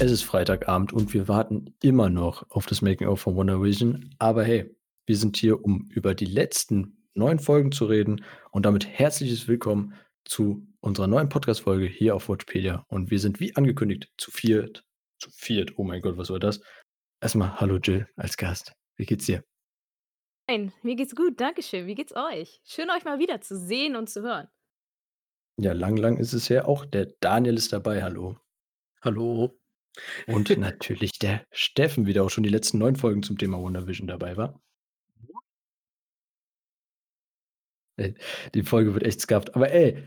[0.00, 4.14] Es ist Freitagabend und wir warten immer noch auf das Making-of von Wonder Vision.
[4.20, 4.72] Aber hey,
[5.06, 8.24] wir sind hier, um über die letzten neun Folgen zu reden.
[8.52, 9.94] Und damit herzliches Willkommen
[10.24, 12.86] zu unserer neuen Podcast-Folge hier auf Watchpedia.
[12.86, 14.84] Und wir sind wie angekündigt zu viert.
[15.18, 16.60] Zu viert, oh mein Gott, was war das?
[17.20, 18.74] Erstmal hallo Jill als Gast.
[18.94, 19.42] Wie geht's dir?
[20.46, 21.88] Nein, mir geht's gut, Dankeschön.
[21.88, 22.60] Wie geht's euch?
[22.64, 24.46] Schön, euch mal wieder zu sehen und zu hören.
[25.56, 26.68] Ja, lang, lang ist es her.
[26.68, 28.04] Auch der Daniel ist dabei.
[28.04, 28.36] Hallo.
[29.02, 29.58] Hallo.
[30.26, 34.06] Und natürlich der Steffen wieder auch schon die letzten neun Folgen zum Thema Wonder Vision
[34.06, 34.60] dabei war.
[37.96, 38.14] Ey,
[38.54, 39.54] die Folge wird echt skafft.
[39.56, 40.02] Aber ey,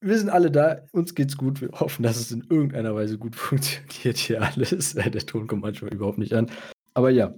[0.00, 1.60] wir sind alle da, uns geht's gut.
[1.60, 4.94] Wir hoffen, dass es in irgendeiner Weise gut funktioniert hier alles.
[4.94, 6.50] Äh, Der Ton kommt manchmal überhaupt nicht an.
[6.94, 7.34] Aber ja,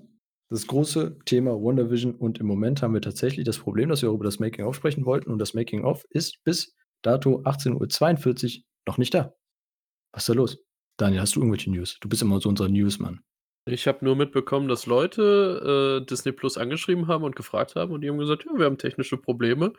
[0.51, 4.11] das große Thema Wonder Vision und im Moment haben wir tatsächlich das Problem, dass wir
[4.11, 8.99] auch über das Making-of sprechen wollten und das Making-of ist bis dato 18.42 Uhr noch
[8.99, 9.35] nicht da.
[10.13, 10.68] Was ist da los?
[10.99, 11.97] Daniel, hast du irgendwelche News?
[12.01, 13.21] Du bist immer so unser Newsmann.
[13.67, 18.01] Ich habe nur mitbekommen, dass Leute äh, Disney Plus angeschrieben haben und gefragt haben und
[18.01, 19.73] die haben gesagt, ja, wir haben technische Probleme.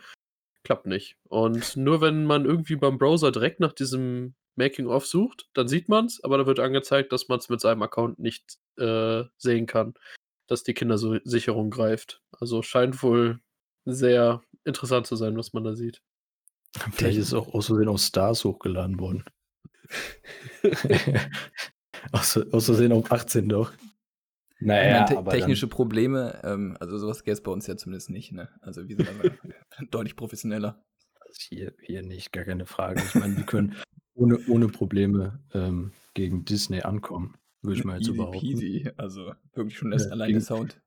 [0.63, 1.17] Klappt nicht.
[1.27, 6.05] Und nur wenn man irgendwie beim Browser direkt nach diesem Making-of sucht, dann sieht man
[6.05, 9.95] es, aber da wird angezeigt, dass man es mit seinem Account nicht äh, sehen kann,
[10.47, 12.21] dass die Kindersicherung greift.
[12.31, 13.39] Also scheint wohl
[13.85, 16.01] sehr interessant zu sein, was man da sieht.
[16.93, 19.25] Vielleicht ist es auch aus Versehen auf Stars hochgeladen worden.
[22.11, 23.73] aus, aus Versehen auf 18 doch.
[24.61, 28.49] Naja, te technische Probleme, ähm, also sowas gäbe es bei uns ja zumindest nicht, ne?
[28.61, 29.31] Also wir sind aber
[29.91, 30.83] deutlich professioneller.
[31.33, 33.01] hier, hier nicht, gar keine Frage.
[33.01, 33.75] Ich meine, wir können
[34.15, 38.39] ohne, ohne Probleme ähm, gegen Disney ankommen, würde ich mal jetzt Easy behaupten.
[38.39, 40.81] peasy, also wirklich schon das Ja, allein der Sound.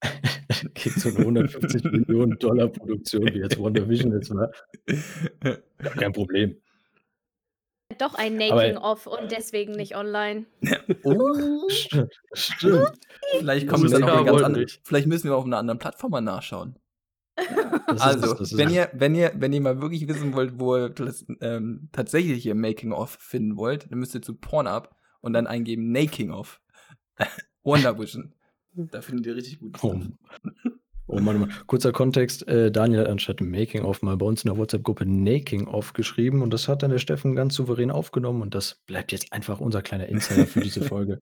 [0.74, 4.50] gegen so eine 150 Millionen Dollar Produktion, wie jetzt Wonder Vision jetzt war,
[5.78, 6.56] gar kein Problem.
[7.96, 10.46] Doch ein Making-of und deswegen nicht online.
[11.04, 12.98] Oh, stimmt, stimmt.
[13.38, 16.20] vielleicht kommt es dann auf ganz andere, vielleicht müssen wir auf einer anderen Plattform mal
[16.20, 16.78] nachschauen.
[17.86, 21.24] Das Also, wenn ihr, wenn ihr, wenn ihr mal wirklich wissen wollt, wo ihr das
[21.40, 24.90] ähm, tatsächlich ihr Making-of finden wollt, dann müsst ihr zu Pornhub
[25.20, 26.60] und dann eingeben Making-of.
[27.62, 28.34] Wonder Vision.
[28.72, 30.00] Da findet ihr richtig gutes Oh.
[31.08, 31.52] Oh Mann, Mann.
[31.66, 32.46] Kurzer Kontext.
[32.48, 36.68] Äh, Daniel hat anstatt Making-of mal bei uns in der WhatsApp-Gruppe Making-of geschrieben und das
[36.68, 40.46] hat dann der Steffen ganz souverän aufgenommen und das bleibt jetzt einfach unser kleiner Insider
[40.46, 41.20] für diese Folge.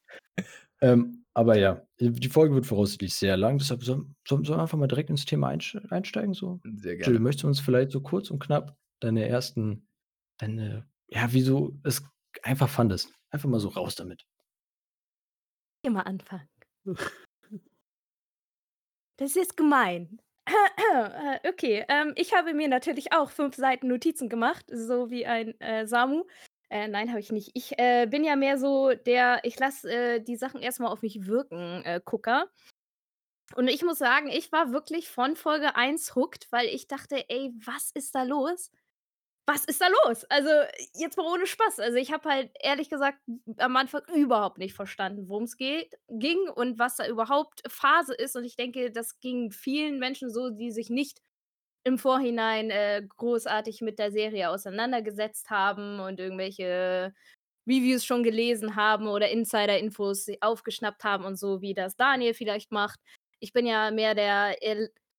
[0.81, 4.79] Ähm, aber ja, die Folge wird voraussichtlich sehr lang, deshalb sollen soll, soll wir einfach
[4.79, 6.35] mal direkt ins Thema einsteigen.
[6.35, 6.61] So.
[6.65, 7.21] Sehr Jill, gerne.
[7.21, 9.87] möchtest du uns vielleicht so kurz und knapp deine ersten,
[10.39, 12.03] deine, ja, wie du es
[12.43, 13.13] einfach fandest?
[13.31, 14.27] Einfach mal so raus damit.
[15.83, 16.49] Immer anfangen.
[19.17, 20.21] Das ist gemein.
[20.47, 25.59] Äh, okay, ähm, ich habe mir natürlich auch fünf Seiten Notizen gemacht, so wie ein
[25.61, 26.25] äh, Samu.
[26.69, 27.51] Äh, nein, habe ich nicht.
[27.55, 31.27] Ich äh, bin ja mehr so der, ich lasse äh, die Sachen erstmal auf mich
[31.27, 32.49] wirken, äh, Gucker.
[33.55, 37.53] Und ich muss sagen, ich war wirklich von Folge 1 hooked, weil ich dachte, ey,
[37.65, 38.71] was ist da los?
[39.49, 40.25] Was ist da los?
[40.25, 40.51] Also,
[40.95, 41.79] jetzt mal ohne Spaß.
[41.79, 43.19] Also, ich habe halt ehrlich gesagt
[43.59, 48.35] am Anfang überhaupt nicht verstanden, worum's geht ging und was da überhaupt Phase ist.
[48.37, 51.21] Und ich denke, das ging vielen Menschen so, die sich nicht
[51.85, 57.15] im Vorhinein, äh, großartig mit der Serie auseinandergesetzt haben und irgendwelche
[57.69, 63.01] Reviews schon gelesen haben oder Insider-Infos aufgeschnappt haben und so, wie das Daniel vielleicht macht.
[63.41, 64.57] Ich bin ja mehr der,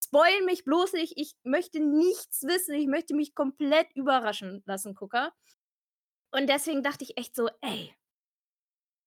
[0.07, 5.33] spoil mich bloß nicht, ich möchte nichts wissen, ich möchte mich komplett überraschen lassen, Gucker.
[6.31, 7.93] Und deswegen dachte ich echt so: „Ey,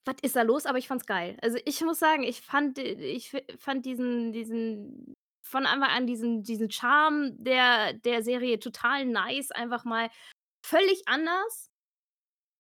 [0.04, 1.36] was ist da los?“ Aber ich fand's geil.
[1.42, 6.42] Also, ich muss sagen, ich fand äh, ich fand diesen diesen von Anfang an diesen
[6.42, 10.10] diesen Charme der der Serie total nice, einfach mal
[10.64, 11.70] völlig anders.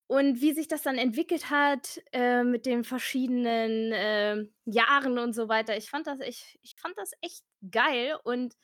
[0.08, 5.48] Und wie sich das dann entwickelt hat, äh, mit den verschiedenen, ähm, Jahren und so
[5.48, 8.54] weiter, ich fand das ich ich fand das echt geil und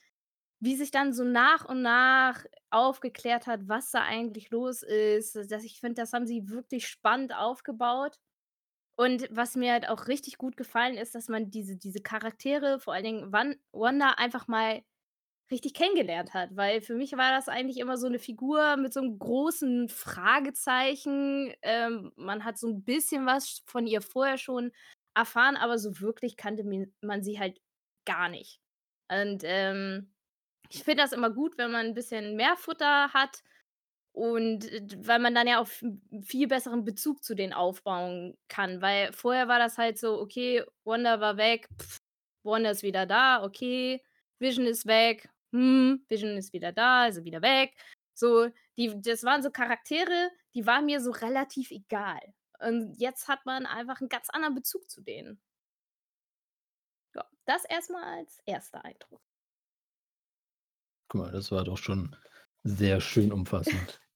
[0.60, 5.64] wie sich dann so nach und nach aufgeklärt hat, was da eigentlich los ist, dass
[5.64, 8.16] ich finde, das haben sie wirklich spannend aufgebaut.
[8.98, 12.94] Und was mir halt auch richtig gut gefallen ist, dass man diese diese Charaktere, vor
[12.94, 14.82] allen Dingen Wan Wanda einfach mal
[15.52, 19.00] richtig kennengelernt hat, weil für mich war das eigentlich immer so 'ne Figur mit so
[19.02, 21.54] 'nem großen Fragezeichen.
[21.62, 24.72] Ähm, man hat so 'n bisschen was von ihr vorher schon
[25.16, 26.64] erfahren, aber so wirklich kannte
[27.02, 27.60] man sie halt
[28.06, 28.58] gar nicht.
[29.10, 30.12] Und, ähm,
[30.70, 33.42] ich finde das immer gut, wenn man 'n bisschen mehr Futter hat
[34.12, 35.68] und äh, weil man dann ja auch
[36.22, 41.20] viel besseren Bezug zu denen aufbauen kann, weil vorher war das halt so: Okay, Wanda
[41.20, 41.68] war weg,
[42.44, 44.02] Wanda ist wieder da, okay,
[44.40, 47.74] Vision ist weg, hm, Vision ist wieder da, er wieder weg.
[48.14, 48.48] So,
[48.78, 52.20] die das waren so Charaktere, die waren mir so relativ egal.
[52.60, 55.40] Und jetzt hat man einfach einen ganz anderen Bezug zu denen.
[57.16, 59.20] Ja, das erstmal als erster Eindruck.
[61.08, 62.14] Guck mal, das war doch schon
[62.62, 64.00] sehr schön umfassend.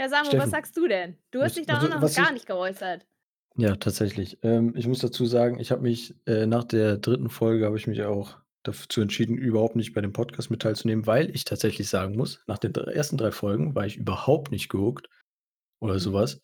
[0.00, 1.18] Ja, Samu, was Steffen, sagst du denn?
[1.30, 3.06] Du hast was, dich da auch was, noch was gar ich, nicht geäußert.
[3.56, 4.38] ja, tatsächlich.
[4.42, 7.86] Ähm, ich muss dazu sagen, ich habe mich äh, nach der dritten Folge habe ich
[7.86, 12.16] mich auch dazu entschieden, überhaupt nicht bei dem Podcast mit teilzunehmen, weil ich tatsächlich sagen
[12.16, 15.08] muss, nach den ersten drei Folgen war ich überhaupt nicht gehuckt
[15.80, 15.98] oder Mhm.
[15.98, 16.40] sowas.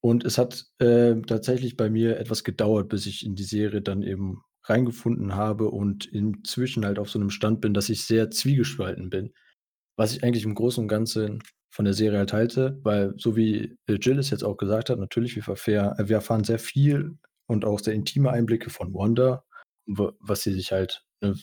[0.00, 4.02] Und es hat äh, tatsächlich bei mir etwas gedauert, bis ich in die Serie dann
[4.02, 9.10] eben reingefunden habe und inzwischen halt auf so einem Stand bin, dass ich sehr zwiegespalten
[9.10, 9.32] bin.
[9.96, 13.76] Was ich eigentlich im Großen und Ganzen von der Serie halt halte, weil so wie
[13.88, 15.46] Jill es jetzt auch gesagt hat, natürlich, äh,
[16.08, 19.44] wir erfahren sehr viel und auch sehr intime Einblicke von Wanda,
[19.86, 21.34] wa- was sie sich halt ne,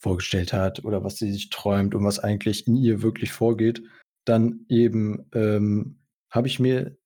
[0.00, 3.82] vorgestellt hat oder was sie sich träumt und was eigentlich in ihr wirklich vorgeht.
[4.24, 5.98] Dann eben ähm,
[6.30, 6.96] habe ich mir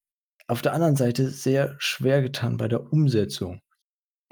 [0.48, 3.60] auf der anderen Seite sehr schwer getan bei der Umsetzung.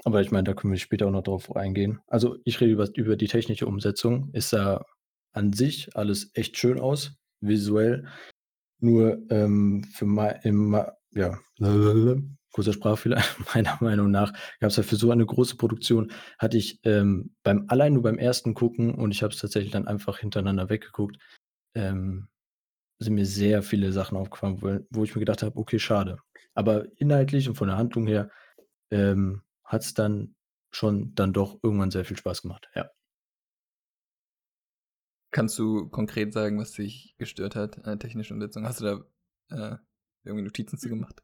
[0.05, 1.99] Aber ich meine, da können wir später auch noch drauf eingehen.
[2.07, 4.29] Also ich rede über, über die technische Umsetzung.
[4.33, 4.85] Es sah
[5.33, 8.07] an sich alles echt schön aus, visuell.
[8.79, 10.79] Nur ähm, für mein, im,
[11.11, 11.39] ja,
[12.51, 13.21] kurzer Sprachfehler,
[13.55, 17.65] meiner Meinung nach gab es ja für so eine große Produktion, hatte ich ähm, beim
[17.67, 21.17] allein nur beim ersten Gucken und ich habe es tatsächlich dann einfach hintereinander weggeguckt,
[21.73, 22.27] ähm,
[22.99, 26.19] sind mir sehr viele Sachen aufgefallen, wo, wo ich mir gedacht habe, okay, schade.
[26.53, 28.29] Aber inhaltlich und von der Handlung her
[28.91, 30.35] ähm, hat es dann
[30.71, 32.69] schon dann doch irgendwann sehr viel Spaß gemacht.
[32.75, 32.89] Ja.
[35.31, 38.65] Kannst du konkret sagen, was dich gestört hat an der technischen Umsetzung?
[38.65, 39.05] Hast du
[39.49, 39.77] da äh,
[40.23, 41.21] irgendwie Notizen zu gemacht?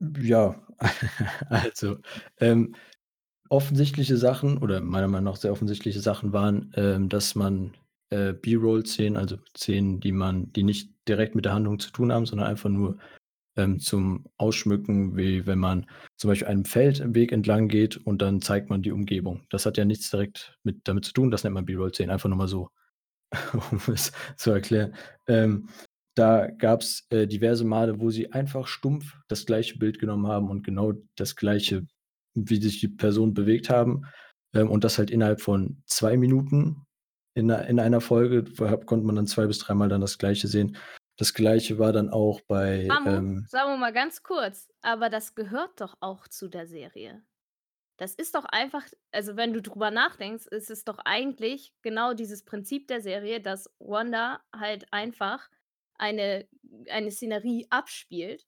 [0.00, 0.66] Ja,
[1.48, 1.98] also
[2.38, 2.74] ähm,
[3.48, 7.76] offensichtliche Sachen oder meiner Meinung nach sehr offensichtliche Sachen waren, ähm, dass man
[8.10, 12.26] äh, B-Roll-Szenen, also Szenen, die man, die nicht direkt mit der Handlung zu tun haben,
[12.26, 12.98] sondern einfach nur
[13.58, 18.70] ähm, zum Ausschmücken, wie wenn man zum Beispiel einem Feldweg entlang geht und dann zeigt
[18.70, 19.42] man die Umgebung.
[19.50, 22.38] Das hat ja nichts direkt mit damit zu tun, das nennt man B-Roll-Szenen, einfach nur
[22.38, 22.70] mal so,
[23.70, 24.94] um es zu erklären.
[25.26, 25.68] Ähm,
[26.14, 30.50] da gab es äh, diverse Male, wo sie einfach stumpf das gleiche Bild genommen haben
[30.50, 31.86] und genau das gleiche,
[32.34, 34.02] wie sich die Personen bewegt haben.
[34.54, 36.86] Ähm, und das halt innerhalb von zwei Minuten
[37.34, 40.48] in, einer- in einer Folge wo- konnte man dann zwei bis dreimal dann das gleiche
[40.48, 40.76] sehen.
[41.18, 42.86] Das gleiche war dann auch bei.
[42.86, 47.22] Samu, Ähm, sagen wir mal ganz kurz, aber das gehört doch auch zu der Serie.
[47.98, 52.44] Das ist doch einfach, also wenn du drüber nachdenkst, ist es doch eigentlich genau dieses
[52.44, 55.50] Prinzip der Serie, dass Wanda halt einfach
[55.94, 56.48] eine,
[56.88, 58.46] eine Szenerie abspielt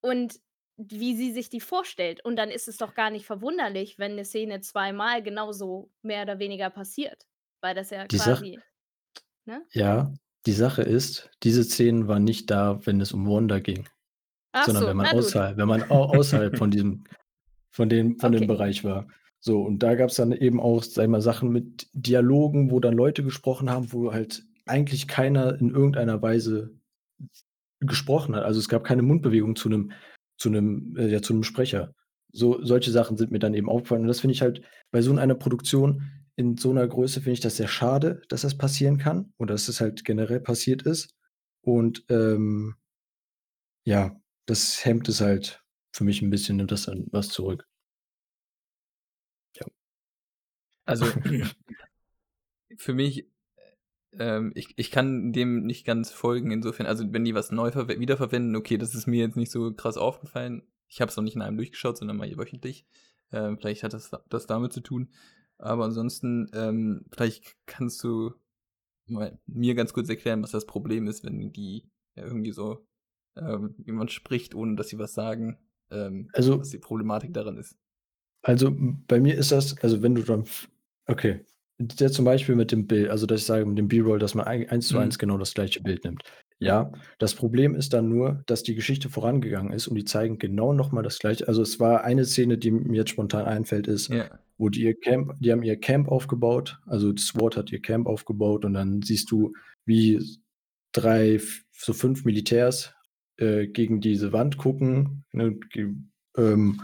[0.00, 0.40] und
[0.78, 2.24] wie sie sich die vorstellt.
[2.24, 6.38] Und dann ist es doch gar nicht verwunderlich, wenn eine Szene zweimal genauso mehr oder
[6.38, 7.26] weniger passiert.
[7.60, 8.58] Weil das ja Die quasi.
[9.44, 9.66] Ne?
[9.72, 10.12] ja,
[10.46, 13.86] die Sache ist, diese Szenen waren nicht da, wenn es um Wanda ging,
[14.52, 17.04] Ach sondern so, wenn man außerhalb, wenn man au außerhalb von diesem,
[17.70, 18.40] von dem, von Okay.
[18.40, 19.06] dem Bereich war.
[19.40, 22.80] So, und da gab es dann eben auch, sag ich mal, Sachen mit Dialogen, wo
[22.80, 26.74] dann Leute gesprochen haben, wo halt eigentlich keiner in irgendeiner Weise
[27.80, 28.44] gesprochen hat.
[28.44, 29.92] Also es gab keine Mundbewegung zu einem,
[30.36, 31.94] zu einem, äh, ja, zu einem Sprecher.
[32.32, 34.02] So, solche Sachen sind mir dann eben aufgefallen.
[34.02, 36.02] Und das finde ich halt bei so einer Produktion
[36.40, 39.68] in so einer Größe finde ich das sehr schade, dass das passieren kann oder dass
[39.68, 41.14] es halt generell passiert ist.
[41.62, 42.76] Und ähm,
[43.84, 47.68] ja, das hemmt es halt für mich ein bisschen, nimmt das dann was zurück.
[50.86, 51.06] Also
[52.76, 53.26] für mich,
[54.12, 58.00] ähm, ich, ich kann dem nicht ganz folgen, insofern, also wenn die was neu verwe-
[58.00, 60.62] wiederverwenden, okay, das ist mir jetzt nicht so krass aufgefallen.
[60.88, 62.86] Ich habe es noch nicht in einem durchgeschaut, sondern mal wöchentlich.
[63.32, 65.10] Ähm, vielleicht hat das, das damit zu tun.
[65.60, 68.32] Aber ansonsten, ähm, vielleicht kannst du
[69.46, 71.84] mir ganz kurz erklären, was das Problem ist, wenn die
[72.16, 72.86] ja, irgendwie so
[73.36, 75.58] ähm, jemand spricht, ohne dass sie was sagen,
[75.90, 77.76] ähm, Also- was die Problematik daran ist.
[78.42, 78.74] Also
[79.06, 80.44] bei mir ist das, also wenn du dann,
[81.06, 81.44] okay,
[81.78, 84.46] der zum Beispiel mit dem Bild, also dass ich sage mit dem B-Roll, dass man
[84.46, 85.02] ein- eins zu Mhm.
[85.02, 86.22] eins genau das gleiche Bild nimmt.
[86.58, 90.72] Ja, das Problem ist dann nur, dass die Geschichte vorangegangen ist und die zeigen genau
[90.74, 91.48] nochmal das gleiche.
[91.48, 94.38] Also es war eine Szene, die mir jetzt spontan einfällt, ist, Ja.
[94.60, 98.66] Wo die ihr Camp, die haben ihr Camp aufgebaut, also SWAT hat ihr Camp aufgebaut
[98.66, 99.54] und dann siehst du,
[99.86, 100.22] wie
[100.92, 101.40] drei,
[101.72, 102.94] so fünf Militärs
[103.38, 105.58] äh, gegen diese Wand gucken ne,
[106.36, 106.82] ähm,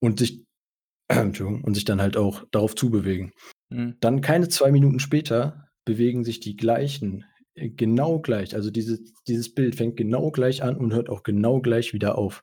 [0.00, 0.44] und sich
[1.08, 3.32] und sich dann halt auch darauf zubewegen.
[3.70, 3.96] Mhm.
[4.00, 7.24] Dann keine zwei Minuten später bewegen sich die gleichen
[7.54, 8.56] äh, genau gleich.
[8.56, 8.98] Also diese,
[9.28, 12.42] dieses Bild fängt genau gleich an und hört auch genau gleich wieder auf.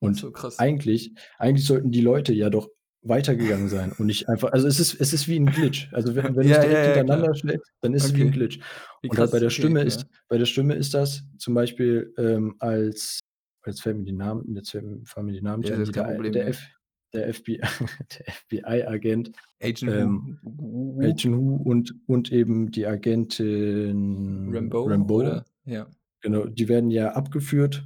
[0.00, 2.70] Und so eigentlich, eigentlich sollten die Leute ja doch
[3.02, 5.88] weitergegangen sein und nicht einfach, also es ist, es ist wie ein Glitch.
[5.92, 7.34] Also wenn, wenn Ja, es direkt ja, ja, hintereinander klar.
[7.36, 8.38] schlägst, dann ist es wie ein Okay.
[8.38, 8.60] Glitch.
[9.02, 9.86] Wie Und halt bei der okay, Stimme ja.
[9.86, 13.20] ist, bei der Stimme ist das zum Beispiel, ähm, als
[13.86, 16.48] mir die Namen, jetzt die Namen Ja, der, Problem, der.
[16.48, 16.62] F,
[17.12, 17.60] der FBI,
[18.18, 25.44] der FBI-Agent, Agent ähm, Wu, Agent Hu und, und eben die Agentin Rambo, Rambo, oder?
[25.64, 25.86] Ja.
[26.20, 27.84] genau, die werden ja abgeführt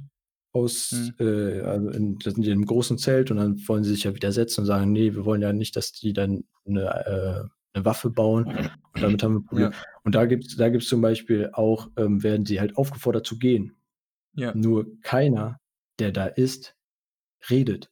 [0.55, 1.13] aus, Hm.
[1.19, 4.05] äh, also in, das sind die in einem großen Zelt und dann wollen sie sich
[4.05, 7.85] ja widersetzen und sagen, nee, wir wollen ja nicht, dass die dann eine, äh, eine
[7.85, 8.45] Waffe bauen
[8.93, 9.71] und damit haben wir ein Problem.
[9.71, 9.77] Ja.
[10.03, 13.37] Und da gibt es da gibt's zum Beispiel auch, ähm, werden sie halt aufgefordert zu
[13.37, 13.75] gehen.
[14.33, 14.53] Ja.
[14.55, 15.59] Nur keiner,
[15.99, 16.75] der da ist,
[17.49, 17.91] redet.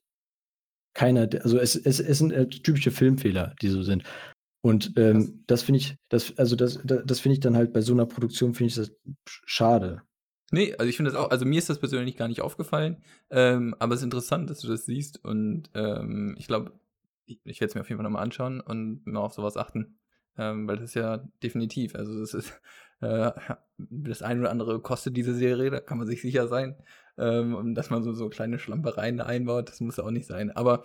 [0.94, 4.04] Keiner, also es, es, es sind äh, typische Filmfehler, die so sind.
[4.62, 7.82] Und ähm, das finde ich, das, also das, das, das finde ich dann halt bei
[7.82, 8.92] so einer Produktion, finde ich das
[9.26, 10.04] schade.
[10.54, 12.98] Nee, also ich finde das auch, also mir ist das persönlich gar nicht aufgefallen,
[13.32, 16.74] ähm, aber es ist interessant, dass du das siehst und ähm, ich glaube,
[17.26, 19.98] ich, ich werde es mir auf jeden Fall nochmal anschauen und mal auf sowas achten,
[20.38, 22.62] ähm, weil das ist ja definitiv, also das ist,
[23.02, 23.32] äh,
[23.80, 26.76] das eine oder andere kostet diese Serie, da kann man sich sicher sein,
[27.18, 30.52] ähm, dass man so, so kleine Schlampereien da einbaut, das muss ja auch nicht sein,
[30.52, 30.84] aber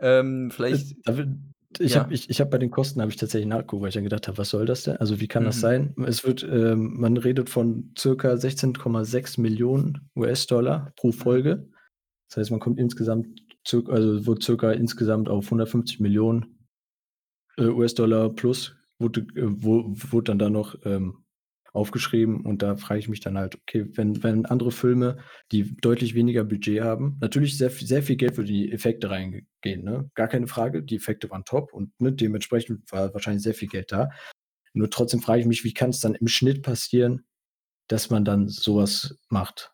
[0.00, 1.16] ähm, vielleicht, Da
[1.78, 2.00] Ich Ja.
[2.00, 4.26] habe ich, ich hab bei den Kosten habe ich tatsächlich nachgeguckt, weil ich dann gedacht
[4.26, 4.96] habe, was soll das denn?
[4.96, 5.60] Also wie kann das Mhm.
[5.60, 5.94] sein?
[6.06, 11.68] Es wird, ähm, man redet von circa 16,6 Millionen US-Dollar pro Folge.
[12.30, 13.26] Das heißt, man kommt insgesamt,
[13.66, 16.58] circa, also wird circa insgesamt auf 150 Millionen
[17.58, 21.24] äh, US-Dollar plus, wurde, äh, wo, wurde dann da noch ähm,
[21.72, 25.18] aufgeschrieben und da frage ich mich dann halt, okay, wenn, wenn andere Filme,
[25.52, 29.84] die deutlich weniger Budget haben, natürlich sehr, viel- sehr viel Geld für die Effekte reingehen,
[29.84, 30.10] ne?
[30.14, 33.92] Gar keine Frage, die Effekte waren top und ne, dementsprechend war wahrscheinlich sehr viel Geld
[33.92, 34.10] da.
[34.72, 37.26] Nur trotzdem frage ich mich, wie kann es dann im Schnitt passieren,
[37.88, 39.72] dass man dann sowas macht?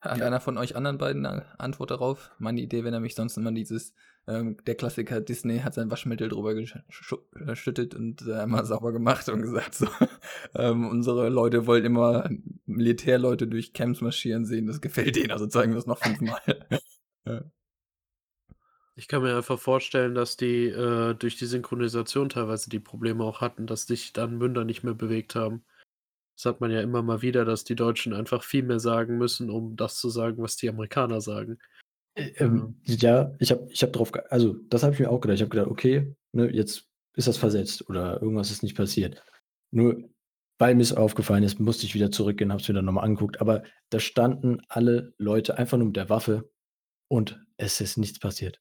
[0.00, 2.30] Hat einer von euch anderen beiden eine Antwort darauf?
[2.38, 3.94] Meine Idee wäre nämlich sonst immer dieses,
[4.26, 9.42] ähm, der Klassiker Disney hat sein Waschmittel drüber geschüttet und äh, einmal sauber gemacht und
[9.42, 9.86] gesagt, so,
[10.54, 12.28] ähm, unsere Leute wollen immer
[12.64, 16.40] Militärleute durch Camps marschieren sehen, das gefällt denen, also zeigen wir es noch fünfmal.
[17.26, 17.44] ja.
[18.96, 23.40] Ich kann mir einfach vorstellen, dass die äh, durch die Synchronisation teilweise die Probleme auch
[23.40, 25.64] hatten, dass sich dann Münder nicht mehr bewegt haben.
[26.36, 29.50] Das hat man ja immer mal wieder, dass die Deutschen einfach viel mehr sagen müssen,
[29.50, 31.58] um das zu sagen, was die Amerikaner sagen.
[32.16, 35.36] Ähm, ja, ich habe ich hab drauf, ge- also das habe ich mir auch gedacht.
[35.36, 39.22] Ich habe gedacht, okay, ne, jetzt ist das versetzt oder irgendwas ist nicht passiert.
[39.72, 40.08] Nur
[40.58, 43.40] weil mir es aufgefallen ist, musste ich wieder zurückgehen, habe es mir dann nochmal angeguckt.
[43.40, 46.48] Aber da standen alle Leute einfach nur mit der Waffe
[47.08, 48.60] und es ist nichts passiert.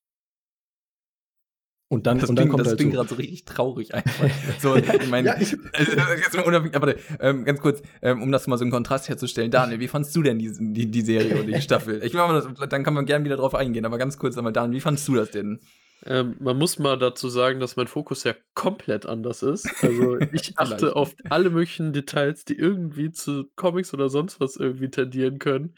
[1.90, 4.28] Und dann, Das und dann klingt, kommt das halt klingt gerade so richtig traurig einfach.
[4.60, 8.32] So, ich meine, Ja, ich- also, jetzt mal unabhängig, aber ähm, ganz kurz, ähm, um
[8.32, 9.52] das mal so einen Kontrast herzustellen.
[9.52, 12.02] Daniel, wie fandst du denn die, die, die Serie oder die Staffel?
[12.04, 14.78] Ich meine, das- dann kann man gerne wieder drauf eingehen, aber ganz kurz einmal, Daniel,
[14.78, 15.60] wie fandst du das denn?
[16.06, 19.70] Ähm, man muss mal dazu sagen, dass mein Fokus ja komplett anders ist.
[19.84, 24.90] Also ich achte auf alle möglichen Details, die irgendwie zu Comics oder sonst was irgendwie
[24.90, 25.76] tendieren können.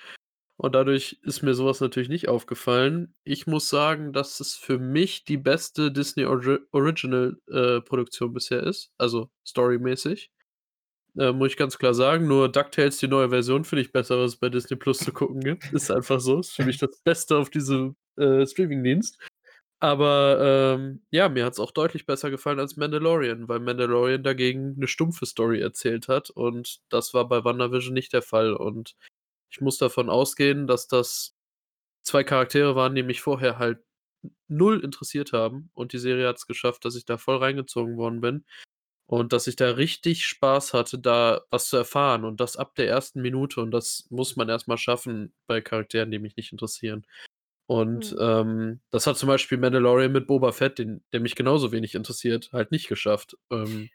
[0.57, 3.13] Und dadurch ist mir sowas natürlich nicht aufgefallen.
[3.25, 8.63] Ich muss sagen, dass es für mich die beste Disney Ori Original äh, Produktion bisher
[8.63, 8.91] ist.
[8.97, 10.31] Also storymäßig.
[11.17, 12.27] Äh, muss ich ganz klar sagen.
[12.27, 15.41] Nur DuckTales, die neue Version, finde ich besser, was es bei Disney Plus zu gucken
[15.41, 15.63] gibt.
[15.73, 16.39] Ist einfach so.
[16.39, 19.17] Ist für mich das Beste auf diesem äh, Streamingdienst.
[19.81, 24.73] Aber ähm, ja, mir hat es auch deutlich besser gefallen als Mandalorian, weil Mandalorian dagegen
[24.77, 28.53] eine stumpfe Story erzählt hat und das war bei WandaVision nicht der Fall.
[28.53, 28.95] Und
[29.55, 31.33] ich muss davon ausgehen, dass das
[32.03, 33.79] zwei Charaktere waren, die mich vorher halt
[34.47, 38.21] null interessiert haben und die Serie hat es geschafft, dass ich da voll reingezogen worden
[38.21, 38.45] bin
[39.07, 42.87] und dass ich da richtig Spaß hatte, da was zu erfahren und das ab der
[42.89, 47.05] ersten Minute und das muss man erstmal schaffen bei Charakteren, die mich nicht interessieren.
[47.67, 48.17] Und Mhm.
[48.21, 52.51] ähm, das hat zum Beispiel Mandalorian mit Boba Fett, den, der mich genauso wenig interessiert,
[52.53, 53.37] halt nicht geschafft.
[53.51, 53.89] Ähm,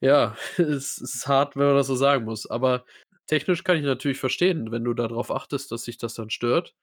[0.00, 2.46] ja, es ist hart, wenn man das so sagen muss.
[2.50, 2.84] Aber
[3.30, 6.74] technisch kann ich natürlich verstehen, wenn du darauf achtest, dass sich das dann stört.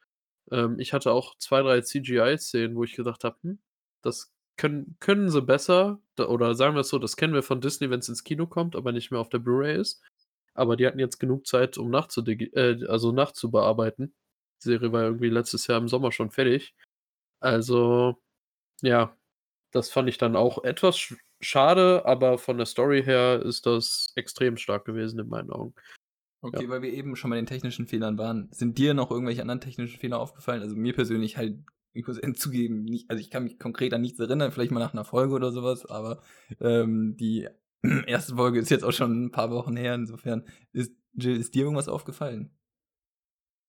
[0.50, 3.60] Ähm, ich hatte auch zwei, drei CGI-Szenen, wo ich gedacht habe, hm,
[4.02, 6.00] das können, können sie besser.
[6.18, 8.78] Oder sagen wir es so, das kennen wir von Disney, wenn es ins Kino kommt,
[8.78, 10.02] aber nicht mehr auf der Blu-ray ist.
[10.54, 14.16] Aber die hatten jetzt genug Zeit, um äh, also nachzubearbeiten.
[14.64, 16.76] Die Serie war irgendwie letztes Jahr im Sommer schon fertig.
[17.42, 18.18] Also,
[18.82, 19.18] ja,
[19.72, 24.14] das fand ich dann auch etwas sch schade, aber von der Story her ist das
[24.16, 25.76] extrem stark gewesen in meinen Augen.
[26.48, 26.70] Okay, Ja.
[26.70, 28.50] weil wir eben schon bei den technischen Fehlern waren.
[28.52, 30.62] Sind dir noch irgendwelche anderen technischen Fehler aufgefallen?
[30.62, 31.60] Also mir persönlich halt,
[31.94, 34.94] ich muss zugeben, nicht, also ich kann mich konkret an nichts erinnern, vielleicht mal nach
[34.94, 36.22] einer Folge oder sowas, aber
[36.62, 37.48] ähm, die
[38.08, 41.64] erste Folge ist jetzt auch schon ein paar Wochen her, insofern ist, Jill, ist dir
[41.64, 42.52] irgendwas aufgefallen?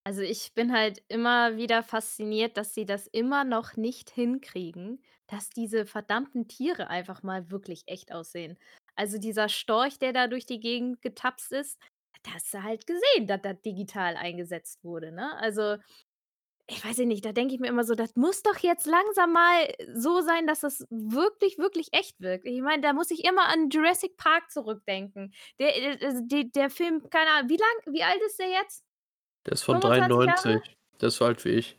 [0.05, 5.51] Also ich bin halt immer wieder fasziniert, dass sie das immer noch nicht hinkriegen, dass
[5.51, 8.59] diese verdammten Tiere einfach mal wirklich echt aussehen.
[8.97, 11.79] Also dieser Storch, der da durch die Gegend getapst ist,
[12.33, 15.37] hast du halt gesehen, dass das digital eingesetzt wurde, ne?
[15.39, 15.77] Also,
[16.71, 19.75] ich weiß nicht, da denke ich mir immer so, das muss doch jetzt langsam mal
[19.95, 22.45] so sein, dass das wirklich, wirklich echt wirkt.
[22.47, 25.33] Ich meine, da muss ich immer an Jurassic Park zurückdenken.
[25.59, 28.85] Der, äh, also der, der Film, keine Ahnung, wie lang, wie alt ist der jetzt?
[29.47, 30.61] Der ist von 25 Jahre?
[30.61, 30.77] 93.
[31.01, 31.79] Der ist so alt wie ich.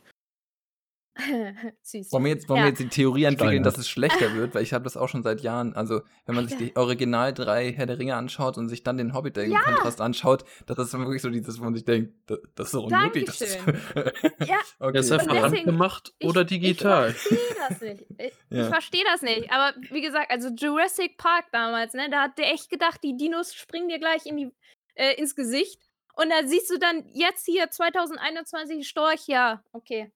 [1.82, 2.12] Süß.
[2.12, 2.64] Wollen wir jetzt, wollen Ja.
[2.64, 4.54] wir jetzt die Theorie entwickeln, dass es schlechter wird?
[4.54, 5.74] Weil ich habe das auch schon seit Jahren.
[5.74, 9.14] Also, wenn man sich die Original drei Herr der Ringe anschaut und sich dann den
[9.14, 12.66] Hobbit im Kontrast anschaut, das ist dann wirklich so dieses, wo man sich denkt, das,
[12.68, 13.24] ist doch unmöglich.
[13.26, 13.58] Das ist,
[14.46, 14.98] Ja, okay.
[14.98, 17.10] Ist einfach handgemacht ich- oder digital.
[17.10, 18.06] Ich verstehe das nicht.
[18.18, 18.62] Ich, Ja.
[18.64, 19.50] ich verstehe das nicht.
[19.52, 23.54] Aber wie gesagt, also Jurassic Park damals, ne, da hat der echt gedacht, die Dinos
[23.54, 24.50] springen dir gleich in die,
[24.94, 25.80] äh, ins Gesicht.
[26.16, 30.10] Und da siehst du dann jetzt hier 2021 Storch, ja, okay.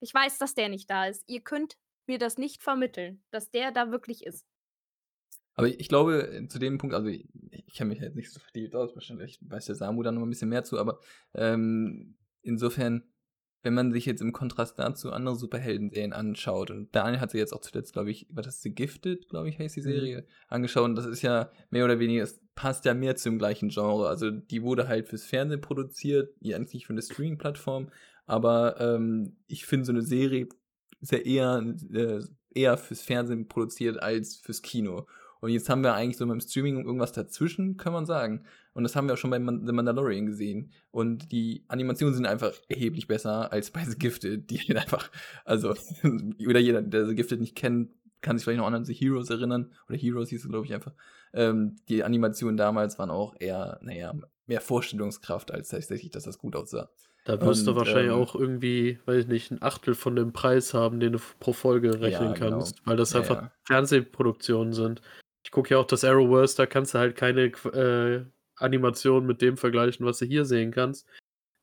[0.00, 1.24] Ich weiß, dass der nicht da ist.
[1.26, 1.76] Ihr könnt
[2.06, 4.46] mir das nicht vermitteln, dass der da wirklich ist.
[5.54, 8.76] Aber ich glaube, zu dem Punkt, also ich, ich kenne mich jetzt nicht so vertieft
[8.76, 11.00] aus, wahrscheinlich weiß der Samu da noch ein bisschen mehr zu, aber
[11.34, 13.02] ähm, insofern,
[13.62, 17.52] wenn man sich jetzt im Kontrast dazu andere Superhelden-Serien anschaut, und Daniel hat sie jetzt
[17.52, 20.94] auch zuletzt, glaube ich, was das The Gifted, glaube ich, heißt die Serie, angeschaut, und
[20.94, 24.08] das ist ja mehr oder weniger, es passt ja mehr zum gleichen Genre.
[24.08, 27.90] Also die wurde halt fürs Fernsehen produziert, die eigentlich für eine Streaming-Plattform,
[28.28, 30.48] aber ähm, ich finde so eine Serie
[31.00, 32.20] ist ja eher, äh,
[32.54, 35.06] eher fürs Fernsehen produziert als fürs Kino.
[35.40, 38.44] Und jetzt haben wir eigentlich so beim Streaming irgendwas dazwischen, kann man sagen.
[38.72, 40.72] Und das haben wir auch schon bei Man The Mandalorian gesehen.
[40.90, 45.10] Und die Animationen sind einfach erheblich besser als bei The Gifted, die einfach,
[45.44, 45.74] also,
[46.46, 49.72] oder jeder, der The Gifted nicht kennt, kann sich vielleicht noch an The Heroes erinnern.
[49.88, 50.92] Oder Heroes hieß es, glaube ich, einfach.
[51.32, 54.12] Ähm, die Animationen damals waren auch eher, naja,
[54.46, 56.90] mehr Vorstellungskraft, als tatsächlich, dass das gut aussah.
[57.28, 60.32] Da wirst du Und, wahrscheinlich ähm, auch irgendwie, weiß ich nicht, ein Achtel von dem
[60.32, 62.50] Preis haben, den du pro Folge rechnen Ja, genau.
[62.56, 63.52] kannst, weil das Ja, einfach ja.
[63.64, 65.02] Fernsehproduktionen sind.
[65.44, 68.24] Ich gucke ja auch das Arrowverse, da kannst du halt keine äh,
[68.56, 71.06] Animation mit dem vergleichen, was du hier sehen kannst.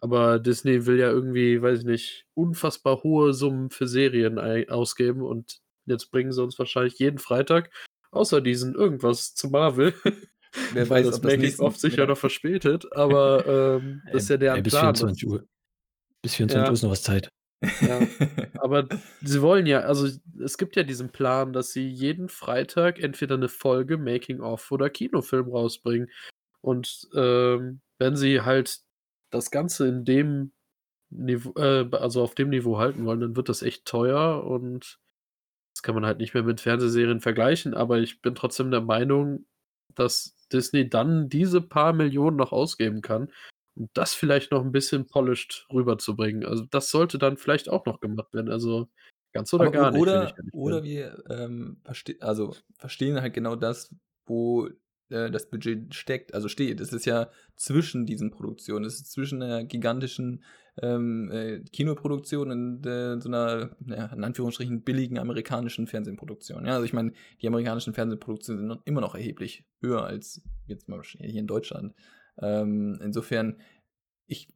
[0.01, 4.37] Aber Disney will ja irgendwie, weiß ich nicht, unfassbar hohe Summen für Serien
[4.69, 7.71] ausgeben und jetzt bringen sie uns wahrscheinlich jeden Freitag,
[8.11, 9.95] außer diesen irgendwas zu Marvel.
[10.73, 14.29] Wer weiß, das ob das Making of sich ja noch verspätet, aber ähm, das ist
[14.29, 14.95] ja Ey, deren bis Plan.
[14.95, 15.43] 24 Uhr.
[16.25, 16.67] Bis 24 Ja.
[16.67, 17.29] Uhr ist noch was Zeit.
[17.81, 17.99] Ja.
[18.57, 18.87] Aber
[19.21, 20.09] sie wollen ja, also
[20.43, 25.49] es gibt ja diesen Plan, dass sie jeden Freitag entweder eine Folge Making-of oder Kinofilm
[25.49, 26.09] rausbringen.
[26.61, 28.79] Und ähm, wenn sie halt
[29.29, 30.51] das Ganze in dem
[31.11, 34.97] Niveau, äh, also auf dem Niveau halten wollen, dann wird das echt teuer und
[35.75, 37.75] das kann man halt nicht mehr mit Fernsehserien vergleichen.
[37.75, 39.45] Aber ich bin trotzdem der Meinung,
[39.93, 43.31] dass Disney dann diese paar Millionen noch ausgeben kann,
[43.75, 46.45] um das vielleicht noch ein bisschen polished rüberzubringen.
[46.45, 48.51] Also das sollte dann vielleicht auch noch gemacht werden.
[48.51, 48.87] Also
[49.33, 50.01] ganz oder Aber gar nicht.
[50.01, 53.93] Oder, ich ehrlich oder wir ähm, verste also verstehen halt genau das,
[54.25, 54.69] wo
[55.09, 56.79] äh, das Budget steckt, also steht.
[56.79, 58.85] Es ist ja zwischen diesen Produktionen.
[58.85, 60.43] Es ist zwischen einer gigantischen
[60.81, 66.65] ähm, äh, Kinoproduktion und äh, so einer, ja, in Anführungsstrichen, billigen amerikanischen Fernsehproduktion.
[66.65, 70.89] Ja, also ich meine, die amerikanischen Fernsehproduktionen sind noch, immer noch erheblich höher als jetzt
[70.89, 71.93] mal hier in Deutschland.
[72.41, 73.59] Ähm, insofern,
[74.27, 74.49] ich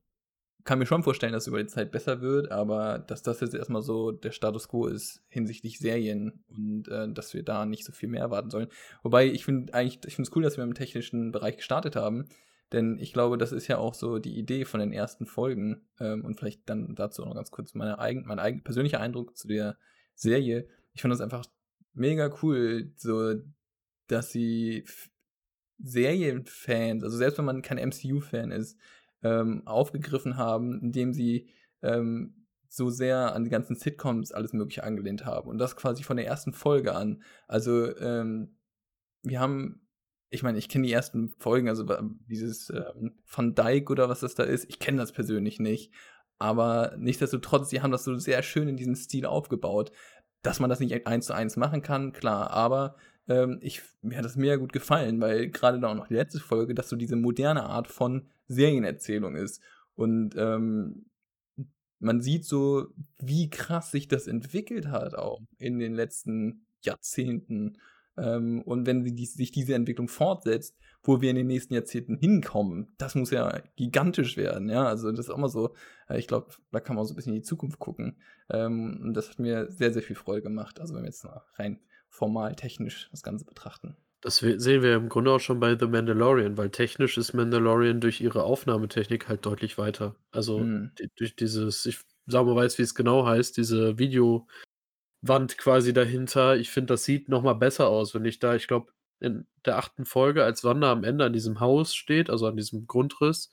[0.63, 3.55] kann mir schon vorstellen, dass es über die Zeit besser wird, aber dass das jetzt
[3.55, 7.91] erstmal so der Status quo ist hinsichtlich Serien und äh, dass wir da nicht so
[7.91, 8.67] viel mehr erwarten sollen.
[9.01, 12.25] Wobei ich finde eigentlich, ich finde es cool, dass wir im technischen Bereich gestartet haben,
[12.71, 16.23] denn ich glaube, das ist ja auch so die Idee von den ersten Folgen ähm,
[16.23, 19.77] und vielleicht dann dazu noch ganz kurz meine eigen, mein eigen persönlicher Eindruck zu der
[20.13, 20.67] Serie.
[20.93, 21.45] Ich fand das einfach
[21.93, 23.33] mega cool, so
[24.07, 24.83] dass sie
[25.81, 28.77] Serienfans, also selbst wenn man kein MCU-Fan ist,
[29.23, 31.49] ähm, aufgegriffen haben, indem sie
[31.81, 35.49] ähm, so sehr an die ganzen Sitcoms alles Mögliche angelehnt haben.
[35.49, 37.23] Und das quasi von der ersten Folge an.
[37.47, 38.55] Also, ähm,
[39.23, 39.87] wir haben,
[40.29, 41.85] ich meine, ich kenne die ersten Folgen, also
[42.27, 45.91] dieses ähm, Van Dyke oder was das da ist, ich kenne das persönlich nicht.
[46.37, 49.91] Aber nichtsdestotrotz, sie haben das so sehr schön in diesem Stil aufgebaut.
[50.41, 52.95] Dass man das nicht eins zu eins machen kann, klar, aber
[53.29, 56.39] ähm, ich, mir hat das mega gut gefallen, weil gerade da auch noch die letzte
[56.39, 59.61] Folge, dass so diese moderne Art von Serienerzählung ist.
[59.95, 61.05] Und ähm,
[61.99, 62.87] man sieht so,
[63.19, 67.77] wie krass sich das entwickelt hat auch in den letzten Jahrzehnten.
[68.17, 72.93] Ähm, und wenn die, sich diese Entwicklung fortsetzt, wo wir in den nächsten Jahrzehnten hinkommen,
[72.97, 74.69] das muss ja gigantisch werden.
[74.69, 75.75] Ja, also das ist auch mal so.
[76.07, 78.17] Äh, ich glaube, da kann man so ein bisschen in die Zukunft gucken.
[78.49, 80.79] Ähm, und das hat mir sehr, sehr viel Freude gemacht.
[80.79, 83.97] Also wenn wir jetzt mal rein formal technisch das Ganze betrachten.
[84.21, 88.19] Das sehen wir im Grunde auch schon bei The Mandalorian, weil technisch ist Mandalorian durch
[88.19, 90.15] ihre Aufnahmetechnik halt deutlich weiter.
[90.31, 90.91] Also Hm.
[90.99, 96.57] die, durch dieses, ich sag mal, weiß, wie es genau heißt, diese Videowand quasi dahinter.
[96.57, 98.91] Ich finde, das sieht noch mal besser aus, wenn ich da, ich glaube,
[99.21, 102.87] in der achten Folge, als Wanda am Ende an diesem Haus steht, also an diesem
[102.87, 103.49] Grundriss,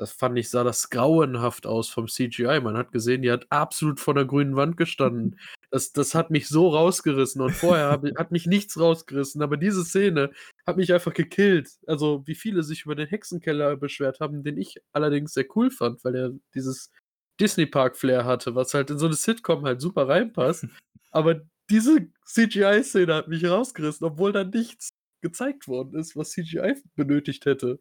[0.00, 2.60] das fand ich, sah das grauenhaft aus vom CGI.
[2.62, 5.38] Man hat gesehen, die hat absolut vor der grünen Wand gestanden.
[5.72, 9.84] Das, das hat mich so rausgerissen und vorher hab, hat mich nichts rausgerissen, aber diese
[9.84, 10.32] Szene
[10.66, 11.70] hat mich einfach gekillt.
[11.86, 16.02] Also, wie viele sich über den Hexenkeller beschwert haben, den ich allerdings sehr cool fand,
[16.02, 16.90] weil er dieses
[17.38, 20.66] Disney Park Flair hatte, was halt in so eine Sitcom halt super reinpasst.
[21.12, 27.46] aber diese CGI-Szene hat mich rausgerissen, obwohl da nichts gezeigt worden ist, was CGI benötigt
[27.46, 27.78] hätte.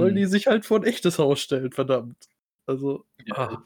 [0.00, 0.28] Sollen die Mhm.
[0.28, 2.28] sich halt vor ein echtes Haus stellen, verdammt.
[2.66, 3.58] Also, ah.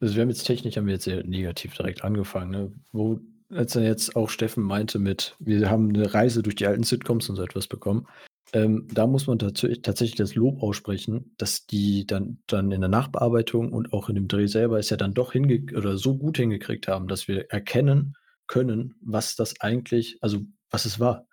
[0.00, 2.72] Also wir haben jetzt technisch haben wir jetzt sehr negativ direkt angefangen, ne?
[2.92, 3.20] Wo,
[3.50, 7.28] als er jetzt auch Steffen meinte mit, wir haben eine Reise durch die alten Sitcoms
[7.30, 8.06] und so etwas bekommen,
[8.52, 12.90] ähm, da muss man tats tatsächlich das Lob aussprechen, dass die dann, dann in der
[12.90, 16.36] Nachbearbeitung und auch in dem Dreh selber es ja dann doch hinge oder so gut
[16.38, 18.16] hingekriegt haben, dass wir erkennen
[18.46, 21.26] können, was das eigentlich, also was es war.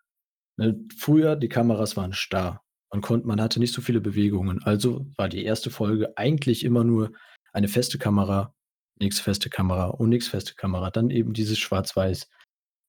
[0.58, 0.80] Ne?
[0.98, 2.64] Früher, die Kameras waren starr.
[2.92, 4.62] Man, konnte, man hatte nicht so viele Bewegungen.
[4.64, 7.12] Also war die erste Folge eigentlich immer nur
[7.54, 8.54] eine feste Kamera,
[9.00, 10.92] nächste feste Kamera und nächste feste Kamera.
[10.92, 12.30] Dann eben dieses Schwarz-Weiß.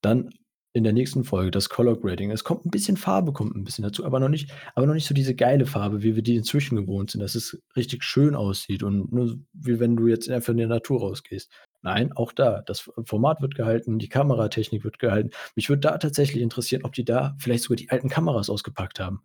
[0.03, 0.31] Dann
[0.75, 2.31] in der nächsten Folge das Color Grading.
[2.31, 5.07] Es kommt ein bisschen Farbe, kommt ein bisschen dazu, aber noch nicht, aber noch nicht
[5.07, 8.83] so diese geile Farbe, wie wir die inzwischen gewohnt sind, dass es richtig schön aussieht
[8.83, 11.51] und nur wie wenn du jetzt einfach in die Natur rausgehst.
[11.83, 12.63] Nein, auch da.
[12.63, 15.31] Das Format wird gehalten, die Kameratechnik wird gehalten.
[15.57, 19.23] Mich würde da tatsächlich interessieren, ob die da vielleicht sogar die alten Kameras ausgepackt haben,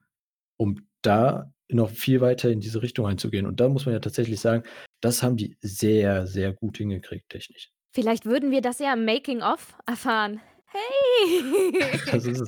[0.57, 3.45] um da noch viel weiter in diese Richtung einzugehen.
[3.45, 4.63] Und da muss man ja tatsächlich sagen,
[5.01, 7.69] das haben die sehr, sehr gut hingekriegt, technisch.
[7.93, 10.39] Vielleicht würden wir das ja im Making-of erfahren.
[10.67, 11.73] Hey!
[12.11, 12.43] Das ist.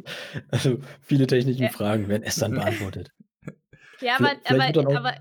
[0.50, 1.70] Also viele technische Ja.
[1.70, 3.10] Fragen werden erst dann beantwortet.
[4.02, 5.16] ja, aber, Vielleicht- aber, auch- aber.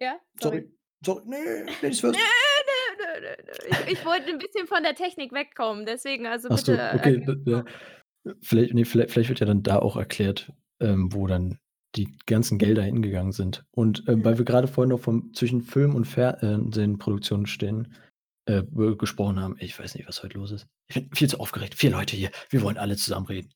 [0.00, 0.18] Ja?
[0.40, 0.70] Sorry,
[1.04, 1.36] sorry, nee,
[1.82, 2.18] Ladies Nö, first.
[2.18, 2.24] nö,
[2.98, 3.92] nö, nö, nö.
[3.92, 6.90] Ich, wollte ein bisschen von der Technik wegkommen, deswegen, also Ach so, bitte.
[6.94, 7.14] okay.
[7.16, 7.64] äh, d-
[8.42, 11.58] Vielleicht, nee, vielleicht, vielleicht wird ja dann da auch erklärt, ähm, wo dann
[11.96, 13.64] die ganzen Gelder hingegangen sind.
[13.72, 17.94] Und ähm, weil wir gerade vorhin noch vom, zwischen Film und Fernsehproduktion stehen,
[18.46, 18.62] äh,
[18.96, 20.66] gesprochen haben, ich weiß nicht, was heute los ist.
[20.88, 21.74] Ich bin viel zu aufgeregt.
[21.74, 22.30] Vier Leute hier.
[22.48, 23.50] Wir wollen alle zusammen reden.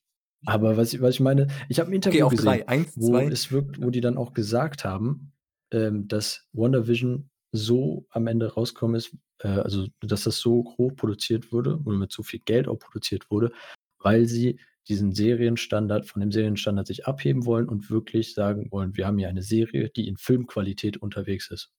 [0.45, 2.67] Aber was ich, was ich meine, ich habe ein Interview Okay, gesehen.
[2.67, 5.33] Eins, wo es wirkt, wo die dann auch gesagt haben,
[5.71, 11.51] ähm, dass WandaVision so am Ende rauskommen ist, äh, also dass das so hoch produziert
[11.51, 13.51] wurde oder mit so viel Geld auch produziert wurde,
[13.99, 19.07] weil sie diesen Serienstandard, von dem Serienstandard sich abheben wollen und wirklich sagen wollen, wir
[19.07, 21.71] haben hier eine Serie, die in Filmqualität unterwegs ist.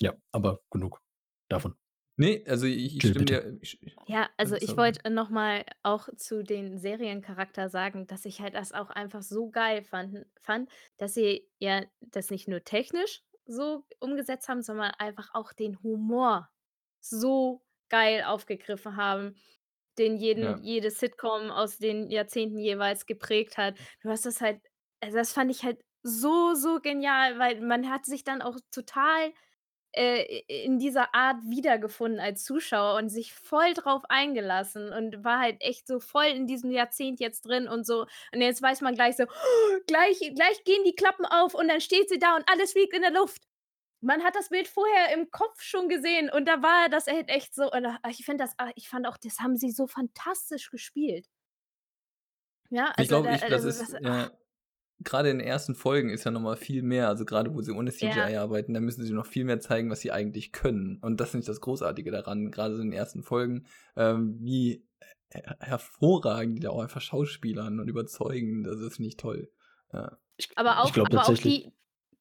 [0.00, 1.00] Ja, aber genug
[1.48, 1.74] davon.
[2.18, 3.58] Nee, also ich, ich stimme dir.
[4.06, 8.88] Ja, also ich wollte nochmal auch zu den Seriencharakter sagen, dass ich halt das auch
[8.88, 14.62] einfach so geil fand, fand, dass sie ja das nicht nur technisch so umgesetzt haben,
[14.62, 16.48] sondern einfach auch den Humor
[17.00, 19.36] so geil aufgegriffen haben,
[19.98, 20.60] den jeden, Ja.
[20.62, 23.76] jede Sitcom aus den Jahrzehnten jeweils geprägt hat.
[24.02, 24.60] Du hast das halt,
[25.00, 29.32] also das fand ich halt so, so genial, weil man hat sich dann auch total
[29.92, 35.56] äh, in dieser Art wiedergefunden als Zuschauer und sich voll drauf eingelassen und war halt
[35.60, 38.02] echt so voll in diesem Jahrzehnt jetzt drin und so.
[38.32, 39.28] Und jetzt weiß man gleich so, "Oh,
[39.88, 43.02] gleich, gleich gehen die Klappen auf und dann steht sie da und alles fliegt in
[43.02, 43.45] der Luft.
[44.00, 47.54] Man hat das Bild vorher im Kopf schon gesehen und da war das halt echt
[47.54, 47.70] so.
[47.72, 51.26] Und da- ich finde das, ah, ich fand auch, das haben sie so fantastisch gespielt.
[52.70, 53.80] Ja, also ich glaube, da- ich, das also ist.
[53.94, 54.30] das- Ja,
[55.00, 57.08] gerade in den ersten Folgen ist ja nochmal viel mehr.
[57.08, 58.42] Also gerade wo sie ohne CGI Ja.
[58.42, 60.98] arbeiten, da müssen sie noch viel mehr zeigen, was sie eigentlich können.
[61.02, 62.50] Und das ist nicht das Großartige daran.
[62.50, 64.84] Gerade so in den ersten Folgen, ähm, wie
[65.30, 68.62] her hervorragend die da auch einfach schauspielern und überzeugen.
[68.62, 69.50] Das ist nicht toll.
[69.92, 70.18] Ja.
[70.36, 71.72] Ich, Aber auch, ich glaube aber auch die,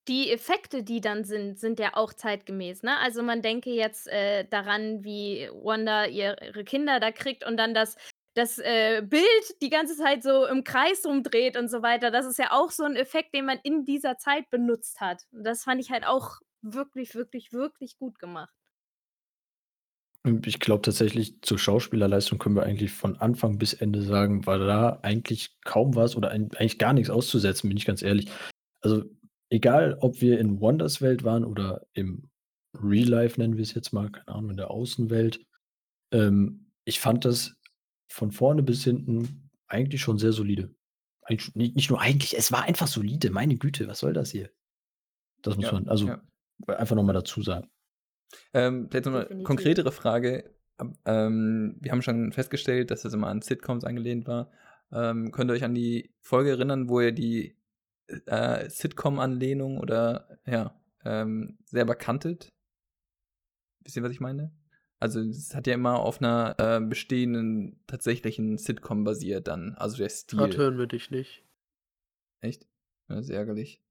[0.08, 2.84] die Effekte, die dann sind, sind ja auch zeitgemäß.
[2.84, 2.98] Ne?
[3.00, 7.96] Also man denke jetzt äh, daran, wie Wanda ihre Kinder da kriegt und dann das,
[8.36, 12.12] das äh, Bild die ganze Zeit so im Kreis rumdreht und so weiter.
[12.12, 15.24] Das ist ja auch so ein Effekt, den man in dieser Zeit benutzt hat.
[15.32, 18.54] Und das fand ich halt auch wirklich, wirklich, wirklich gut gemacht.
[20.46, 25.00] ich glaube tatsächlich, zur Schauspielerleistung können wir eigentlich von Anfang bis Ende sagen, war da
[25.02, 28.30] eigentlich kaum was oder eigentlich gar nichts auszusetzen, bin ich ganz ehrlich.
[28.82, 29.04] Also
[29.50, 32.30] egal, ob wir in Wonders Welt waren oder im
[32.74, 35.40] Real Life nennen wir es jetzt mal, keine Ahnung, in der Außenwelt,
[36.12, 37.56] ähm, ich fand das
[38.10, 40.74] von vorne bis hinten eigentlich schon sehr solide.
[41.22, 44.52] Eigentlich, nicht, nur eigentlich, es war einfach solide, meine Güte, was soll das hier?
[45.42, 46.22] Das muss Ja, man also ja.
[46.68, 47.70] einfach nochmal dazu sagen.
[48.54, 50.54] Ähm, vielleicht noch eine konkretere Frage.
[50.78, 54.52] Ab- Ähm, wir haben schon festgestellt, dass das immer an Sitcoms angelehnt war.
[54.92, 57.56] Ähm, könnt ihr euch an die Folge erinnern, wo ihr die
[58.08, 62.54] äh, Sitcom-Anlehnung oder ja, ähm, selber kanntet?
[63.84, 64.52] Wisst ihr, was ich meine?
[65.00, 70.10] Also es hat ja immer auf einer äh, bestehenden tatsächlichen Sitcom basiert dann, also der
[70.10, 70.40] Stil.
[70.40, 71.44] Gerade hören wir dich nicht.
[72.42, 72.68] Echt?
[73.08, 73.82] Das ist ärgerlich.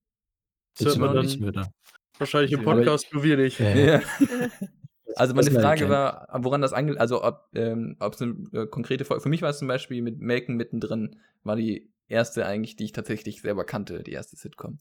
[0.78, 1.70] Das hört man dann nichts mehr da.
[2.18, 3.60] wahrscheinlich im Podcast, nur wir nicht.
[3.60, 3.74] Ja.
[3.74, 4.02] Ja.
[5.16, 6.98] Also meine Frage war, woran das ange...
[6.98, 9.22] Also ob ähm, ob es eine äh, konkrete Folge...
[9.22, 12.92] Für mich war es zum Beispiel mit Malcolm mittendrin, war die erste eigentlich, die ich
[12.92, 14.80] tatsächlich selber kannte, die erste Sitcom.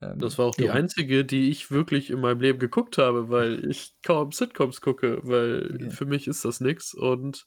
[0.00, 0.70] Ähm, Das war auch die Ja.
[0.70, 5.86] einzige, die ich wirklich in meinem Leben geguckt habe, weil ich kaum Sitcoms gucke, weil
[5.86, 5.90] Okay.
[5.90, 6.94] für mich ist das nix.
[6.94, 7.46] Und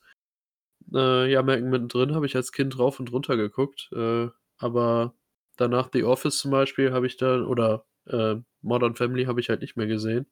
[0.94, 3.90] äh, ja, Merken mittendrin habe ich als Kind rauf und runter geguckt.
[3.94, 5.16] Äh, aber
[5.58, 9.62] danach The Office zum Beispiel habe ich dann, oder äh, Modern Family habe ich halt
[9.62, 10.28] nicht mehr gesehen.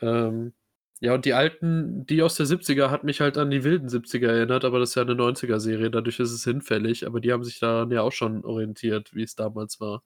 [0.00, 0.54] Ähm,
[1.00, 4.28] ja, und die alten, die aus der 70er hat mich halt an die wilden 70er
[4.28, 7.58] erinnert, aber das ist ja eine 90er-Serie, dadurch ist es hinfällig, aber die haben sich
[7.60, 10.02] daran ja auch schon orientiert, wie es damals war.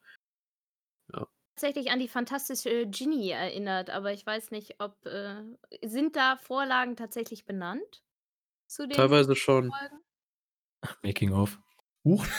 [1.55, 5.43] tatsächlich an die fantastische Ginny erinnert, aber ich weiß nicht, ob äh,
[5.85, 8.03] sind da Vorlagen tatsächlich benannt
[8.69, 9.71] zu den Teilweise schon.
[9.71, 10.03] Folgen?
[11.03, 11.59] Making of.
[12.05, 12.25] Huch.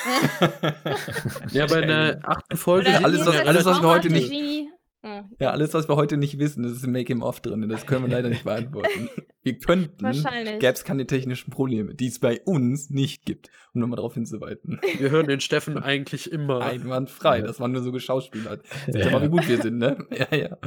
[1.52, 2.90] Ja, bei der achten Folge.
[3.04, 4.72] Alles, was- ja alles, was wir heute nicht- Genie.
[5.02, 7.68] Hm, Ja, alles, was wir heute nicht wissen, das ist im Make-Him-Off drin.
[7.70, 9.10] Das können wir leider nicht beantworten.
[9.44, 10.60] Wir könnten, Wahrscheinlich.
[10.60, 14.82] gäbe es keine technischen Probleme, die es bei uns nicht gibt, um nochmal darauf hinzuweisen.
[14.98, 16.62] Wir hören den Steffen eigentlich immer.
[16.62, 17.46] Einwandfrei, Ja.
[17.48, 18.66] das war nur so geschauspielert.
[18.88, 19.12] Seht Ja.
[19.12, 20.06] mal, wie gut wir sind, ne?
[20.12, 20.58] Ja, ja.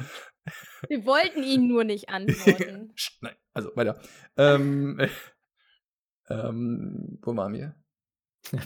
[0.89, 2.95] Wir wollten ihn nur nicht antworten.
[3.21, 4.01] Nein, also weiter.
[4.39, 4.99] Ähm,
[6.29, 7.75] ähm, wo waren wir?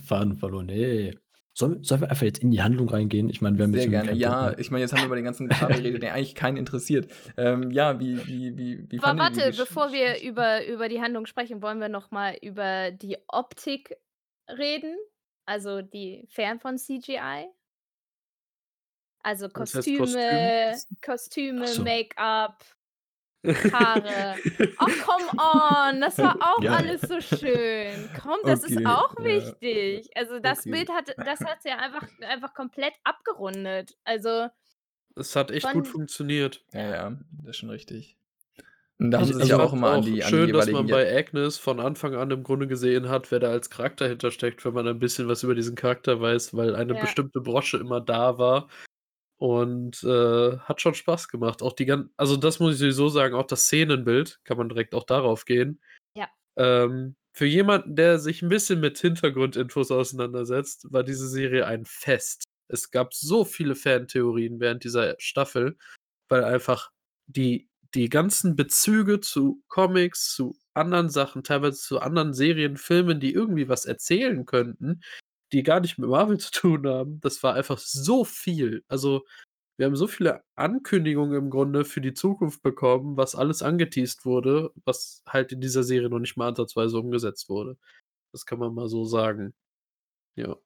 [0.05, 0.69] Faden verloren.
[0.69, 1.19] Ey.
[1.59, 3.31] Sollen, sollen wir einfach jetzt in die Handlung reingehen?
[3.31, 4.13] Ich meine, wir haben Sehr jetzt gerne.
[4.13, 7.11] Ja, ich meine, jetzt haben wir über den ganzen Kram geredet, der eigentlich keinen interessiert.
[7.39, 11.63] Ähm, ja, wie, wie, wie, wie Aber warte, bevor wir über, über die Handlung sprechen,
[11.63, 13.97] wollen wir noch mal über die Optik
[14.51, 14.95] reden.
[15.47, 17.47] Also die fern von CGI.
[19.23, 21.83] Also Was heißt Kostüme, Kostüme, so.
[21.85, 22.63] Make-up,
[23.45, 24.35] Haare.
[24.79, 25.29] Ach, come
[25.95, 26.77] on, das war auch Ja.
[26.77, 28.09] alles so schön.
[28.21, 29.25] Komm, das Okay, ist auch ja.
[29.25, 30.11] wichtig.
[30.17, 30.71] Also das Okay.
[30.73, 33.97] Bild hat, das hat ja einfach, einfach komplett abgerundet.
[34.05, 34.49] Also
[35.19, 36.63] Es hat echt Von- gut funktioniert.
[36.73, 37.11] Ja, ja,
[37.43, 38.17] das ist schon richtig.
[38.99, 40.69] Und da haben sie sich also ja auch immer an die, an die schön, dass
[40.71, 44.65] man bei Agnes von Anfang an im Grunde gesehen hat, wer da als Charakter hintersteckt,
[44.65, 47.01] wenn man ein bisschen was über diesen Charakter weiß, weil eine Ja.
[47.03, 48.69] bestimmte Brosche immer da war.
[49.39, 51.63] Und äh, hat schon Spaß gemacht.
[51.63, 54.95] Auch die ganzen, also das muss ich sowieso sagen, auch das Szenenbild, kann man direkt
[54.95, 55.81] auch darauf gehen.
[56.15, 56.29] Ja.
[56.57, 62.45] Ähm, für jemanden, der sich ein bisschen mit Hintergrundinfos auseinandersetzt, war diese Serie ein Fest.
[62.69, 65.77] Es gab so viele Fantheorien während dieser Staffel,
[66.31, 66.91] weil einfach
[67.27, 73.35] die, die ganzen Bezüge zu Comics, zu anderen Sachen, teilweise zu anderen Serien, Filmen, die
[73.35, 75.03] irgendwie was erzählen könnten,
[75.53, 78.85] die gar nicht mit Marvel zu tun haben, das war einfach so viel.
[78.89, 79.25] Also,
[79.79, 84.73] wir haben so viele Ankündigungen im Grunde für die Zukunft bekommen, was alles angeteased wurde,
[84.85, 87.77] was halt in dieser Serie noch nicht mal ansatzweise umgesetzt wurde.
[88.33, 89.55] Das kann man mal so sagen.
[90.37, 90.57] Ja.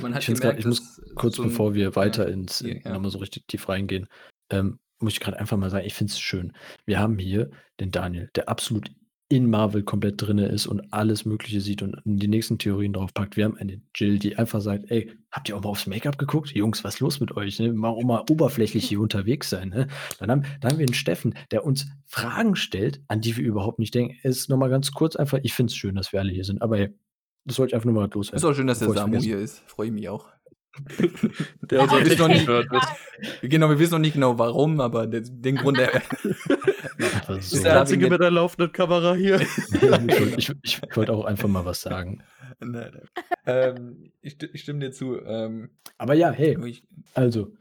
[0.00, 2.80] Man hat Ich gemerkt, ich muss kurz so ein- bevor wir weiter ja, ins hier,
[2.80, 2.92] ja.
[2.92, 4.08] nochmal so richtig tief reingehen,
[4.50, 6.52] ähm, muss ich gerade einfach mal sagen, ich finde es schön.
[6.84, 8.90] Wir haben hier den Daniel, der absolut
[9.30, 13.36] in Marvel komplett drin ist und alles Mögliche sieht und die nächsten Theorien draufpackt.
[13.36, 16.50] Wir haben eine Jill, die einfach sagt, ey, habt ihr auch mal aufs Make-up geguckt?
[16.52, 17.58] Jungs, was ist los mit euch?
[17.58, 17.72] Ne?
[17.74, 19.68] Mal auch mal oberflächlich hier unterwegs sein.
[19.68, 19.88] Ne?
[20.18, 23.78] Dann, haben, dann haben wir einen Steffen, der uns Fragen stellt, an die wir überhaupt
[23.78, 24.16] nicht denken.
[24.22, 26.62] Es ist nochmal ganz kurz einfach, ich finde es schön, dass wir alle hier sind,
[26.62, 26.94] aber ey,
[27.44, 28.36] das wollte ich einfach nur mal loswerden.
[28.36, 29.62] Ist auch schön, dass der Samu hier ist.
[29.66, 30.28] Freue ich mich auch.
[31.62, 32.82] Der unser wir wissen noch nicht, gehört wird.
[33.42, 35.90] genau, wir wissen noch nicht genau warum, aber der, den Grund, der,
[37.26, 39.40] Das ist der einzige mit der laufenden Kamera hier.
[39.40, 42.22] ich, ich, ich wollte auch einfach mal was sagen.
[42.60, 43.08] Nein, nein.
[43.46, 45.20] ähm, ich, ich stimme dir zu.
[45.24, 46.82] Ähm, Aber ja, hey, ich,
[47.14, 47.52] also.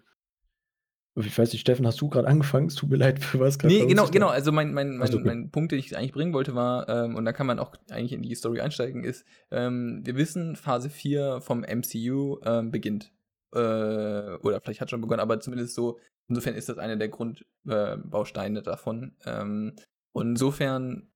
[1.26, 2.68] Ich weiß nicht, Steffen, hast du gerade angefangen?
[2.68, 4.28] Es tut mir leid, für was gerade nee, genau, genau.
[4.28, 5.24] Also mein, mein, mein, okay.
[5.26, 8.14] mein Punkt, den ich eigentlich bringen wollte, war, ähm, und da kann man auch eigentlich
[8.14, 13.12] in die Story einsteigen, ist, ähm, wir wissen, Phase 4 vom MCU ähm, beginnt.
[13.54, 18.60] Äh, oder vielleicht hat schon begonnen, aber zumindest so, insofern ist das einer der Grundbausteine
[18.60, 19.16] äh, davon.
[19.26, 19.74] Ähm,
[20.12, 21.10] und insofern,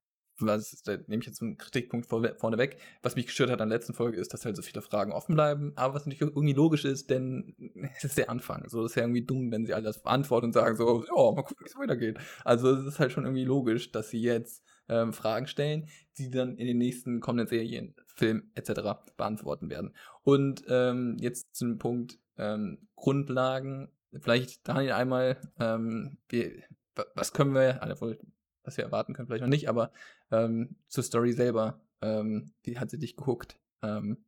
[0.48, 3.78] was, da nehme ich jetzt einen Kritikpunkt vorwe vorneweg, was mich gestört hat an der
[3.78, 6.86] letzten Folge, ist, dass halt so viele Fragen offen bleiben, aber was natürlich irgendwie logisch
[6.86, 7.56] ist, denn
[7.98, 8.68] es ist der Anfang.
[8.70, 11.32] So, es ist ja irgendwie dumm, wenn sie all das beantworten und sagen so, ja,
[11.36, 12.18] mal gucken, wie es weitergeht.
[12.44, 16.58] Also es ist halt schon irgendwie logisch, dass sie jetzt ähm, Fragen stellen, die dann
[16.58, 18.82] in den nächsten kommenden Serien, Film etc.
[19.18, 19.94] beantworten werden.
[20.24, 23.90] Und ähm, jetzt zum Punkt ähm, Grundlagen.
[24.20, 26.52] Vielleicht Daniel einmal, ähm, wir,
[26.96, 28.16] wa- was können wir, also,
[28.64, 29.92] was wir erwarten können, vielleicht noch nicht, aber
[30.32, 33.58] ähm, zur Story selber, ähm, wie hat sie dich gehuckt?
[33.84, 34.26] Ähm,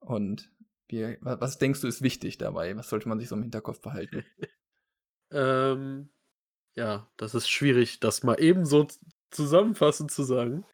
[0.00, 0.50] und
[0.88, 2.76] wie, wa- was denkst du ist wichtig dabei?
[2.76, 4.24] Was sollte man sich so im Hinterkopf behalten?
[5.30, 6.08] Ähm,
[6.74, 8.86] ja, das ist schwierig, das mal eben so
[9.30, 10.64] zusammenfassend zu sagen.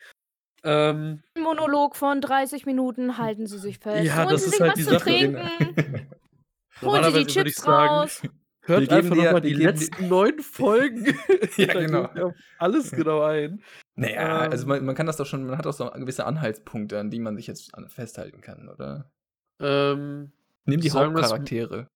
[0.63, 4.05] Ähm, Monolog von 30 Minuten, halten Sie sich fest.
[4.05, 5.05] Ja, Holen das Sie ist sich halt was die zu Sache.
[5.11, 6.09] trinken.
[6.83, 8.23] Holen Sie die Chips sagen, raus.
[8.67, 11.07] Hört einfach nochmal die letzten neun Folgen.
[11.57, 12.33] Ja, genau.
[12.59, 13.63] alles genau ein.
[13.95, 14.69] Naja, also Ähm.
[14.69, 17.37] man, man kann das doch schon, man hat auch so gewisse Anhaltspunkte, an die man
[17.37, 19.11] sich jetzt festhalten kann, oder?
[19.61, 20.33] Ähm,
[20.65, 21.89] Nimm die Hauptcharaktere.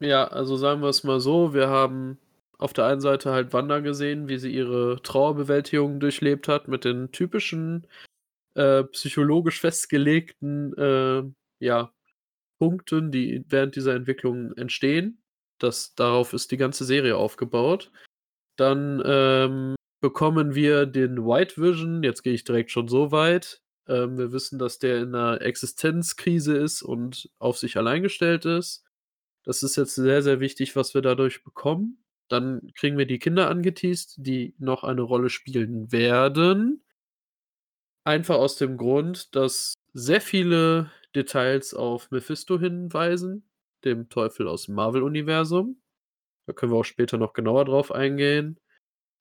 [0.00, 2.18] Ja, also sagen wir es mal so, wir haben
[2.58, 7.12] auf der einen Seite halt Wanda gesehen, wie sie ihre Trauerbewältigung durchlebt hat mit den
[7.12, 7.86] typischen
[8.54, 11.22] äh, psychologisch festgelegten äh,
[11.60, 11.92] ja,
[12.58, 15.21] Punkten, die während dieser Entwicklung entstehen.
[15.62, 17.90] Das, darauf ist die ganze Serie aufgebaut.
[18.56, 23.62] Dann ähm, bekommen wir den White Vision, jetzt gehe ich direkt schon so weit.
[23.88, 28.84] Ähm, wir wissen, dass der in einer Existenzkrise ist und auf sich allein gestellt ist.
[29.44, 32.04] Das ist jetzt sehr, sehr wichtig, was wir dadurch bekommen.
[32.28, 36.84] Dann kriegen wir die Kinder angeteased, die noch eine Rolle spielen werden.
[38.04, 43.48] Einfach aus dem Grund, dass sehr viele Details auf Mephisto hinweisen,
[43.84, 45.80] dem Teufel aus dem Marvel-Universum.
[46.46, 48.58] Da können wir auch später noch genauer drauf eingehen.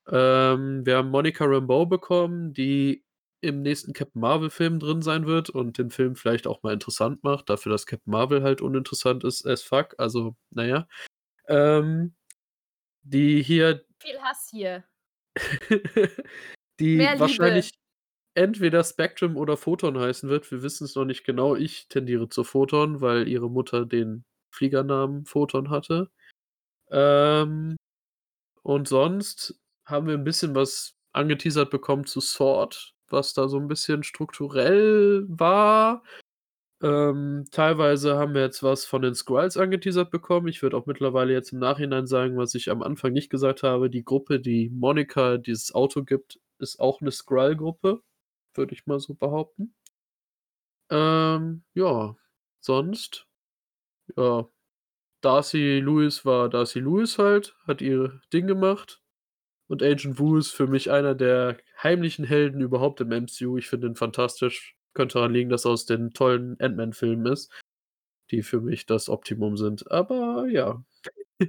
[0.08, 3.04] Ähm, wir haben Monica Rambeau bekommen, die
[3.41, 7.50] im nächsten Captain Marvel-Film drin sein wird und den Film vielleicht auch mal interessant macht,
[7.50, 9.95] dafür, dass Captain Marvel halt uninteressant ist as fuck.
[9.97, 10.88] Also, naja.
[11.47, 12.13] Ähm,
[13.04, 14.84] die hier Viel Hass hier.
[16.80, 17.19] die Mehr Liebe.
[17.19, 17.71] wahrscheinlich
[18.36, 20.50] entweder Spectrum oder Photon heißen wird.
[20.52, 21.56] Wir wissen es noch nicht genau.
[21.56, 26.12] Ich tendiere zu Photon, weil ihre Mutter den Fliegernamen Photon hatte.
[26.92, 27.78] Ähm,
[28.64, 33.68] und sonst haben wir ein bisschen was angeteasert bekommen zu Sword, was da so ein
[33.68, 36.04] bisschen strukturell war.
[36.82, 40.48] Ähm, teilweise haben wir jetzt was von den Skrulls angeteasert bekommen.
[40.48, 43.90] Ich würde auch mittlerweile jetzt im Nachhinein sagen, was ich am Anfang nicht gesagt habe.
[43.90, 48.02] Die Gruppe, die Monika dieses Auto gibt, ist auch eine Skrull-Gruppe.
[48.56, 49.76] Würde ich mal so behaupten.
[50.90, 52.16] Ähm, ja,
[52.60, 53.28] sonst,
[54.17, 54.47] ja,
[55.21, 59.02] Darcy Lewis war Darcy Lewis halt, hat ihr Ding gemacht.
[59.67, 63.58] Und Agent Wu ist für mich einer der heimlichen Helden überhaupt im MCU.
[63.58, 64.76] Ich finde ihn fantastisch.
[64.93, 67.50] Könnte daran liegen, dass er aus den tollen Ant-Man-Filmen ist,
[68.32, 69.89] die für mich das Optimum sind.
[69.89, 70.84] Aber ja.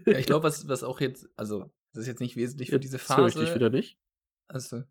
[0.07, 2.99] Ja, ich glaube, was, was auch jetzt, also, das ist jetzt nicht wesentlich für diese
[2.99, 3.41] Jetzt ich Phase.
[3.41, 3.99] dich wieder nicht.
[4.47, 4.85] Also,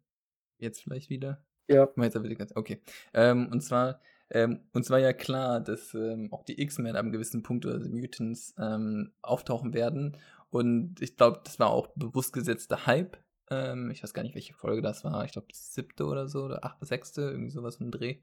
[0.58, 1.46] jetzt vielleicht wieder.
[1.70, 1.90] Ja.
[1.96, 2.82] Jetzt Okay.
[3.14, 4.02] Ähm, und zwar,
[4.32, 7.80] ähm, uns war ja klar, dass ähm, auch die X-Men ab einem gewissen Punkt oder
[7.80, 10.18] die Mutants ähm, auftauchen werden.
[10.50, 13.18] Und ich glaube, das war auch bewusst gesetzter Hype.
[13.50, 15.24] Ähm, ich weiß gar nicht, welche Folge das war.
[15.26, 18.18] Ich glaube, siebte oder so, oder achte, sechste, irgendwie sowas im Dreh.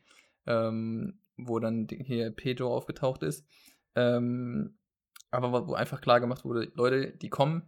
[0.46, 3.46] Ähm, wo dann hier Pedro aufgetaucht ist.
[3.94, 4.78] Ähm,
[5.30, 7.62] aber wo- einfach klar gemacht wurde, Leute, die kommen,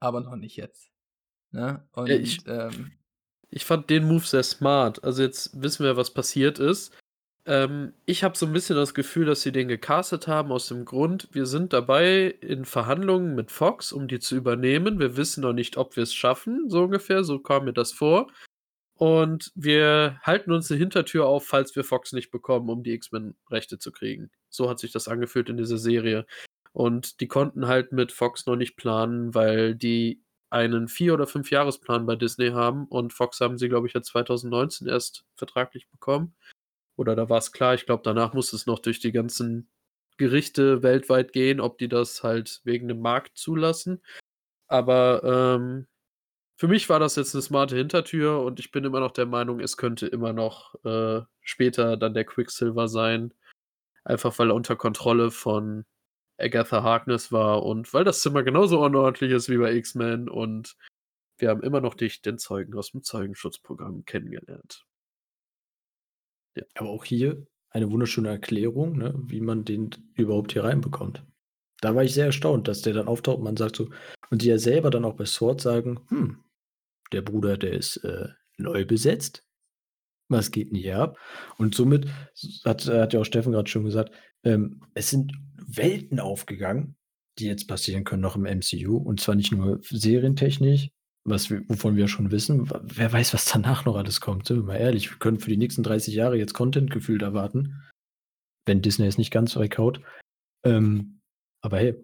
[0.00, 0.90] aber noch nicht jetzt.
[1.50, 1.86] Ne?
[1.92, 2.46] Und ich-
[3.50, 5.04] Ich fand den Move sehr smart.
[5.04, 6.92] Also jetzt wissen wir, was passiert ist.
[7.44, 10.84] Ähm, ich habe so ein bisschen das Gefühl, dass sie den gecastet haben aus dem
[10.84, 15.00] Grund, wir sind dabei in Verhandlungen mit Fox, um die zu übernehmen.
[15.00, 17.24] Wir wissen noch nicht, ob wir es schaffen, so ungefähr.
[17.24, 18.28] So kam mir das vor.
[18.96, 23.78] Und wir halten uns eine Hintertür auf, falls wir Fox nicht bekommen, um die X-Men-Rechte
[23.78, 24.30] zu kriegen.
[24.48, 26.26] So hat sich das angefühlt in dieser Serie.
[26.72, 31.50] Und die konnten halt mit Fox noch nicht planen, weil die einen vier- oder fünf
[31.50, 36.34] Jahresplan bei Disney haben und Fox haben sie, glaube ich, ja 2019 erst vertraglich bekommen.
[36.96, 39.68] Oder da war es klar, ich glaube, danach muss es noch durch die ganzen
[40.18, 44.02] Gerichte weltweit gehen, ob die das halt wegen dem Markt zulassen.
[44.68, 45.86] Aber ähm,
[46.56, 49.60] für mich war das jetzt eine smarte Hintertür und ich bin immer noch der Meinung,
[49.60, 53.34] es könnte immer noch äh, später dann der Quicksilver sein.
[54.04, 55.84] Einfach weil er unter Kontrolle von
[56.38, 60.76] Agatha Harkness war und weil das Zimmer genauso unordentlich ist wie bei X-Men und
[61.38, 64.86] wir haben immer noch dich, den Zeugen aus dem Zeugenschutzprogramm, kennengelernt.
[66.74, 71.24] Aber auch hier eine wunderschöne Erklärung, ne, wie man den überhaupt hier reinbekommt.
[71.80, 73.88] Da war ich sehr erstaunt, dass der dann auftaucht und man sagt so,
[74.30, 76.38] und die ja selber dann auch bei Sword sagen, hm,
[77.12, 79.44] der Bruder, der ist äh, neu besetzt.
[80.28, 81.18] Was geht denn hier ab?
[81.58, 82.06] Und somit
[82.64, 86.96] hat, hat ja auch Steffen gerade schon gesagt, ähm, es sind Welten aufgegangen,
[87.38, 88.96] die jetzt passieren können noch im MCU.
[88.96, 90.90] Und zwar nicht nur serientechnisch,
[91.24, 92.68] was wir, wovon wir schon wissen.
[92.82, 94.46] Wer weiß, was danach noch alles kommt.
[94.46, 97.82] Sind wir mal ehrlich, wir können für die nächsten 30 Jahre jetzt Content gefühlt erwarten.
[98.66, 100.00] Wenn Disney es nicht ganz weghaut.
[100.64, 101.20] Ähm,
[101.62, 101.94] aber hey,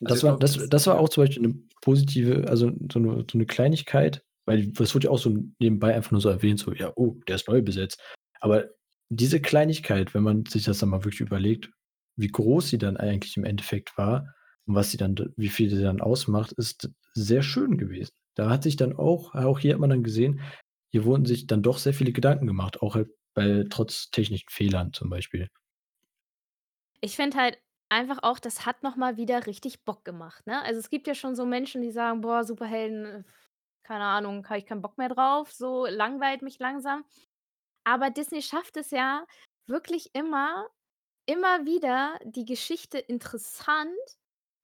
[0.00, 3.46] das war, das- das war auch zum Beispiel eine positive, also so eine, so eine
[3.46, 7.16] Kleinigkeit, weil das wurde ja auch so nebenbei einfach nur so erwähnt, so, ja, oh,
[7.28, 8.00] der ist neu besetzt.
[8.40, 8.68] Aber
[9.08, 11.70] diese Kleinigkeit, wenn man sich das dann mal wirklich überlegt,
[12.16, 14.34] wie groß sie dann eigentlich im Endeffekt war
[14.66, 18.10] und was sie dann, wie viel sie dann ausmacht, ist sehr schön gewesen.
[18.34, 20.40] Da hat sich dann auch, auch hier hat man dann gesehen,
[20.92, 24.92] hier wurden sich dann doch sehr viele Gedanken gemacht, auch halt bei trotz technischen Fehlern
[24.92, 25.48] zum Beispiel.
[27.00, 27.58] Ich finde halt
[27.88, 30.62] einfach auch, das hat noch mal wieder richtig Bock gemacht, ne?
[30.62, 33.24] Also, es gibt ja schon so Menschen, die sagen: „Boah, Superhelden, äh,
[33.82, 37.04] keine Ahnung, habe ich keinen Bock mehr drauf, so langweilt mich langsam.“
[37.84, 39.26] Aber Disney schafft es ja
[39.68, 40.68] wirklich immer
[41.26, 43.92] immer wieder die Geschichte interessant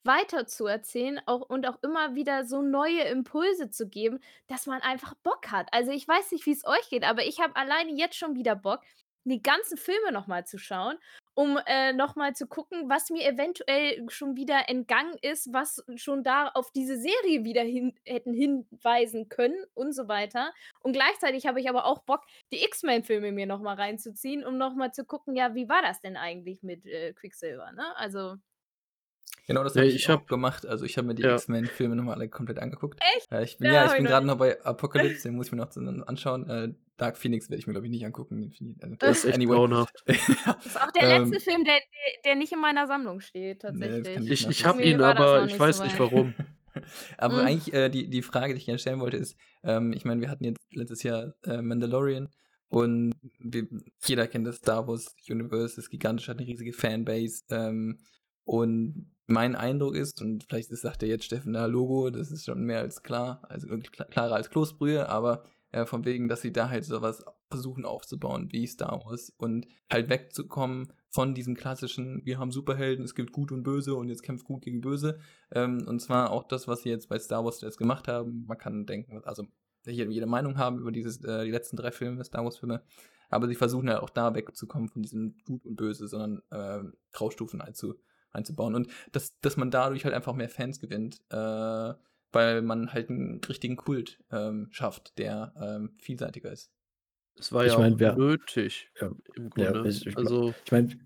[0.09, 5.53] weiterzuerzählen auch und auch immer wieder so neue Impulse zu geben, dass man einfach Bock
[5.53, 5.69] hat.
[5.73, 8.57] Also, ich weiß nicht, wie es euch geht, aber ich habe alleine jetzt schon wieder
[8.57, 8.81] Bock,
[9.25, 10.97] die ganzen Filme noch mal zu schauen,
[11.35, 16.25] um, äh, noch mal zu gucken, was mir eventuell schon wieder entgangen ist, was schon
[16.25, 20.53] da auf diese Serie wieder hin hätten hinweisen können und so weiter.
[20.81, 24.75] Und gleichzeitig habe ich aber auch Bock, die X-Men-Filme mir noch mal reinzuziehen, um noch
[24.75, 27.97] mal zu gucken, ja, wie war das denn eigentlich mit, äh, Quicksilver, ne?
[27.97, 28.37] Also
[29.49, 30.67] Genau, das Ja, habe ich ich auch habe gemacht.
[30.67, 31.35] Also, ich habe mir die Ja.
[31.35, 33.01] X-Men-Filme noch mal alle komplett angeguckt.
[33.17, 33.33] Echt?
[33.33, 35.59] Äh, ich bin Ja, ja, ich bin ich noch bei Apocalypse, den muss ich mir
[35.59, 36.49] noch anschauen.
[36.51, 38.51] Äh, Dark Phoenix werde ich mir, glaube ich, nicht angucken.
[38.53, 39.55] Ich also, Der ist echt anyway.
[39.55, 39.95] grauenhaft.
[40.07, 41.79] Ja, Das ist auch der letzte ähm Film, der
[42.25, 44.31] der nicht in meiner Sammlung steht das tatsächlich.
[44.31, 46.35] ich Ich ich habe ihn, das aber ich weiß so nicht warum.
[47.19, 47.47] Aber Hm.
[47.47, 50.29] eigentlich, äh, die die Frage, die ich gerne stellen wollte, ist, ähm, ich meine, wir
[50.31, 52.29] hatten jetzt letztes Jahr, äh, Mandalorian
[52.69, 53.67] und wir
[54.05, 57.99] jeder kennt das Star Wars Universe, ist gigantisch, hat 'ne riesige Fanbase, ähm,
[58.45, 62.63] und mein Eindruck ist, und vielleicht sagt ja jetzt Steffen: „Na, Logo, das ist schon
[62.63, 63.69] mehr als klar, also
[64.11, 68.49] klarer als Kloßbrühe“, aber, äh, von wegen, dass sie da halt so was versuchen aufzubauen
[68.53, 73.53] wie Star Wars und halt wegzukommen von diesem klassischen: „Wir haben Superhelden, es gibt Gut
[73.53, 75.19] und Böse und jetzt kämpft Gut gegen Böse.“
[75.53, 78.45] Ähm, und zwar auch das, was sie jetzt bei Star Wars jetzt gemacht haben.
[78.47, 79.45] Man kann denken also,
[79.87, 82.83] jede Meinung haben über dieses äh, die letzten 3 Filme, Star Wars-Filme,
[83.31, 87.61] aber sie versuchen ja auch da wegzukommen von diesem Gut und Böse, sondern, ähm, Graustufen
[87.61, 87.95] einzu
[88.33, 88.75] einzubauen.
[88.75, 91.95] Und dass dass man dadurch halt einfach mehr Fans gewinnt, äh,
[92.33, 96.71] weil man halt 'n richtigen Kult, ähm, schafft, der, ähm, vielseitiger ist.
[97.37, 99.85] Es war Ich ja wir nötig ja, im ja, Grunde.
[99.85, 100.99] ich ich mei Also ich meine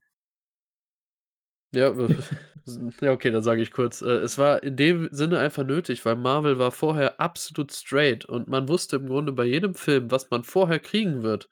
[1.75, 1.91] Ja,
[3.01, 4.03] ja, okay, dann sage ich kurz.
[4.03, 8.47] Äh, es war in dem Sinne einfach nötig, weil Marvel war vorher absolut straight und
[8.49, 11.49] man wusste im Grunde bei jedem Film, was man vorher kriegen wird.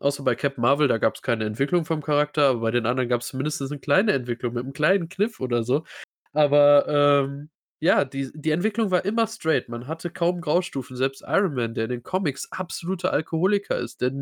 [0.00, 3.28] Außer bei Captain Marvel, da gab's keine Entwicklung vom Charakter, aber bei den anderen gab's
[3.28, 5.84] zumindest 'ne kleine Entwicklung mit 'nem kleinen Kniff oder so.
[6.32, 9.68] Aber, ähm, ja, die die Entwicklung war immer straight.
[9.68, 10.96] Man hatte kaum Graustufen.
[10.96, 14.12] Selbst Iron Man, der in den Comics absoluter Alkoholiker ist, der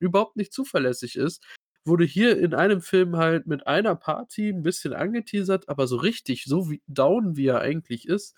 [0.00, 1.44] überhaupt nicht zuverlässig ist,
[1.84, 6.44] wurde hier in einem Film halt mit einer Party 'n bisschen angeteasert, aber so richtig,
[6.46, 8.34] so wie down wie er eigentlich ist,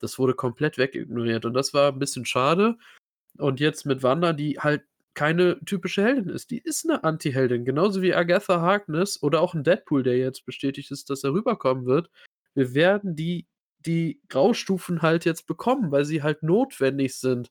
[0.00, 2.76] das wurde komplett wegignoriert und das war 'n bisschen schade.
[3.38, 4.84] Und jetzt mit Wanda, die halt
[5.20, 6.50] keine typische Heldin ist.
[6.50, 10.90] Die ist 'ne Antiheldin, genauso wie Agatha Harkness oder auch 'n Deadpool, der jetzt bestätigt
[10.92, 12.10] ist, dass er rüberkommen wird.
[12.54, 13.46] Wir werden die
[13.86, 17.50] die Graustufen halt jetzt bekommen, weil sie halt notwendig sind.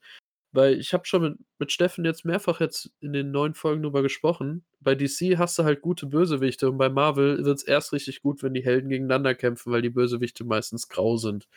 [0.53, 4.01] Weil ich habe schon mit mit Steffen jetzt mehrfach jetzt in den neuen Folgen drüber
[4.03, 4.65] gesprochen.
[4.81, 8.53] Bei DC hast du halt gute Bösewichte und bei Marvel wird's erst richtig gut, wenn
[8.55, 11.47] die Helden gegeneinander kämpfen, weil die Bösewichte meistens grau sind.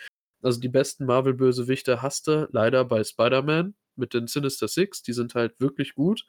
[0.42, 5.34] Also, die besten Marvel-Bösewichte hast du leider bei Spider-Man mit den Sinister Six, die sind
[5.34, 6.24] halt wirklich gut.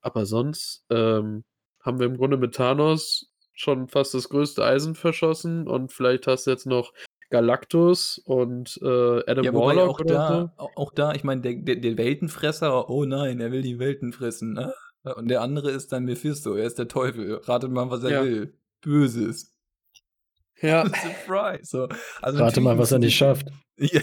[0.00, 1.44] Aber sonst, ähm,
[1.82, 6.46] haben wir im Grunde mit Thanos schon fast das größte Eisen verschossen und vielleicht hast
[6.46, 6.92] du jetzt noch
[7.30, 10.34] Galactus und, äh, Adam Ja, wobei Warlock auch oder so.
[10.48, 13.78] da au auch da, ich meine, der der der Weltenfresser, oh nein, er will die
[13.78, 14.74] Welten fressen, ne?
[15.02, 17.34] Und der andere ist dann Mephisto, er ist der Teufel.
[17.44, 18.24] Ratet mal, was er Ja.
[18.24, 18.58] will.
[18.82, 19.54] Böses.
[20.60, 20.84] Ja.
[21.26, 21.64] Surprise.
[21.70, 21.88] So,
[22.20, 23.48] also Rate mal, was er nicht schafft.
[23.78, 24.00] Ja.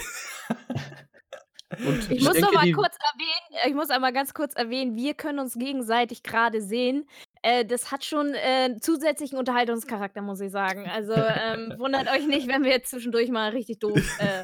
[1.86, 4.54] Und Ich ich muss noch denke, mal die kurz erwähnen ich muss einmal ganz kurz
[4.54, 7.06] erwähnen, wir können uns gegenseitig grade sehen.
[7.42, 10.88] Äh, das hat schon, äh, zusätzlichen Unterhaltungscharakter, muss ich sagen.
[10.88, 14.44] Also, ähm, wundert euch nicht, wenn wir jetzt zwischendurch mal richtig doof, äh,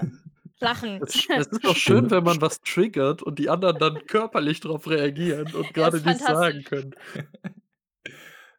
[0.60, 1.02] lachen.
[1.02, 4.88] Es es ist doch schön, wenn man was triggert und die anderen dann körperlich drauf
[4.90, 6.66] reagieren und ist nichts sagen fantastisch.
[6.66, 6.96] können.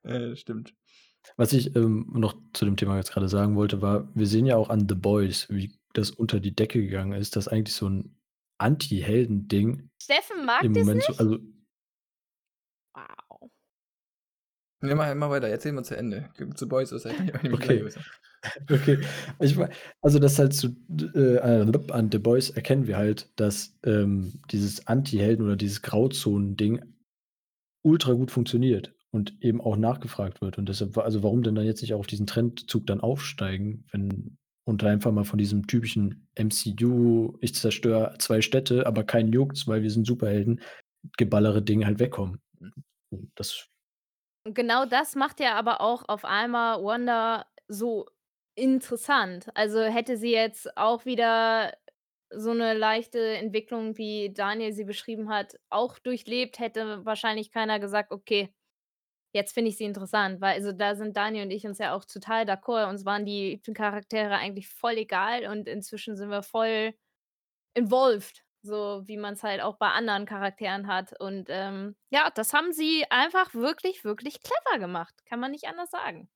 [0.04, 0.74] Äh, stimmt.
[1.36, 4.56] Was ich, ähm, noch zu dem Thema jetzt grade sagen wollte, war, wir sehen ja
[4.56, 8.14] auch an „The Boys“, wie das unter die Decke gegangen ist, dass eigentlich so 'n
[8.64, 11.20] Anti-Helden-Ding Steffen mag im das Moment so nicht?
[11.20, 11.38] also
[12.94, 13.50] Wow.
[14.82, 16.28] Ne, mach mach weiter, erzähl mal zu Ende.
[16.56, 17.04] Zu Boys, was
[17.52, 17.84] Okay.
[18.70, 18.98] Okay.
[19.40, 19.56] Ich
[20.02, 20.76] also, das halt zu
[21.14, 26.82] äh, an „The Boys“ erkennen wir halt, dass, ähm, dieses Anti-Helden oder dieses Grauzonen-Ding
[27.82, 30.58] ultra gut funktioniert und eben auch nachgefragt wird.
[30.58, 34.36] Und deshalb also, warum denn dann jetzt nicht auch auf diesen Trendzug dann aufsteigen, wenn
[34.64, 39.82] und einfach mal von diesem typischen MCU, ich zerstöre 2 Städte, aber keinen juckt's, weil
[39.82, 40.60] wir sind Superhelden,
[41.18, 42.40] Geballere Ding halt wegkommen.
[43.36, 43.68] Das
[44.44, 48.06] genau das macht ja aber auch auf einmal Wanda so
[48.56, 49.48] interessant.
[49.54, 51.74] Also, hätte sie jetzt auch wieder
[52.30, 58.12] so eine leichte Entwicklung, wie Daniel sie beschrieben hat, auch durchlebt, hätte wahrscheinlich keiner gesagt:
[58.12, 58.54] „Okay,
[59.34, 62.04] jetzt finde ich sie interessant“, weil also, da sind Daniel und ich uns ja auch
[62.04, 62.88] total d'accord.
[62.88, 66.94] Uns waren die Charaktere eigentlich voll egal und inzwischen sind wir voll
[67.74, 71.18] involved, so wie man es halt auch bei anderen Charakteren hat.
[71.20, 75.14] Und, ähm, ja, das haben sie einfach wirklich, wirklich clever gemacht.
[75.26, 76.28] Kann man nicht anders sagen.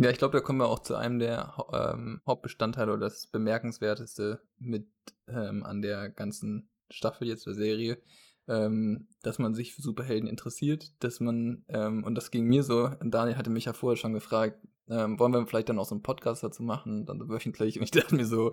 [0.00, 4.40] Ja, ich glaube, da kommen wir auch zu einem der ähm, Hauptbestandteile oder das Bemerkenswerteste
[4.58, 4.86] mit
[5.26, 8.00] ähm, an der ganzen Staffel jetzt der Serie,
[8.48, 12.90] ähm, dass man sich für Superhelden interessiert, dass man, ähm, und das ging mir so,
[13.02, 16.02] Daniel hatte mich ja vorher schon gefragt, ähm, wollen wir vielleicht dann auch so einen
[16.02, 18.50] Podcast dazu machen, dann wöchentlich, und ich dachte mir so,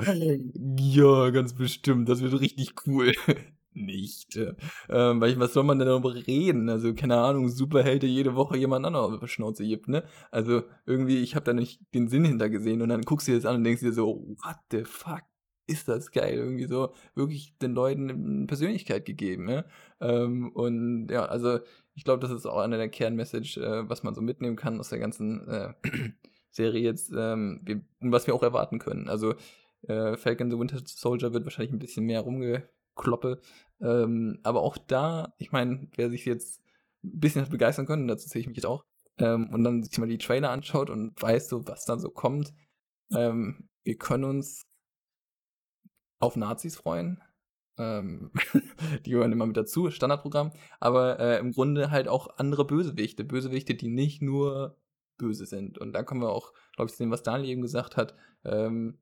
[0.79, 3.13] ja, ganz bestimmt, das wird richtig cool.
[3.75, 4.35] nicht.
[4.37, 4.53] Äh,
[4.89, 6.69] ähm, weil ich, was soll man denn darüber reden?
[6.69, 10.03] Also, keine Ahnung, Superheld, der jede Woche jemand anderen auf die Schnauze gibt, ne?
[10.31, 13.37] Also, irgendwie, ich habe da nicht den Sinn hinter gesehen und dann guckst du dir
[13.37, 15.23] das an und denkst dir so, what the fuck?
[15.67, 19.65] Ist das geil, irgendwie so wirklich den Leuten eine Persönlichkeit gegeben, ne?
[19.99, 21.59] Ähm, und ja, also
[21.95, 24.89] ich glaube, das ist auch eine der Kernmessage, äh, was man so mitnehmen kann aus
[24.89, 25.73] der ganzen äh,
[26.51, 29.09] Serie jetzt, ähm, wir, was wir auch erwarten können.
[29.09, 29.33] Also
[29.87, 33.41] äh, Falcon the Winter Soldier wird wahrscheinlich ein bisschen mehr rumgekloppe,
[33.81, 36.61] ähm, aber auch da, ich meine, wer sich jetzt
[37.03, 38.85] ein bisschen hat begeistern können, dazu zähle ich mich jetzt auch,
[39.17, 42.53] ähm, und dann sich mal die Trailer anschaut und weiß so, was dann so kommt,
[43.11, 44.65] ähm, wir können uns
[46.19, 47.21] auf Nazis freuen.
[47.77, 48.31] Ähm,
[49.05, 50.51] die gehören immer mit dazu, Standardprogramm.
[50.79, 53.23] Aber äh, im Grunde halt auch andere Bösewichte.
[53.23, 54.77] Bösewichte, die nicht nur
[55.17, 55.77] böse sind.
[55.77, 58.15] Und da kommen wir auch, glaube ich, zu dem, was Daniel eben gesagt hat.
[58.43, 58.97] Ähm,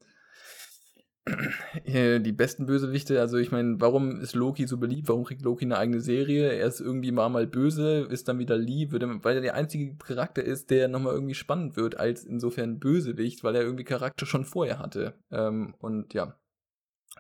[1.88, 5.08] die besten Bösewichte, also ich meine, warum ist Loki so beliebt?
[5.08, 6.52] Warum kriegt Loki eine eigene Serie?
[6.52, 10.44] Er ist irgendwie mal mal böse, ist dann wieder lieb, weil er der einzige Charakter
[10.44, 14.80] ist, der nochmal irgendwie spannend wird, als insofern Bösewicht, weil er irgendwie Charakter schon vorher
[14.80, 15.14] hatte.
[15.32, 16.38] Ähm, und ja,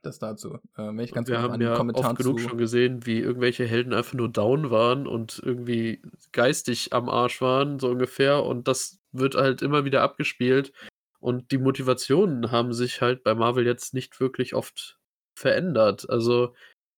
[0.01, 0.55] das dazu.
[0.75, 4.13] Äh, wenn ich ganz wir haben ja oft genug schon gesehen, wie irgendwelche Helden einfach
[4.13, 8.43] nur down waren und irgendwie geistig am Arsch waren, so ungefähr.
[8.43, 10.73] Und das wird halt immer wieder abgespielt.
[11.19, 14.99] Und die Motivationen haben sich halt bei Marvel jetzt nicht wirklich oft
[15.35, 16.09] verändert.
[16.09, 16.53] Also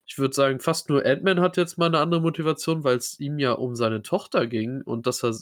[0.08, 3.40] ich würde sagen, fast nur Ant-Man hat jetzt mal eine andere Motivation, weil es ihm
[3.40, 5.36] ja um seine Tochter ging und dass er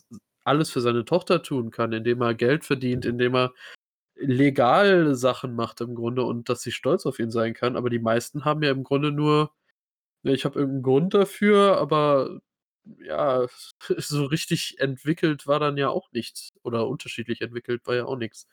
[0.45, 3.54] alles für seine Tochter tun kann, indem er Geld verdient, indem er
[4.16, 7.76] legal Sachen macht im Grunde und dass sie stolz auf ihn sein kann.
[7.76, 9.51] Aber die meisten haben ja im Grunde nur,
[10.24, 12.39] ich habe irgendeinen Grund dafür, aber
[12.99, 13.47] ja,
[13.97, 16.51] so richtig entwickelt war dann ja auch nichts.
[16.64, 18.47] Oder unterschiedlich entwickelt war ja auch nichts.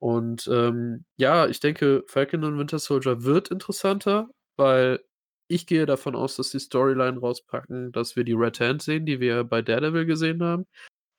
[0.00, 5.00] Und ähm, ja, ich denke, Falcon und Winter Soldier wird interessanter, weil
[5.48, 9.20] ich gehe davon aus, dass die Storyline rauspacken, dass wir die Red Hand sehen, die
[9.20, 10.66] wir bei Daredevil gesehen haben.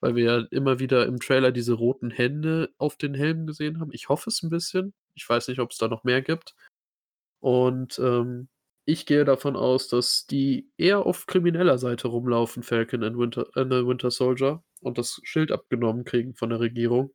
[0.04, 3.90] Weil wir ja immer wieder im Trailer diese roten Hände auf den Helmen gesehen haben.
[3.94, 4.92] Ich hoffe es ein bisschen.
[5.14, 6.54] Ich weiß nicht, ob es da noch mehr gibt.
[7.40, 8.48] Und ähm,
[8.84, 13.86] ich gehe davon aus, dass die eher auf krimineller Seite rumlaufen, Falcon und Winter, äh,
[13.86, 17.14] Winter Soldier, und das Schild abgenommen kriegen von der Regierung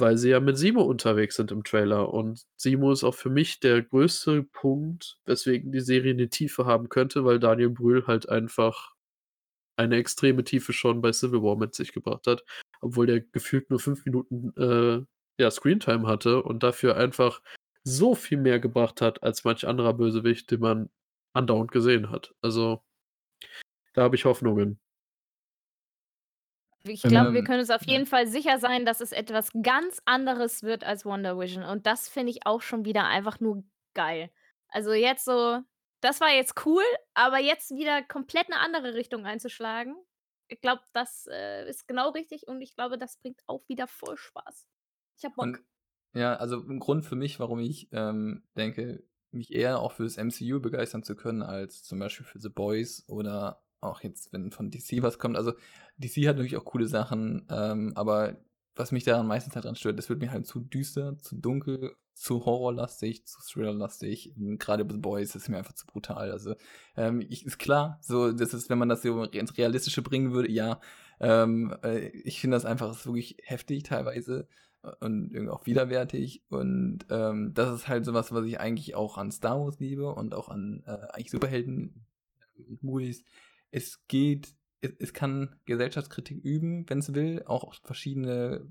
[0.00, 2.12] weil sie ja mit Simo unterwegs sind im Trailer.
[2.12, 6.88] Und Simo ist auch für mich der größte Punkt, weswegen die Serie eine Tiefe haben
[6.88, 8.94] könnte, weil Daniel Brühl halt einfach
[9.80, 12.44] eine extreme Tiefe schon bei Civil War mit sich gebracht hat,
[12.80, 15.04] obwohl der gefühlt nur fünf Minuten äh,
[15.42, 17.40] ja, Screentime hatte und dafür einfach
[17.82, 20.90] so viel mehr gebracht hat als manch anderer Bösewicht, den man
[21.32, 22.34] andauernd gesehen hat.
[22.42, 22.82] Also
[23.94, 24.78] da habe ich Hoffnungen.
[26.84, 30.62] Ich glaube, wir können uns auf jeden Fall sicher sein, dass es etwas ganz anderes
[30.62, 31.62] wird als Wonder Vision.
[31.62, 34.30] Und das finde ich auch schon wieder einfach nur geil.
[34.68, 35.60] Also jetzt so,
[36.00, 36.82] das war jetzt cool,
[37.14, 39.96] aber jetzt wieder komplett eine andere Richtung einzuschlagen.
[40.48, 44.16] Ich glaube, das äh, ist genau richtig und ich glaube, das bringt auch wieder voll
[44.16, 44.66] Spaß.
[45.18, 45.44] Ich hab Bock.
[45.44, 45.60] Und,
[46.14, 50.16] ja, also ein Grund für mich, warum ich ähm, denke, mich eher auch für das
[50.16, 54.70] MCU begeistern zu können, als zum Beispiel für The Boys oder auch jetzt, wenn von
[54.70, 55.52] DC was kommt, also
[55.98, 58.36] DC hat natürlich auch coole Sachen, ähm, aber
[58.74, 61.94] was mich daran meistens halt dran stört, das wird mir halt zu düster, zu dunkel,
[62.20, 64.34] zu horrorlastig, zu thrillerlastig.
[64.58, 66.30] Gerade The Boys ist mir einfach zu brutal.
[66.30, 66.54] Also
[66.94, 70.50] ähm, ich, ist klar, so das ist, wenn man das so ins Realistische bringen würde,
[70.50, 70.80] ja.
[71.18, 74.48] Ähm, äh, ich finde das einfach ist wirklich heftig teilweise
[75.00, 76.42] und irgendwie auch widerwärtig.
[76.50, 80.34] Und ähm, das ist halt sowas, was ich eigentlich auch an Star Wars liebe und
[80.34, 83.24] auch an äh, eigentlich Superhelden-Movies
[83.70, 88.70] es geht, es, es kann Gesellschaftskritik üben, wenn es will, auch verschiedene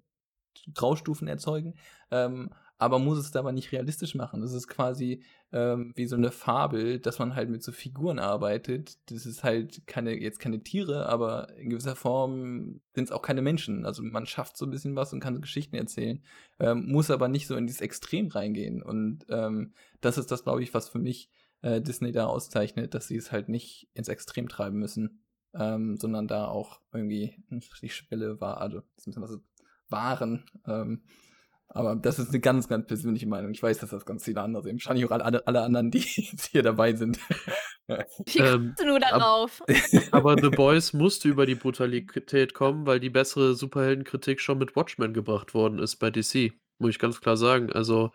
[0.74, 1.76] Graustufen erzeugen.
[2.12, 4.42] Ähm, aber muss es dabei nicht realistisch machen.
[4.42, 5.22] Das ist quasi
[5.52, 8.98] ähm, wie so eine Fabel, dass man halt mit so Figuren arbeitet.
[9.12, 13.42] Das ist halt keine, jetzt keine Tiere, aber in gewisser Form sind es auch keine
[13.42, 13.86] Menschen.
[13.86, 16.24] Also man schafft so ein bisschen was und kann so Geschichten erzählen,
[16.58, 18.82] ähm, muss aber nicht so in dieses Extrem reingehen.
[18.82, 21.30] Und ähm, das ist das, glaube ich, was für mich
[21.62, 25.26] äh, Disney da auszeichnet, dass sie es halt nicht ins Extrem treiben müssen.
[25.52, 27.44] Ähm, sondern da auch irgendwie
[27.82, 28.84] die Schwelle war, also
[29.16, 29.40] was
[29.90, 31.02] waren, ähm,
[31.72, 33.52] aber das ist eine ganz, ganz persönliche Meinung.
[33.52, 34.78] Ich weiß, dass das ganz viele andere sehen.
[34.78, 37.20] Wahrscheinlich auch alle, alle anderen, die jetzt hier dabei sind.
[37.88, 39.62] Wie ähm, kommst du nur darauf?
[40.12, 45.14] aber The Boys musste über die Brutalität kommen, weil die bessere Superheldenkritik schon mit Watchmen
[45.14, 46.54] gebracht worden ist bei DC.
[46.80, 47.72] Muss ich ganz klar sagen.
[47.72, 48.12] Also,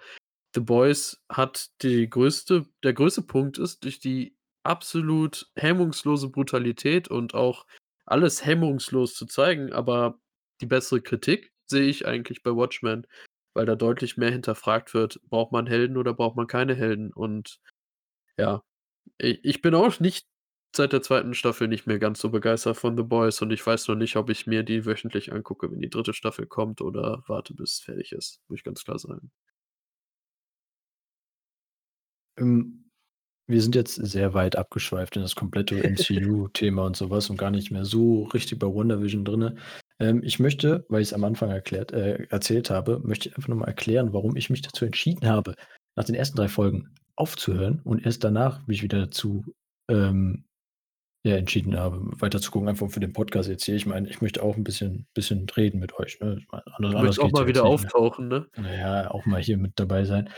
[0.54, 7.34] The Boys hat die größte, der größte Punkt ist, durch die absolut hemmungslose Brutalität und
[7.34, 7.66] auch
[8.06, 10.18] alles hemmungslos zu zeigen, aber
[10.60, 13.06] die bessere Kritik sehe ich eigentlich bei Watchmen
[13.54, 17.12] weil da deutlich mehr hinterfragt wird, braucht man Helden oder braucht man keine Helden?
[17.12, 17.60] Und
[18.38, 18.62] ja,
[19.18, 20.26] ich bin auch nicht
[20.76, 23.88] seit der zweiten Staffel nicht mehr ganz so begeistert von The Boys und ich weiß
[23.88, 27.54] noch nicht, ob ich mir die wöchentlich angucke, wenn die dritte Staffel kommt oder warte,
[27.54, 29.30] bis es fertig ist, muss ich ganz klar sagen.
[32.38, 32.90] Ähm,
[33.46, 37.70] wir sind jetzt sehr weit abgeschweift in das komplette MCU-Thema und sowas und gar nicht
[37.70, 39.58] mehr so richtig bei WandaVision drin.
[40.00, 43.48] Ähm, ich möchte, weil ich es am Anfang erklärt, äh, erzählt habe, möchte ich einfach
[43.48, 45.54] nochmal erklären, warum ich mich dazu entschieden habe,
[45.96, 49.44] nach den ersten drei Folgen aufzuhören und erst danach mich wieder dazu
[49.88, 50.44] ähm,
[51.26, 53.76] ja, entschieden habe, weiter zu gucken, einfach für den Podcast jetzt hier.
[53.76, 56.20] Ich meine, ich möchte auch ein bisschen, bisschen reden mit euch.
[56.20, 56.36] Ne?
[56.38, 58.46] Ich meine, anders, du anders auch mal wieder auftauchen, ne?
[58.56, 60.28] Naja, auch mal hier mit dabei sein.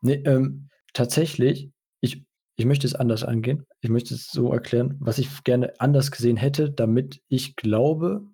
[0.00, 2.24] Nee, ähm, tatsächlich, ich,
[2.56, 3.66] ich möchte es anders angehen.
[3.82, 8.26] Ich möchte es so erklären, was ich gerne anders gesehen hätte, damit ich glaube,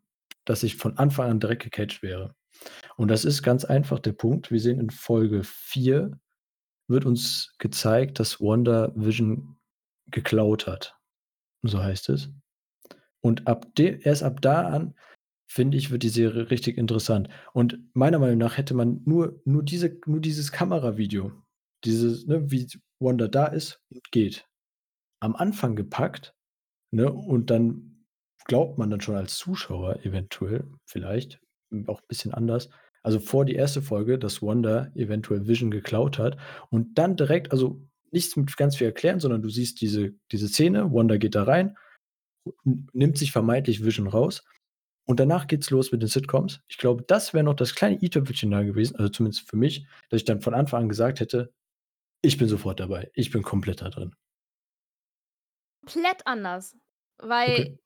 [0.48, 2.34] dass ich von Anfang an direkt gecatcht wäre.
[2.96, 4.50] Und das ist ganz einfach der Punkt.
[4.50, 6.18] Wir sehen in Folge 4
[6.88, 9.58] wird uns gezeigt, dass Wonder Vision
[10.10, 10.96] geklaut hat.
[11.62, 12.30] So heißt es.
[13.20, 14.94] Und ab de, erst ab da an,
[15.50, 17.28] finde ich, wird die Serie richtig interessant.
[17.52, 21.32] Und meiner Meinung nach hätte man nur, nur, diese, nur dieses Kameravideo,
[21.84, 22.66] dieses, ne, wie
[23.00, 24.46] Wanda da ist und geht,
[25.20, 26.34] am Anfang gepackt,
[26.90, 27.97] ne, und dann
[28.48, 31.40] glaubt man dann schon als Zuschauer eventuell, vielleicht,
[31.86, 32.70] auch ein bisschen anders.
[33.02, 36.36] Also vor die erste Folge, dass Wanda eventuell Vision geklaut hat
[36.70, 37.80] und dann direkt, also
[38.10, 41.76] nichts mit ganz viel erklären, sondern du siehst diese, diese Szene, Wanda geht da rein,
[42.64, 44.44] nimmt sich vermeintlich Vision raus
[45.06, 46.60] und danach geht's los mit den Sitcoms.
[46.68, 50.22] Ich glaube, das wäre noch das kleine i-Tüpfelchen da gewesen, also zumindest für mich, dass
[50.22, 51.52] ich dann von Anfang an gesagt hätte,
[52.22, 54.16] ich bin sofort dabei, ich bin komplett da drin.
[55.84, 56.76] Komplett anders,
[57.18, 57.78] weil okay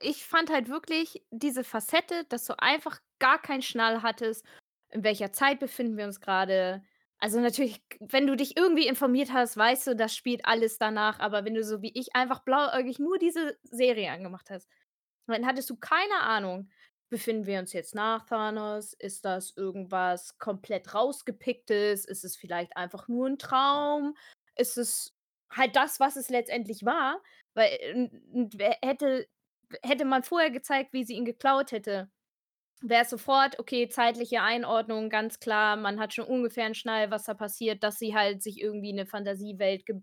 [0.00, 4.44] ich fand halt wirklich diese Facette, dass du einfach gar keinen Schnall hattest,
[4.90, 6.82] in welcher Zeit befinden wir uns gerade.
[7.18, 11.44] Also natürlich, wenn du dich irgendwie informiert hast, weißt du, das spielt alles danach, aber
[11.44, 14.68] wenn du so wie ich einfach blauäugig nur diese Serie angemacht hast,
[15.26, 16.70] dann hattest du keine Ahnung,
[17.10, 18.92] befinden wir uns jetzt nach Thanos?
[18.94, 22.04] Ist das irgendwas komplett rausgepicktes?
[22.04, 24.16] Ist es vielleicht einfach nur ein Traum?
[24.56, 25.14] Ist es
[25.50, 27.22] halt das, was es letztendlich war?
[27.54, 27.70] Weil
[28.82, 29.26] hätte
[29.82, 32.10] hätte man vorher gezeigt, wie sie ihn geklaut hätte,
[32.82, 37.24] wäre es sofort, okay, zeitliche Einordnung, ganz klar, man hat schon ungefähr einen Schnall, was
[37.24, 40.02] da passiert, dass sie halt sich irgendwie eine Fantasiewelt ge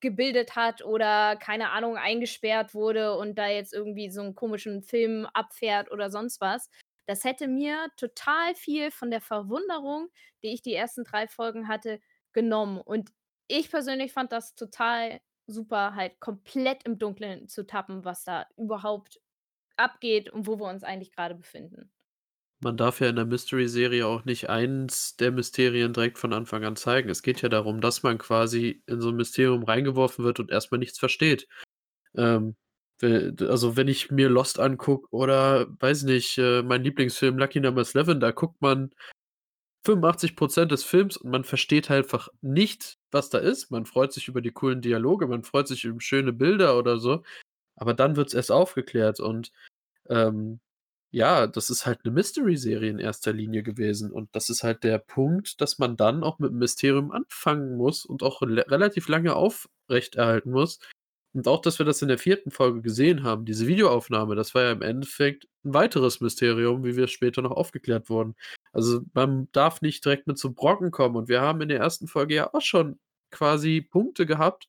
[0.00, 5.26] gebildet hat oder, keine Ahnung, eingesperrt wurde und da jetzt irgendwie so einen komischen Film
[5.32, 6.70] abfährt oder sonst was.
[7.06, 10.08] Das hätte mir total viel von der Verwunderung,
[10.42, 12.00] die ich die ersten drei Folgen hatte,
[12.34, 12.78] genommen.
[12.80, 13.10] Und
[13.48, 19.20] ich persönlich fand das total super, halt komplett im Dunkeln zu tappen, was da überhaupt
[19.76, 21.90] abgeht und wo wir uns eigentlich gerade befinden.
[22.60, 26.74] Man darf ja in der Mystery-Serie auch nicht eins der Mysterien direkt von Anfang an
[26.74, 27.10] zeigen.
[27.10, 30.78] Es geht ja darum, dass man quasi in so ein Mysterium reingeworfen wird und erstmal
[30.78, 31.46] nichts versteht.
[32.16, 32.56] Ähm,
[33.02, 38.18] also wenn ich mir Lost angucke oder weiß nicht, äh, mein Lieblingsfilm Lucky Number 11,
[38.20, 38.90] da guckt man
[39.86, 43.70] 85% des Films und man versteht halt einfach nicht, was da ist.
[43.72, 47.22] Man freut sich über die coolen Dialoge, man freut sich über schöne Bilder oder so,
[47.76, 49.52] aber dann wird es erst aufgeklärt und,
[50.08, 50.60] ähm,
[51.12, 54.98] ja, das ist halt eine Mystery-Serie in erster Linie gewesen und das ist halt der
[54.98, 60.50] Punkt, dass man dann auch mit 'm Mysterium anfangen muss und auch relativ lange aufrechterhalten
[60.52, 60.80] muss.
[61.34, 64.62] Und auch, dass wir das in der vierten Folge gesehen haben, diese Videoaufnahme, das war
[64.64, 68.34] ja im Endeffekt ein weiteres Mysterium, wie wir später noch aufgeklärt wurden.
[68.72, 72.08] Also, man darf nicht direkt mit so Brocken kommen und wir haben in der ersten
[72.08, 72.98] Folge ja auch schon
[73.30, 74.68] quasi Punkte gehabt,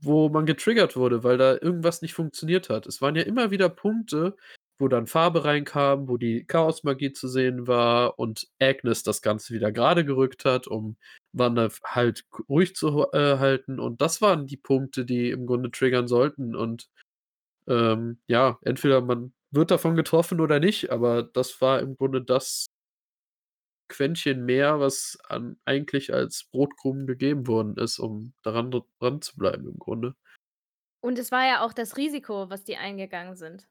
[0.00, 2.86] wo man getriggert wurde, weil da irgendwas nicht funktioniert hat.
[2.86, 4.36] Es waren ja immer wieder Punkte,
[4.78, 9.72] wo dann Farbe reinkam, wo die Chaosmagie zu sehen war und Agnes das Ganze wieder
[9.72, 10.96] gerade gerückt hat, um
[11.32, 13.78] Wanda halt ruhig zu äh, halten.
[13.78, 16.56] Und das waren die Punkte, die im Grunde triggern sollten.
[16.56, 16.88] Und
[17.68, 22.66] ähm, ja, entweder man wird davon getroffen oder nicht, aber das war im Grunde das
[23.88, 29.68] Quäntchen mehr, was an, eigentlich als Brotkrumen gegeben worden ist, um daran dran zu bleiben
[29.68, 30.14] im Grunde.
[31.02, 33.68] Und es war ja auch das Risiko, was die eingegangen sind.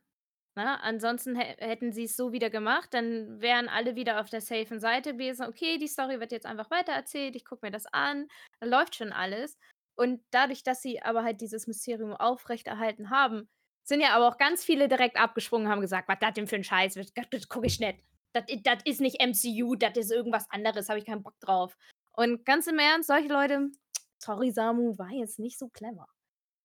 [0.55, 0.83] Na, ne?
[0.83, 5.13] ansonsten hätten sie es so wieder gemacht, dann wären alle wieder auf der safen Seite
[5.13, 5.47] gewesen.
[5.47, 8.27] Okay, die Story wird jetzt einfach weitererzählt, ich gucke mir das an,
[8.59, 9.57] da läuft schon alles.
[9.95, 13.49] Und dadurch, dass sie aber halt dieses Mysterium aufrechterhalten haben,
[13.83, 16.55] sind ja aber auch ganz viele direkt abgesprungen und haben gesagt, was das denn für
[16.55, 17.99] ein Scheiß, das, das gucke ich nicht.
[18.33, 21.77] Das, das ist nicht MCU, das ist irgendwas anderes, habe ich keinen Bock drauf.
[22.13, 23.69] Und ganz im Ernst, solche Leute,
[24.17, 26.07] sorry Samu, war jetzt nicht so clever.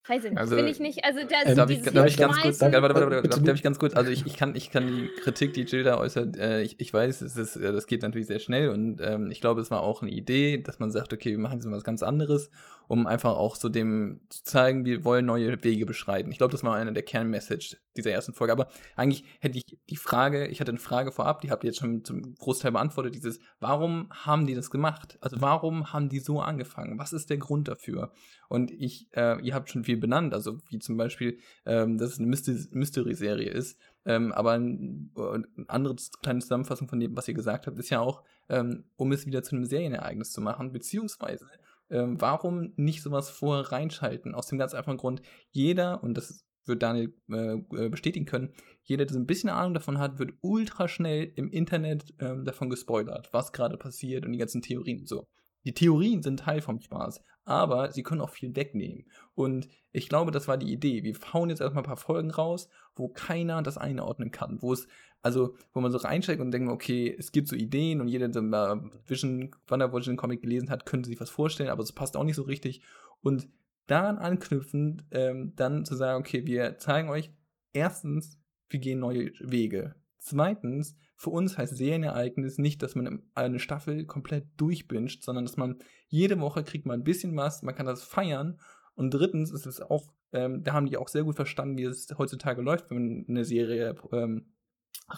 [0.09, 0.39] Weiß ich nicht.
[0.39, 1.05] Also, Finde ich nicht.
[1.05, 3.77] Also, das, äh, darf, ich, darf ich ganz kurz, warte, warte, warte, darf, ich ganz
[3.77, 6.79] kurz, also ich, ich, kann, ich kann die Kritik, die Jill da äußert, äh, ich,
[6.79, 9.69] ich weiß, es ist, äh, das geht natürlich sehr schnell und ähm, ich glaube, es
[9.69, 12.49] war auch eine Idee, dass man sagt, okay, wir machen jetzt was ganz anderes,
[12.87, 16.31] um einfach auch so dem zu zeigen, wir wollen neue Wege beschreiten.
[16.31, 18.51] Ich glaube, das war eine der Kernmessage dieser ersten Folge.
[18.51, 21.79] Aber eigentlich hätte ich die Frage, ich hatte eine Frage vorab, die habt ihr jetzt
[21.79, 25.19] schon zum Großteil beantwortet, dieses, warum haben die das gemacht?
[25.21, 26.97] Also warum haben die so angefangen?
[26.97, 28.11] Was ist der Grund dafür?
[28.49, 32.19] Und ich, äh, ihr habt schon viel benannt, also wie zum Beispiel, ähm, dass es
[32.19, 33.79] eine Mystery-Serie ist.
[34.05, 37.99] Ähm, aber ein, eine andere kleine Zusammenfassung von dem, was ihr gesagt habt, ist ja
[37.99, 41.47] auch, ähm, um es wieder zu einem Serienereignis zu machen, beziehungsweise
[41.91, 44.35] ähm, warum nicht sowas vorher reinschalten?
[44.35, 45.21] Aus dem ganz einfachen Grund,
[45.51, 49.73] jeder, und das wird Daniel äh, äh, bestätigen können, jeder, der so ein bisschen Ahnung
[49.73, 54.39] davon hat, wird ultra schnell im Internet ähm, davon gespoilert, was gerade passiert und die
[54.39, 55.27] ganzen Theorien und so.
[55.65, 59.05] Die Theorien sind Teil vom Spaß, aber sie können auch viel wegnehmen.
[59.33, 61.03] Und ich glaube, das war die Idee.
[61.03, 64.87] Wir hauen jetzt erstmal ein paar Folgen raus, wo keiner das einordnen kann, wo es
[65.21, 68.41] also, wo man so reinsteigt und denkt, okay, es gibt so Ideen und jeder, der
[68.41, 72.23] mal Vision, Wonder Vision Comic gelesen hat, könnte sich was vorstellen, aber es passt auch
[72.23, 72.81] nicht so richtig.
[73.21, 73.49] Und
[73.87, 77.31] daran anknüpfend, ähm, dann zu sagen, okay, wir zeigen euch
[77.73, 78.39] erstens,
[78.69, 79.95] wir gehen neue Wege.
[80.19, 85.79] Zweitens, für uns heißt Serienereignis nicht, dass man eine Staffel komplett durchbinscht, sondern dass man
[86.07, 88.59] jede Woche kriegt man ein bisschen was, man kann das feiern.
[88.95, 92.07] Und drittens ist es auch, ähm, da haben die auch sehr gut verstanden, wie es
[92.17, 94.53] heutzutage läuft, wenn man eine Serie ähm,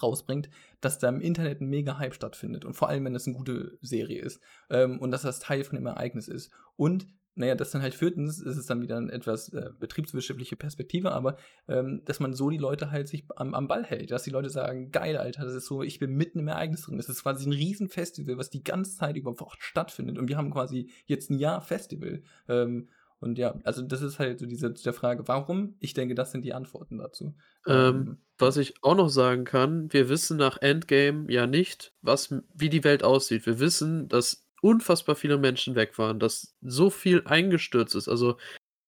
[0.01, 0.49] rausbringt,
[0.79, 3.77] dass da im Internet ein mega Hype stattfindet und vor allem, wenn es eine gute
[3.81, 4.39] Serie ist
[4.69, 6.51] ähm, und dass das Teil von dem Ereignis ist.
[6.75, 11.11] Und naja, das dann halt viertens ist es dann wieder eine etwas äh, betriebswirtschaftliche Perspektive,
[11.11, 14.29] aber ähm, dass man so die Leute halt sich am, am Ball hält, dass die
[14.31, 16.97] Leute sagen, geil, Alter, das ist so, ich bin mitten im Ereignis drin.
[16.97, 20.89] Das ist quasi ein Riesenfestival, was die ganze Zeit über stattfindet und wir haben quasi
[21.05, 22.21] jetzt ein Jahr Festival.
[22.47, 22.89] Ähm,
[23.21, 25.75] und ja, also das ist halt so diese der Frage, warum?
[25.79, 27.35] Ich denke, das sind die Antworten dazu.
[27.67, 32.33] Ähm, ähm, was ich auch noch sagen kann, wir wissen nach Endgame ja nicht, was,
[32.55, 33.45] wie die Welt aussieht.
[33.45, 38.07] Wir wissen, dass unfassbar viele Menschen weg waren, dass so viel eingestürzt ist.
[38.07, 38.37] Also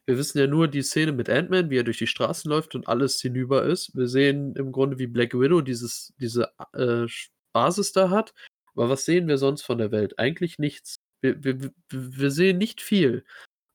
[0.05, 2.87] wir wissen ja nur die Szene mit Ant-Man, wie er durch die Straßen läuft und
[2.87, 3.95] alles hinüber ist.
[3.95, 7.07] Wir sehen im Grunde, wie Black Widow dieses, diese äh,
[7.53, 8.33] Basis da hat.
[8.75, 10.19] Aber was sehen wir sonst von der Welt?
[10.19, 10.97] Eigentlich nichts.
[11.21, 13.23] Wir, wir, wir sehen nicht viel.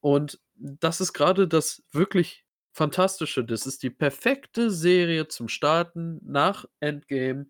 [0.01, 2.45] Und das ist gerade das wirklich
[2.79, 3.45] Fantastische.
[3.45, 7.47] Das ist die perfekte Serie zum Starten nach Endgame,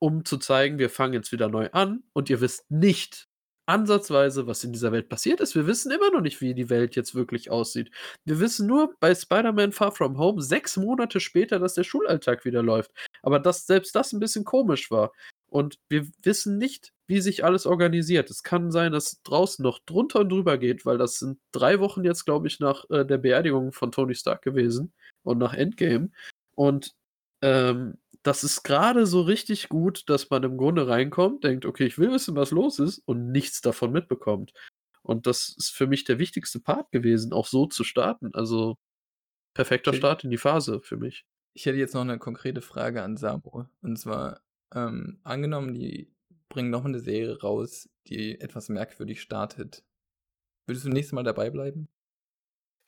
[0.00, 3.27] um zu zeigen, wir fangen jetzt wieder neu an und ihr wisst nicht
[3.68, 5.54] ansatzweise, was in dieser Welt passiert ist.
[5.54, 7.90] Wir wissen immer noch nicht, wie die Welt jetzt wirklich aussieht.
[8.24, 12.62] Wir wissen nur bei Spider-Man Far From Home sechs Monate später, dass der Schulalltag wieder
[12.62, 12.92] läuft.
[13.22, 15.12] Aber dass selbst das ein bisschen komisch war.
[15.50, 18.30] Und wir wissen nicht, wie sich alles organisiert.
[18.30, 22.04] Es kann sein, dass draußen noch drunter und drüber geht, weil das sind drei Wochen
[22.04, 24.92] jetzt, glaube ich, nach äh, der Beerdigung von Tony Stark gewesen
[25.22, 26.10] und nach Endgame.
[26.54, 26.94] Und
[27.42, 31.98] ähm, das ist gerade so richtig gut, dass man im Grunde reinkommt, denkt, okay, ich
[31.98, 34.52] will wissen, was los ist und nichts davon mitbekommt.
[35.02, 38.34] Und das ist für mich der wichtigste Part gewesen, auch so zu starten.
[38.34, 38.76] Also
[39.54, 41.24] perfekter Start in die Phase für mich.
[41.54, 43.66] Ich hätte jetzt noch eine konkrete Frage an Sabo.
[43.80, 44.42] Und zwar,
[44.74, 46.12] ähm, angenommen, die
[46.48, 49.82] bringen noch eine Serie raus, die etwas merkwürdig startet.
[50.66, 51.88] Würdest du nächstes Mal dabei bleiben?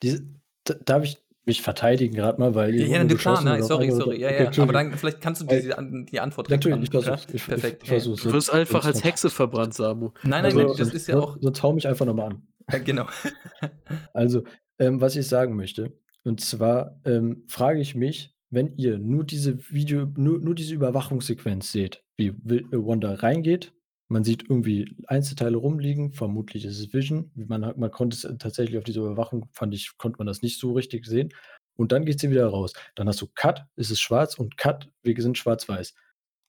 [0.03, 0.27] Diese,
[0.65, 4.63] darf ich mich verteidigen gerade mal, weil ja, ja, klar, nein, sorry, sorry, ja, ja,
[4.63, 5.73] aber dann vielleicht kannst du die,
[6.11, 7.83] die Antwort Natürlich, ich versuch's, ich, Perfekt.
[7.83, 8.23] Ich, versuch's.
[8.23, 10.11] Du wirst einfach als Hexe verbrannt, Samu.
[10.23, 11.37] Nein, nein, also, das ist ja auch.
[11.41, 12.43] Sonst hau mich einfach nochmal an.
[12.71, 13.07] Ja, genau.
[14.15, 14.45] also,
[14.79, 15.93] ähm, was ich sagen möchte,
[16.25, 21.73] und zwar ähm, frage ich mich, wenn ihr nur diese Video, nur, nur diese Überwachungssequenz
[21.73, 23.73] seht, wie äh, Wanda reingeht,
[24.11, 27.31] man sieht irgendwie Einzelteile rumliegen, vermutlich ist es Vision.
[27.37, 30.73] Man, man konnte es tatsächlich auf dieser Überwachung, fand ich, konnte man das nicht so
[30.73, 31.33] richtig sehen.
[31.77, 32.75] und dann geht sie wieder raus.
[32.97, 35.95] Dann hast du Cut, ist es schwarz und Cut, wir sind schwarz-weiß.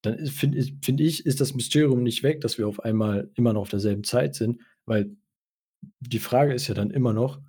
[0.02, 3.62] Dann finde find ich, ist das Mysterium nicht weg, dass wir auf einmal immer noch
[3.62, 5.16] auf derselben Zeit sind, weil
[6.00, 7.40] die Frage ist ja dann immer noch,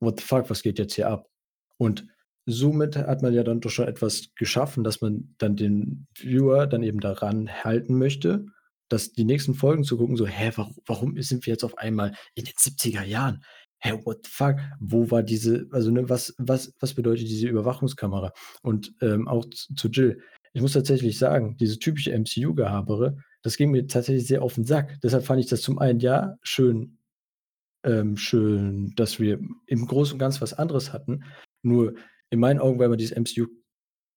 [0.00, 1.30] what the fuck, was geht jetzt hier ab?
[1.78, 2.06] Und
[2.46, 6.82] somit hat man ja dann doch schon etwas geschaffen, dass man dann den Viewer dann
[6.82, 8.46] eben daran halten möchte,
[8.88, 12.14] dass die nächsten Folgen zu gucken, so, hä, warum, warum sind wir jetzt auf einmal
[12.34, 13.42] in den 70er Jahren?
[13.80, 14.56] Hä, what the fuck?
[14.80, 18.32] Wo war diese, also ne, was, was, was bedeutet diese Überwachungskamera?
[18.62, 20.20] Und ähm, auch zu Jill,
[20.54, 24.98] ich muss tatsächlich sagen, diese typische MCU-Gehabere, das ging mir tatsächlich sehr auf den Sack.
[25.02, 26.98] Deshalb fand ich das zum einen ja schön,
[27.84, 31.24] ähm, schön, dass wir im Großen und Ganzen was anderes hatten.
[31.62, 31.94] Nur
[32.30, 33.46] in meinen Augen, weil man dieses MCU,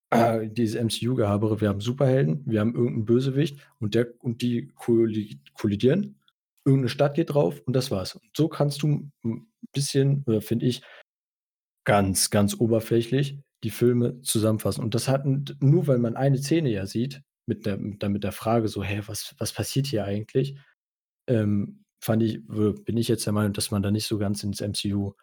[0.10, 4.72] äh, dieses MCU-Gehabere, wir haben Superhelden, wir haben irgendeinen Bösewicht und der und die
[5.54, 6.20] kollidieren.
[6.66, 8.16] Irgendeine Stadt geht drauf und das war's.
[8.16, 10.82] Und so kannst du ein bisschen, oder finde ich,
[11.86, 14.84] ganz, ganz oberflächlich die Filme zusammenfassen.
[14.84, 18.34] Und das hat nur weil man eine Szene ja sieht, mit der, mit mit der
[18.34, 20.58] Frage so, hä, was, was passiert hier eigentlich?
[21.28, 24.62] Ähm, fand ich, bin ich jetzt der Meinung, dass man da nicht so ganz ins
[24.62, 25.14] MCU,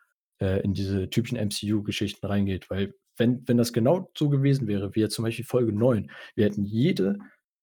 [0.40, 2.70] äh, in diese typischen MCU-Geschichten reingeht.
[2.70, 6.44] Weil, wenn, wenn das genau so gewesen wäre, wie jetzt zum Beispiel Folge 9, wir
[6.44, 7.18] hätten jede,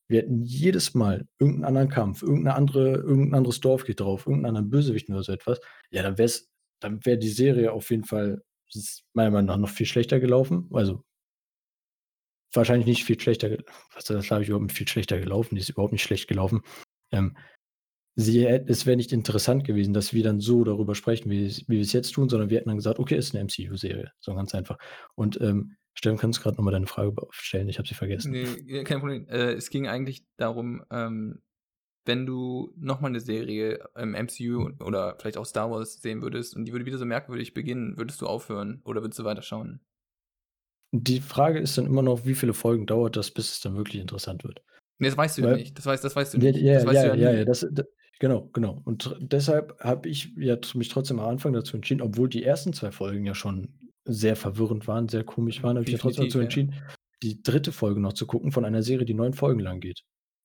[0.07, 4.57] wir hätten jedes Mal irgendeinen anderen Kampf, irgendeine andere, irgendein anderes Dorf geht drauf, irgendeinen
[4.57, 6.31] anderen Bösewicht oder so etwas, ja, dann wäre
[6.81, 8.43] dann wäre die Serie auf jeden Fall
[9.13, 10.69] meiner Meinung nach noch viel schlechter gelaufen.
[10.73, 11.03] Also
[12.53, 13.57] wahrscheinlich nicht viel schlechter,
[13.93, 16.61] was das habe ich überhaupt nicht viel schlechter gelaufen, die ist überhaupt nicht schlecht gelaufen.
[17.11, 17.37] Ähm,
[18.15, 21.81] sie, es wäre nicht interessant gewesen, dass wir dann so darüber sprechen, wie, wie wir
[21.81, 24.11] es jetzt tun, sondern wir hätten dann gesagt, okay, ist eine MCU-Serie.
[24.19, 24.77] So ganz einfach.
[25.15, 27.69] Und ähm, Stefan, kannst du gerade nochmal deine Frage stellen?
[27.69, 28.31] Ich habe sie vergessen.
[28.31, 29.27] Nee, kein Problem.
[29.27, 31.41] Äh, es ging eigentlich darum, ähm,
[32.05, 36.65] wenn du nochmal eine Serie im MCU oder vielleicht auch Star Wars sehen würdest und
[36.65, 39.81] die würde wieder so merkwürdig beginnen, würdest du aufhören oder würdest du weiterschauen?
[40.93, 44.01] Die Frage ist dann immer noch, wie viele Folgen dauert das, bis es dann wirklich
[44.01, 44.61] interessant wird?
[44.97, 45.77] Nee, das weißt du ja nicht.
[45.77, 46.57] Das weißt, das weißt du nicht.
[46.57, 47.85] Ja, weißt ja, ja, ja, das, das,
[48.19, 48.81] genau, genau.
[48.85, 52.91] Und deshalb habe ich ja mich trotzdem am Anfang dazu entschieden, obwohl die ersten zwei
[52.91, 53.69] Folgen ja schon
[54.05, 56.93] sehr verwirrend waren, sehr komisch waren, habe ich ja trotzdem dazu entschieden, ja.
[57.23, 60.03] die dritte Folge noch zu gucken von einer Serie, die neun Folgen lang geht.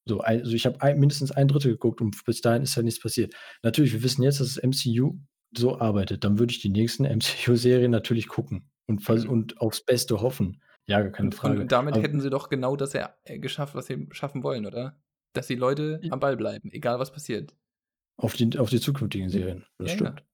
[0.09, 3.01] So, also ich habe ein, mindestens ein Drittel geguckt und bis dahin ist ja nichts
[3.01, 3.35] passiert.
[3.63, 5.19] Natürlich, wir wissen jetzt, dass das MCU
[5.57, 6.23] so arbeitet.
[6.23, 9.29] Dann würde ich die nächsten MCU-Serien natürlich gucken und, mhm.
[9.29, 10.63] und aufs Beste hoffen.
[10.87, 11.61] Ja, gar keine Frage.
[11.61, 14.67] Und damit Aber, hätten sie doch genau das ja äh, geschafft, was sie schaffen wollen,
[14.67, 14.97] oder?
[15.37, 17.55] Dass die Leute am Ball bleiben, egal was passiert.
[18.17, 19.65] Auf die, auf die zukünftigen Serien.
[19.79, 20.25] Das ja, stimmt.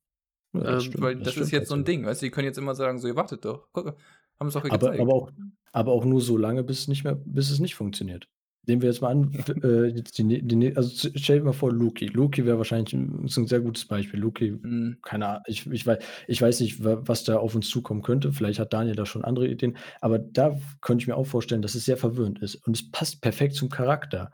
[0.55, 1.03] Ja, das, ähm, stimmt.
[1.03, 2.98] Weil das, das ist jetzt so ein Ding, weißt du, die können jetzt immer sagen,
[2.98, 3.68] so, ihr wartet doch.
[3.72, 3.96] Guck,
[4.38, 4.82] haben es doch gezeigt.
[4.82, 5.30] Aber, aber, auch,
[5.72, 8.28] aber auch nur so lange, bis es nicht mehr, bis es nicht funktioniert.
[8.64, 9.32] Nehmen wir jetzt mal an,
[9.64, 12.07] äh, jetzt die, die, also stell dir mal vor, Loki.
[12.07, 14.20] Loki wäre wahrscheinlich ein, ein, sehr gutes Beispiel.
[14.20, 14.98] Loki, mhm.
[15.03, 15.98] keine Ahnung, ich, ich, weiß,
[16.28, 18.32] ich weiß nicht, was da auf uns zukommen könnte.
[18.32, 19.76] Vielleicht hat Daniel da schon andere Ideen.
[20.00, 22.55] Aber da könnte ich mir auch vorstellen, dass es sehr verwirrend ist.
[22.66, 24.30] Und es passt perfekt zum Charakter.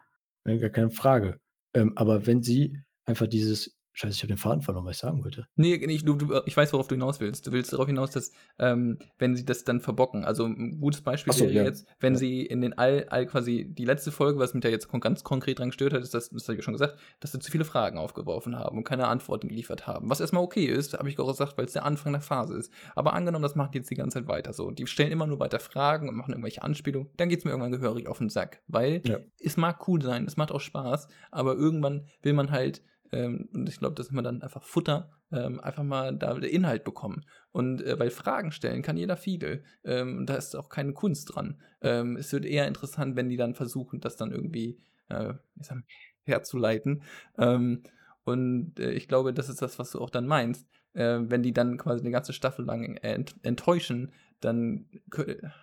[0.56, 1.40] Gar keine Frage.
[1.74, 5.24] Ähm, aber wenn sie einfach dieses Scheiße, ich habe den Faden verloren, was ich sagen
[5.24, 5.48] wollte.
[5.56, 7.48] Nee, nicht, du, du, ich weiß, worauf du hinaus willst.
[7.48, 8.30] Du willst darauf hinaus, dass,
[8.60, 11.64] ähm, wenn sie das dann verbocken, also ein gutes Beispiel so, wäre ja.
[11.64, 12.18] jetzt, wenn ja.
[12.20, 15.58] sie in den All, All quasi die letzte Folge, was mich da jetzt ganz konkret
[15.58, 17.98] dran gestört hat, ist, das, das habe ich schon gesagt, dass sie zu viele Fragen
[17.98, 20.08] aufgeworfen haben und keine Antworten geliefert haben.
[20.08, 22.72] Was erstmal okay ist, habe ich auch gesagt, weil es der Anfang der Phase ist.
[22.94, 24.70] Aber angenommen, das macht jetzt die ganze Zeit weiter so.
[24.70, 27.72] Die stellen immer nur weiter Fragen und machen irgendwelche Anspielungen, dann geht es mir irgendwann
[27.72, 28.62] gehörig auf den Sack.
[28.68, 29.18] Weil ja.
[29.40, 32.80] es mag cool sein, es macht auch Spaß, aber irgendwann will man halt
[33.12, 37.24] ähm, und ich glaube, dass man dann einfach Futter, ähm, einfach mal da Inhalt bekommen.
[37.52, 39.62] Und äh, weil Fragen stellen kann jeder viele.
[39.84, 41.60] Ähm, da ist auch keine Kunst dran.
[41.80, 44.78] Ähm, es wird eher interessant, wenn die dann versuchen, das dann irgendwie
[45.08, 45.78] äh, sag,
[46.24, 47.02] herzuleiten.
[47.38, 47.82] Ähm,
[48.24, 50.68] und äh, ich glaube, das ist das, was du auch dann meinst.
[50.92, 54.88] Äh, wenn die dann quasi eine ganze Staffel lang ent enttäuschen, dann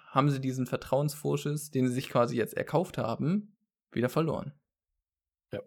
[0.07, 3.55] haben sie diesen Vertrauensvorschuss, den sie sich quasi jetzt erkauft haben,
[3.91, 4.53] wieder verloren.
[5.53, 5.61] Ja.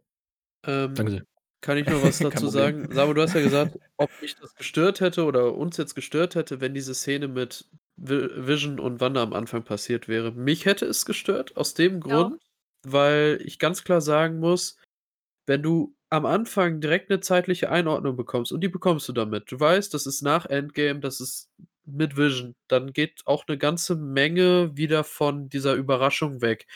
[0.67, 1.38] Ähm, Danke sehr.
[1.61, 2.89] Kann ich nur was dazu sagen?
[2.93, 6.61] Sabo, du hast ja gesagt, ob mich das gestört hätte oder uns jetzt gestört hätte,
[6.61, 10.33] wenn diese Szene mit Vision und Wanda am Anfang passiert wäre.
[10.33, 12.93] Mich hätte es gestört, aus dem Grund, ja.
[12.93, 14.77] weil ich ganz klar sagen muss,
[15.47, 19.51] wenn du am Anfang direkt eine zeitliche Einordnung bekommst, und die bekommst du damit.
[19.51, 21.51] Du weißt, das ist nach Endgame, das ist
[21.85, 26.67] mit Vision, dann geht auch eine ganze Menge wieder von dieser Überraschung weg.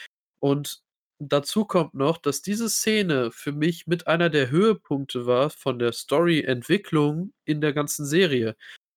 [0.40, 0.82] Und
[1.28, 5.92] dazu kommt noch, dass diese Szene für mich mit einer der Höhepunkte war von der
[5.92, 8.56] Story-Entwicklung in der ganzen Serie.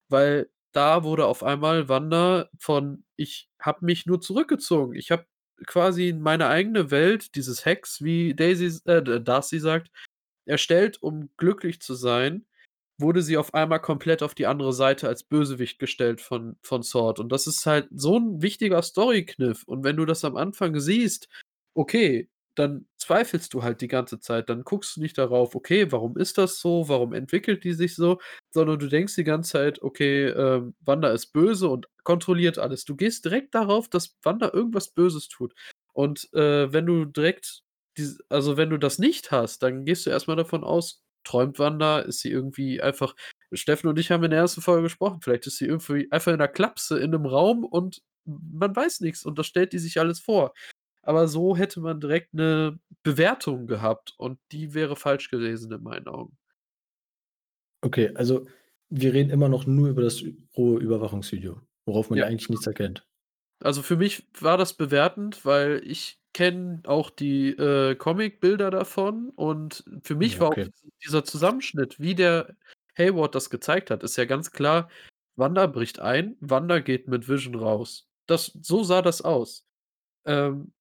[0.10, 4.96] Weil da wurde auf einmal Wanda von ich habe mich nur zurückgezogen.
[4.96, 5.26] Ich habe
[5.68, 9.90] quasi meine eigene Welt, dieses Hex, wie Daisy, äh, Darcy sagt,
[10.46, 12.46] erstellt, um glücklich zu sein.
[13.00, 17.20] wurde sie auf einmal komplett auf die andere Seite als Bösewicht gestellt von von Sword.
[17.20, 19.64] Und das ist halt so 'n wichtiger Storykniff.
[19.66, 21.28] Und wenn du das am Anfang siehst,
[21.76, 24.50] okay, dann zweifelst du halt die ganze Zeit.
[24.50, 26.90] Dann guckst du nicht darauf: „Okay, warum ist das so?
[26.90, 28.20] Warum entwickelt die sich so?“
[28.54, 32.96] Sondern du denkst die ganze Zeit: „Okay, ähm, Wanda ist böse und kontrolliert alles.“ Du
[32.98, 35.54] gehst direkt darauf, dass Wanda irgendwas Böses tut.
[35.94, 37.62] Und, äh, wenn du direkt
[37.98, 41.60] dies also, wenn du das nicht hast, dann gehst du erst mal davon aus, träumt
[41.60, 42.00] Wanda?
[42.00, 43.16] Ist sie irgendwie einfach
[43.54, 46.40] Steffen und ich haben in der ersten Folge gesprochen, vielleicht ist sie irgendwie einfach in
[46.40, 50.20] 'ner Klapse in 'nem Raum und man weiß nix und das stellt die sich alles
[50.20, 50.54] vor.
[51.06, 56.08] Aber so hätte man direkt 'ne Bewertung gehabt und die wäre falsch gewesen in meinen
[56.08, 56.38] Augen.
[57.84, 58.48] Okay, also
[58.90, 60.24] wir reden immer noch nur über das
[60.58, 62.28] rohe Überwachungsvideo, worauf man ja Ja.
[62.28, 63.06] eigentlich nichts erkennt.
[63.62, 69.84] Also, für mich war das bewertend, weil ich kenne auch die, äh, Comicbilder davon und
[70.04, 70.68] für mich Ja, war auch
[71.06, 72.56] dieser Zusammenschnitt, wie der
[72.98, 74.90] Hayward das gezeigt hat, ist ja ganz klar,
[75.38, 78.10] Wanda bricht ein, Wanda geht mit Vision raus.
[78.26, 79.66] Das so sah das aus.
[80.26, 80.74] Ähm,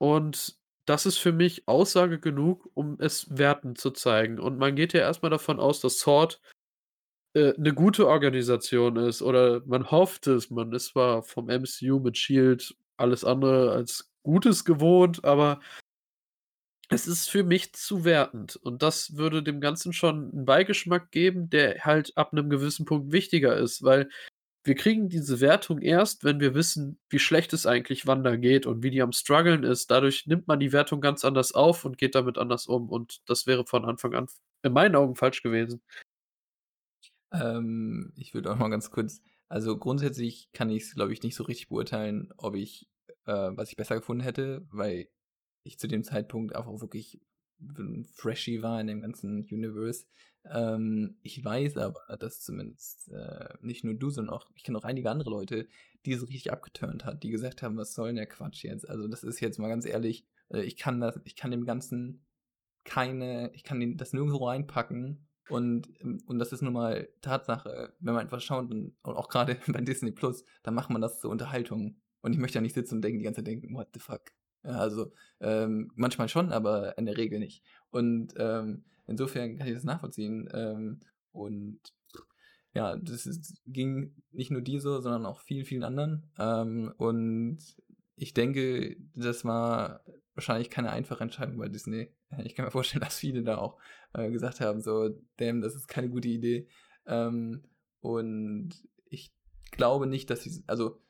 [0.00, 4.40] und das ist für mich Aussage genug, um es wertend zu zeigen.
[4.40, 6.40] Und man geht ja erst mal davon aus, dass Sword,
[7.34, 10.50] äh, 'ne gute Organisation ist oder man hofft es.
[10.50, 15.60] Man ist zwar vom MCU mit Shield alles andere als Gutes gewohnt, aber
[16.92, 21.48] es ist für mich zu wertend und das würde dem Ganzen schon 'n Beigeschmack geben,
[21.48, 24.08] der halt ab 'nem gewissen Punkt wichtiger ist, weil
[24.64, 28.82] wir kriegen diese Wertung erst, wenn wir wissen, wie schlecht es eigentlich Wanda geht und
[28.82, 29.90] wie die am struggeln ist.
[29.90, 33.46] Dadurch nimmt man die Wertung ganz anders auf und geht damit anders um und das
[33.46, 34.26] wäre von Anfang an
[34.62, 35.82] in meinen Augen falsch gewesen.
[37.32, 41.42] Ähm, ich würde auch mal ganz kurz also, grundsätzlich kann ich's, glaube ich, nicht so
[41.42, 42.88] richtig beurteilen, ob ich
[43.26, 45.08] äh, was ich besser gefunden hätte, weil
[45.64, 47.20] ich zu dem Zeitpunkt einfach wirklich
[48.14, 50.06] freshy war in dem ganzen Universe.
[50.44, 54.84] Ähm, ich weiß aber, dass zumindest, äh, nicht nur du, sondern auch ich kenne auch
[54.84, 55.68] einige andere Leute,
[56.06, 59.08] die es richtig abgeturnt hat, die gesagt haben: „Was soll 'n der Quatsch jetzt?“ Also,
[59.08, 62.24] das ist jetzt mal ganz ehrlich, äh, ich kann das ich kann dem Ganzen
[62.84, 67.94] keine ich kann das nirgendwo reinpacken und ähm, und das ist nun mal Tatsache.
[68.00, 71.20] Wenn man einfach schaut und und auch grade bei Disney Plus, da macht man das
[71.20, 72.00] zur Unterhaltung.
[72.22, 74.32] Und ich möchte ja nicht sitzen und denken die ganze Zeit denken: „What the fuck?“
[74.64, 77.64] Ja, also, ähm, manchmal schon, aber in der Regel nicht.
[77.90, 80.48] Und, ähm, insofern kann ich das nachvollziehen.
[80.52, 81.00] Ähm,
[81.32, 81.80] und
[82.74, 86.30] ja, das ist ging nicht nur dir so, sondern auch vielen, vielen anderen.
[86.38, 87.58] Ähm, und
[88.16, 90.04] ich denke, das war
[90.34, 92.12] wahrscheinlich keine einfache Entscheidung bei Disney.
[92.44, 93.76] Ich kann mir vorstellen, dass viele da auch,
[94.12, 96.68] äh, gesagt haben so: „Damn, das ist keine gute Idee.“
[97.06, 97.64] Ähm,
[98.00, 98.70] und
[99.06, 99.32] ich
[99.72, 101.00] glaube nicht, dass sie's also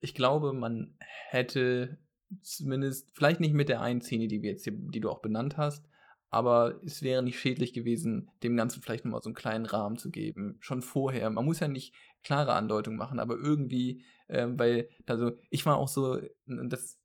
[0.00, 1.98] ich glaube, man hätte
[2.42, 5.56] zumindest vielleicht nicht mit der einen Szene, die wir jetzt hier die du auch benannt
[5.56, 5.86] hast,
[6.30, 9.96] aber es wäre nicht schädlich gewesen, dem Ganzen vielleicht noch mal so 'n kleinen Rahmen
[9.98, 11.28] zu geben, schon vorher.
[11.30, 15.88] Man muss ja nicht klare Andeutungen machen, aber irgendwie, ähm, weil also, ich war auch
[15.88, 16.98] so das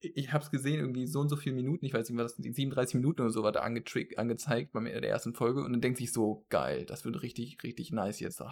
[0.00, 2.36] ich habe es gesehen, irgendwie so und so viele Minuten, ich weiß nicht, war das
[2.36, 6.12] 37 Minuten oder so war da angezeigt beim der ersten Folge und dann denkt sich
[6.12, 8.42] so: „Geil, das wird richtig, richtig nice jetzt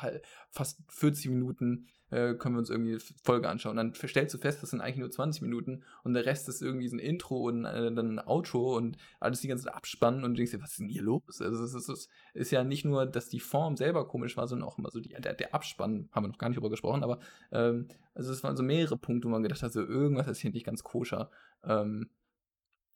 [0.50, 4.62] fast 40 Minuten, äh, können wir uns irgendwie F Folge anschauen.“ Dann stellst du fest,
[4.62, 7.64] das sind eigentlich nur 20 Minuten und der Rest ist irgendwie so 'n Intro und,
[7.64, 10.72] äh, dann 'n Outro und alles die ganze Zeit Abspann und du denkst dir: „Was
[10.72, 14.06] ist 'n hier los?“ Also, es ist ist ja nicht nur, dass die Form selber
[14.08, 16.56] komisch war, sondern auch immer so die der der Abspann, haben wir noch gar nicht
[16.58, 17.18] drüber gesprochen, aber,
[17.52, 20.50] ähm also, es waren so mehrere Punkte, wo man gedacht hat, so: „Irgendwas ist hier
[20.52, 21.30] nicht ganz koscher.“
[21.64, 22.08] Ähm,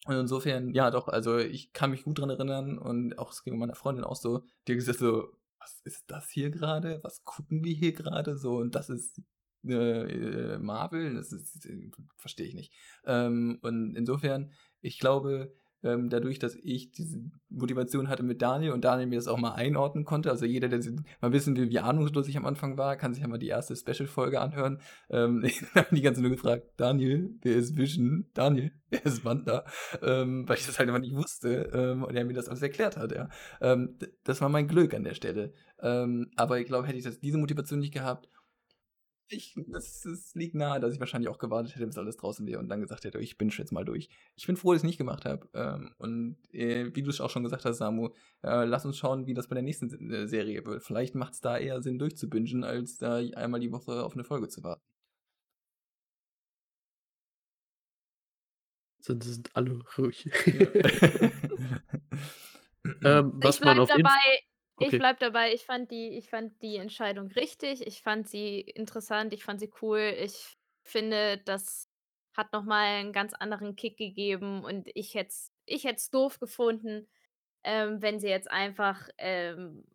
[0.07, 3.57] und insofern, ja doch, also, ich kann mich gut dran erinnern und auch es ging
[3.59, 5.29] meiner Freundin auch so, die hat gesagt so:
[5.61, 6.99] „Was ist das hier grade?
[7.03, 9.21] Was gucken wir hier grade so und das ist,
[9.65, 9.73] äh,
[10.53, 11.13] äh, Marvel?
[11.15, 12.73] Das ist äh, verstehe ich nicht.“
[13.05, 14.51] Ähm, und insofern,
[14.81, 17.19] ich glaube, ähm, dadurch, dass ich diese
[17.49, 20.79] Motivation hatte mit Daniel und Daniel mir das auch mal einordnen konnte also, jeder, der
[21.21, 23.75] mal wissen will, wie ahnungslos ich am Anfang war, kann sich ja mal die erste
[23.75, 24.79] Special-Folge anhören.
[25.09, 25.43] Ähm,
[25.75, 28.29] haben die ganze nur gefragt: „Daniel, wer ist Vision?
[28.33, 29.65] Daniel, wer ist Wanda?“
[30.01, 32.97] Ähm, weil ich das halt immer nicht wusste, ähm, und er mir das alles erklärt
[32.97, 33.29] hat, ja.
[33.61, 35.53] Ähm, das war mein Glück an der Stelle.
[35.81, 38.29] Ähm, aber ich glaube, hätte ich das diese Motivation nicht gehabt
[39.31, 42.59] ich es es liegt nahe, dass ich wahrscheinlich auch gewartet hätte, bis alles draußen wäre
[42.59, 44.97] und dann gesagt hätte: „Ich binge jetzt mal durch.“ Ich bin froh, dass ich's nicht
[44.97, 45.47] gemacht habe.
[45.53, 48.09] Ähm, und, äh, wie du's auch schon gesagt hast, Samu,
[48.43, 50.83] äh, lass uns schauen, wie das bei der nächsten äh, Serie wird.
[50.83, 54.63] Vielleicht macht's da eher Sinn, durchzubingen, als da einmal die Woche auf 'ne Folge zu
[54.63, 54.79] warten.
[59.03, 60.29] Sind sind alle ruhig.
[60.45, 60.67] Ja.
[63.03, 64.41] Ähm, was Ich man auf dabei
[64.81, 64.97] ich okay.
[64.97, 67.85] bleibe dabei, ich fand die ich fand die Entscheidung richtig.
[67.85, 69.99] Ich fand sie interessant, ich fand sie cool.
[70.19, 71.89] Ich finde, das
[72.35, 76.09] hat noch mal 'n ganz anderen Kick gegeben und ich hätte es ich hätte es
[76.09, 77.07] doof gefunden,
[77.63, 79.85] ähm, wenn sie jetzt einfach, ähm,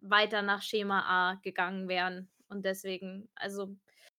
[0.00, 1.00] weiter nach Schema
[1.32, 2.30] A gegangen wären.
[2.48, 3.76] Und deswegen, also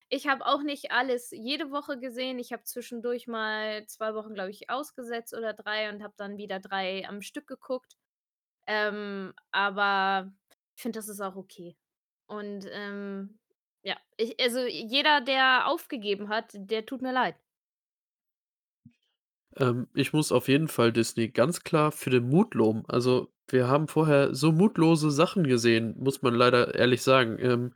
[0.09, 2.39] ich habe auch nicht alles jede Woche gesehen.
[2.39, 6.59] Ich habe zwischendurch mal zwei Wochen, glaube ich, ausgesetzt oder drei und habe dann wieder
[6.59, 7.97] drei am Stück geguckt.
[8.67, 10.31] Ähm, aber
[10.75, 11.75] ich finde, das ist auch okay.
[12.27, 13.39] Und ähm,
[13.83, 17.35] ja, ich, also jeder, der aufgegeben hat, der tut mir leid.
[19.55, 22.83] Ähm, ich muss auf jeden Fall Disney ganz klar für den Mut loben.
[22.87, 27.37] Also, wir haben vorher so mutlose Sachen gesehen, muss man leider ehrlich sagen.
[27.39, 27.73] Ähm,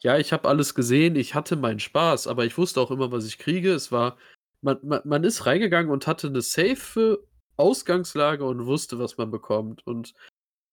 [0.00, 3.26] ja, ich habe alles gesehen, ich hatte meinen Spaß, aber ich wusste auch immer, was
[3.26, 3.72] ich kriege.
[3.72, 4.18] Es war
[4.60, 7.26] man man man ist reingegangen und hatte eine safe
[7.56, 9.86] Ausgangslage und wusste, was man bekommt.
[9.86, 10.14] Und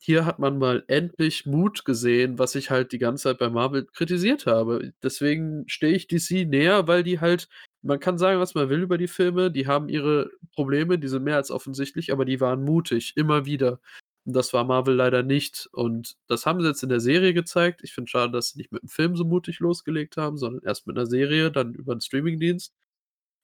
[0.03, 3.85] hier hat man mal endlich Mut gesehen, was ich halt die ganze Zeit bei Marvel
[3.85, 4.93] kritisiert habe.
[5.03, 7.47] Deswegen stehe ich DC näher, weil die halt
[7.83, 11.23] man kann sagen, was man will über die Filme, die haben ihre Probleme, die sind
[11.23, 13.79] mehr als offensichtlich, aber die waren mutig, immer wieder.
[14.25, 15.67] Und das war Marvel leider nicht.
[15.73, 17.81] Und das haben sie jetzt in der Serie gezeigt.
[17.83, 20.85] Ich finde schade, dass sie nicht mit dem Film so mutig losgelegt haben, sondern erst
[20.87, 22.73] mit einer Serie, dann über einen Streamingdienst.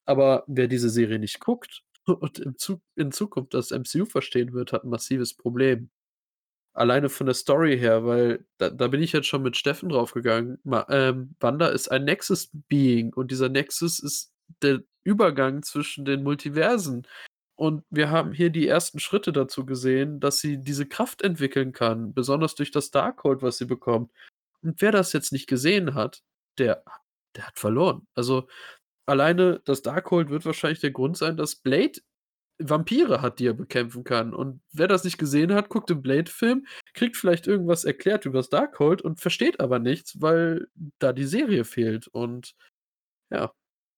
[0.06, 4.72] Aber wer diese Serie nicht guckt und in, Zu in Zukunft das MCU verstehen wird,
[4.72, 5.90] hat ein massives Problem.
[6.78, 10.60] Alleine von der Story her, weil da, da bin ich jetzt schon mit Steffen draufgegangen.
[10.88, 17.04] Ähm, Wanda ist ein Nexus-Being und dieser Nexus ist der Übergang zwischen den Multiversen.
[17.56, 22.14] Und wir haben hier die ersten Schritte dazu gesehen, dass sie diese Kraft entwickeln kann,
[22.14, 24.12] besonders durch das Darkhold, was sie bekommt.
[24.62, 26.22] Und wer das jetzt nicht gesehen hat,
[26.58, 26.84] der,
[27.34, 28.06] der hat verloren.
[28.14, 28.46] Also
[29.06, 32.00] alleine das Darkhold wird wahrscheinlich der Grund sein, dass Blade
[32.58, 34.34] Vampire hat, die er bekämpfen kann.
[34.34, 38.48] Und wer das nicht gesehen hat, guckt den Blade-Film, kriegt vielleicht irgendwas erklärt über das
[38.50, 40.66] Darkhold und versteht aber nichts, weil
[40.98, 42.08] da die Serie fehlt.
[42.08, 42.54] Und
[43.30, 43.52] ja,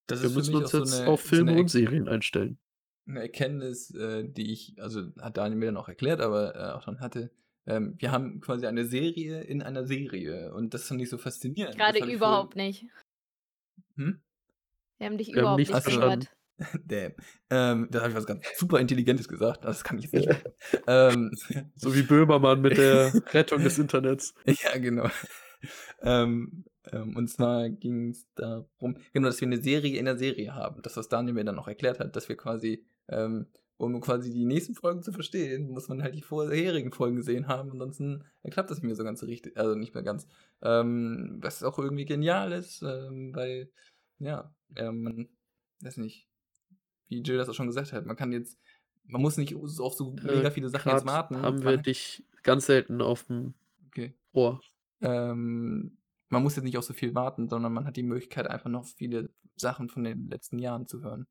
[0.07, 2.59] Das wir müssen uns auch so jetzt eine, auf so Filme eine, und Serien einstellen.
[3.07, 6.85] eine Erkenntnis, äh, die ich, also hat Daniel mir dann auch erklärt, aber äh, auch
[6.85, 7.31] dann hatte.
[7.67, 11.77] Ähm, wir haben quasi eine Serie in einer Serie und das fand ich so faszinierend.
[11.77, 12.69] Gerade überhaupt vorhin.
[12.69, 12.87] nicht.
[13.97, 14.21] Hm?
[14.99, 16.21] Wir haben dich Wir haben überhaupt nichts nicht verstanden.
[16.21, 16.37] gehört.
[16.85, 17.13] Damn.
[17.51, 19.65] Ähm, da habe ich was ganz super Intelligentes gesagt.
[19.65, 20.29] Das kann ich jetzt nicht.
[20.87, 21.33] ähm,
[21.77, 24.35] So wie Böhmermann mit der Rettung des Internets.
[24.45, 25.09] ja, genau.
[26.01, 30.55] Ähm, ähm, und zwar ging es darum, genau, dass wir eine Serie in der Serie
[30.55, 30.81] haben.
[30.81, 33.47] Das, was Daniel mir dann auch erklärt hat, dass wir quasi, ähm,
[33.77, 37.73] um quasi die nächsten Folgen zu verstehen, muss man halt die vorherigen Folgen gesehen haben.
[37.73, 40.27] Ansonsten klappt das nicht mehr so ganz richtig, also nicht mehr ganz.
[40.63, 43.71] Ähm, was auch irgendwie genial ist, ähm, weil,
[44.19, 45.29] ja, ähm, man,
[45.83, 46.30] weiß nicht,
[47.11, 48.59] wie Jill das auch schon gesagt hat, man kann jetzt,
[49.05, 51.37] man muss nicht auf so mega Äh, viele Sachen jetzt warten.
[51.43, 53.55] haben wir dich ganz selten auf dem
[53.89, 54.15] okay.
[54.33, 54.61] Ohr.
[55.03, 55.99] Ähm,
[56.29, 58.87] man muss jetzt nicht auf so viel warten, sondern man hat die Möglichkeit, einfach noch
[58.87, 61.27] viele Sachen von den letzten Jahren zu hören.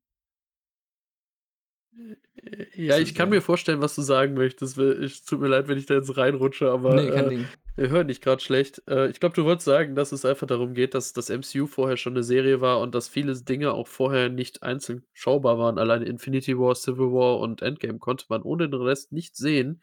[2.36, 4.78] Äh, Ja, ich kann mir vorstellen, was du sagen möchtest.
[4.78, 7.48] Es tut mir leid, wenn ich da jetzt reinrutsche, aber Nee, kein äh, Ding.
[7.76, 8.82] Wir hören dich gerade schlecht.
[8.88, 11.96] Äh, ich glaube, du wolltest sagen, dass es einfach darum geht, dass das MCU vorher
[11.96, 15.78] schon eine Serie war und dass viele Dinge auch vorher nicht einzeln schaubar waren.
[15.78, 19.82] Alleine Infinity War, Civil War und Endgame konnte man ohne den Rest nicht sehen.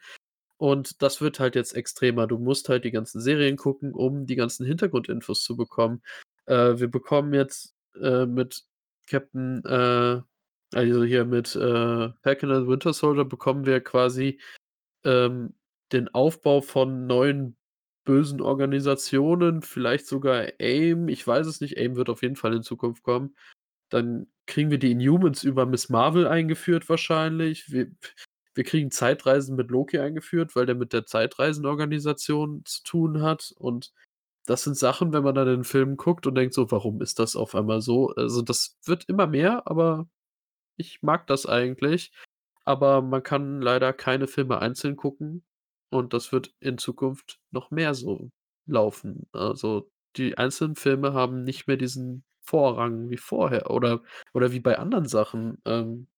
[0.58, 2.26] Und das wird halt jetzt extremer.
[2.26, 6.02] Du musst halt die ganzen Serien gucken, um die ganzen Hintergrundinfos zu bekommen.
[6.46, 8.64] Äh, wir bekommen jetzt äh, mit
[9.06, 10.20] Captain, äh,
[10.74, 14.40] also hier mit äh, Falcon and Winter Soldier bekommen wir quasi
[15.04, 15.54] ähm,
[15.92, 17.57] den Aufbau von neuen
[18.08, 22.62] bösen Organisationen, vielleicht sogar AIM, ich weiß es nicht, AIM wird auf jeden Fall in
[22.62, 23.36] Zukunft kommen.
[23.90, 27.70] Dann kriegen wir die Inhumans über Miss Marvel eingeführt wahrscheinlich.
[27.70, 27.90] Wir,
[28.54, 33.52] wir kriegen Zeitreisen mit Loki eingeführt, weil der mit der Zeitreisenorganisation zu tun hat.
[33.58, 33.92] Und
[34.46, 37.36] das sind Sachen, wenn man dann den Film guckt und denkt so, warum ist das
[37.36, 38.08] auf einmal so?
[38.16, 40.08] Also das wird immer mehr, aber
[40.78, 42.10] ich mag das eigentlich.
[42.64, 45.44] Aber man kann leider keine Filme einzeln gucken.
[45.90, 48.30] Und das wird in Zukunft noch mehr so
[48.66, 49.28] laufen.
[49.32, 54.02] Also die einzelnen Filme haben nicht mehr diesen Vorrang wie vorher oder,
[54.34, 56.08] oder wie bei anderen Sachen, ähm,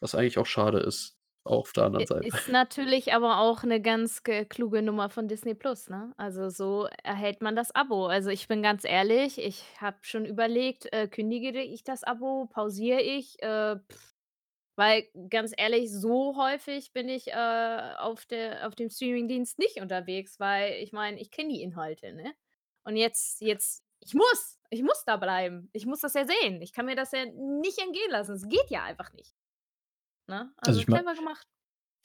[0.00, 2.26] was eigentlich auch schade ist, auf der anderen I- Seite.
[2.26, 6.12] Ist natürlich aber auch eine ganz ge- kluge Nummer von Disney Plus, ne?
[6.16, 8.06] Also so erhält man das Abo.
[8.06, 13.00] Also ich bin ganz ehrlich, ich habe schon überlegt, äh, kündige ich das Abo, pausiere
[13.00, 14.13] ich, äh, pff,
[14.76, 20.40] weil ganz ehrlich, so häufig bin ich äh, auf, der, auf dem Streamingdienst nicht unterwegs,
[20.40, 22.32] weil ich meine, ich kenne die Inhalte, ne?
[22.84, 25.70] Und jetzt, jetzt, ich muss, ich muss da bleiben.
[25.72, 26.60] Ich muss das ja sehen.
[26.60, 28.32] Ich kann mir das ja nicht entgehen lassen.
[28.34, 29.34] Es geht ja einfach nicht.
[30.26, 30.52] Ne?
[30.56, 31.46] Also Also ich clever gemacht.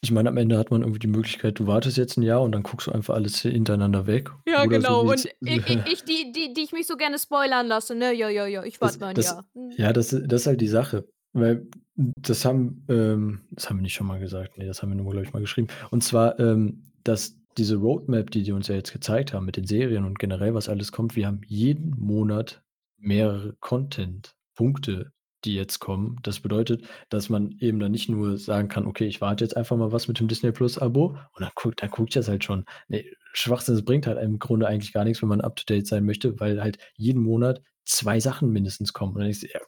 [0.01, 2.53] Ich meine, am Ende hat man irgendwie die Möglichkeit, du wartest jetzt ein Jahr und
[2.53, 4.29] dann guckst du einfach alles hintereinander weg.
[4.47, 5.03] Ja, Oder genau.
[5.03, 8.13] So und ich, ich, ich die, die, die ich mich so gerne spoilern lasse, ne?
[8.13, 9.49] Ja, ja, ja, ich warte mal ein das- Jahr.
[9.53, 9.71] Hm.
[9.71, 11.09] Ja, das, das ist halt die Sache.
[11.34, 14.57] Weil das haben, ähm, das haben wir nicht schon mal gesagt.
[14.57, 15.68] Nee, das haben wir nur, glaube ich, mal geschrieben.
[15.91, 19.65] Und zwar, ähm, dass diese Roadmap, die die uns ja jetzt gezeigt haben mit den
[19.65, 22.64] Serien und generell, was alles kommt, wir haben jeden Monat
[22.97, 25.11] mehrere Content-Punkte,
[25.45, 26.18] die jetzt kommen.
[26.23, 29.77] Das bedeutet, dass man eben dann nicht nur sagen kann: „Okay, ich warte jetzt einfach
[29.77, 32.43] mal was mit dem Disney Plus Abo und dann guckt dann gucke ich das halt
[32.43, 35.64] schon.“ Ne, Schwachsinn, das bringt halt im Grunde eigentlich gar nichts, wenn man up to
[35.68, 39.14] date sein möchte, weil halt jeden Monat 2 Sachen mindestens kommen.
[39.14, 39.60] Und dann denkst du: „Ja,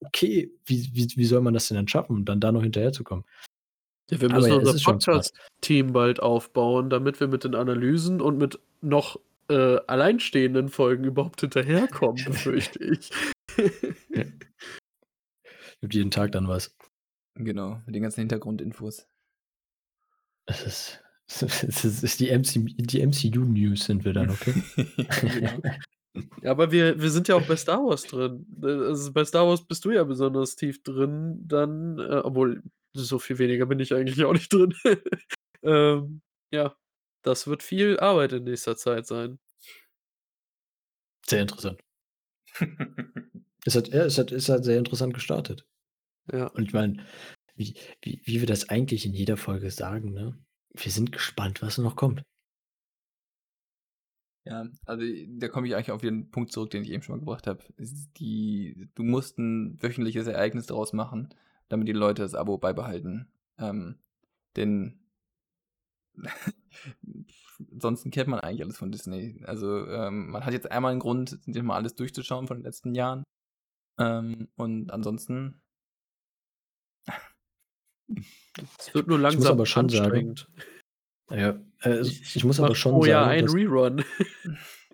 [0.00, 3.24] okay, wie wie wie soll man das denn dann schaffen, um dann da noch hinterherzukommen?“
[4.10, 4.92] Ja, wir Aber müssen es unser.
[4.92, 11.40] Podcast-Team bald aufbauen, damit wir mit den Analysen und mit noch, äh, alleinstehenden Folgen überhaupt
[11.40, 13.10] hinterherkommen, befürchte ich.
[14.14, 14.24] Ja.
[15.80, 16.76] Gibt jeden Tag dann was.
[17.34, 19.06] Genau, mit den ganzen Hintergrundinfos.
[20.46, 21.02] Es ist
[21.42, 24.54] es ist ist die MC die MCU-News sind wir dann, okay?
[25.20, 25.60] Genau.
[26.42, 28.46] Ja, aber wir wir sind ja auch bei Star Wars drin.
[28.62, 32.62] Äh, also, bei Star Wars bist du ja besonders tief drin dann, äh, obwohl
[32.94, 34.74] so viel weniger bin ich eigentlich auch nicht drin.
[35.64, 36.22] Ähm,
[36.52, 36.76] ja,
[37.22, 39.40] das wird viel Arbeit in nächster Zeit sein.
[41.26, 41.80] Sehr interessant.
[43.64, 45.66] Es hat ja, es hat es hat sehr interessant gestartet.
[46.32, 46.46] Ja.
[46.46, 47.04] Und ich meine,
[47.56, 50.38] wie wie wie wir das eigentlich in jeder Folge sagen, ne?
[50.74, 52.22] Wir sind gespannt, was noch kommt.
[54.48, 55.04] Ja, also,
[55.38, 57.62] da komme ich eigentlich auf den Punkt zurück, den ich eben schon mal gebracht habe.
[58.16, 61.28] Die du musst 'n wöchentliches Ereignis daraus machen,
[61.68, 63.28] damit die Leute das Abo beibehalten.
[63.58, 63.98] Ähm,
[64.56, 65.00] denn
[67.72, 69.42] ansonsten kennt man eigentlich alles von Disney.
[69.44, 72.94] Also, ähm, man hat jetzt einmal 'n Grund, sich mal alles durchzuschauen von den letzten
[72.94, 73.24] Jahren.
[73.98, 75.60] Ähm, und ansonsten
[78.78, 80.48] Es wird nur Ich muss langsam aber schon sagen anstrengend.
[81.30, 84.04] Ja, äh, Ich ich muss aber schon pro Jahr sagen, einen dass Rerun.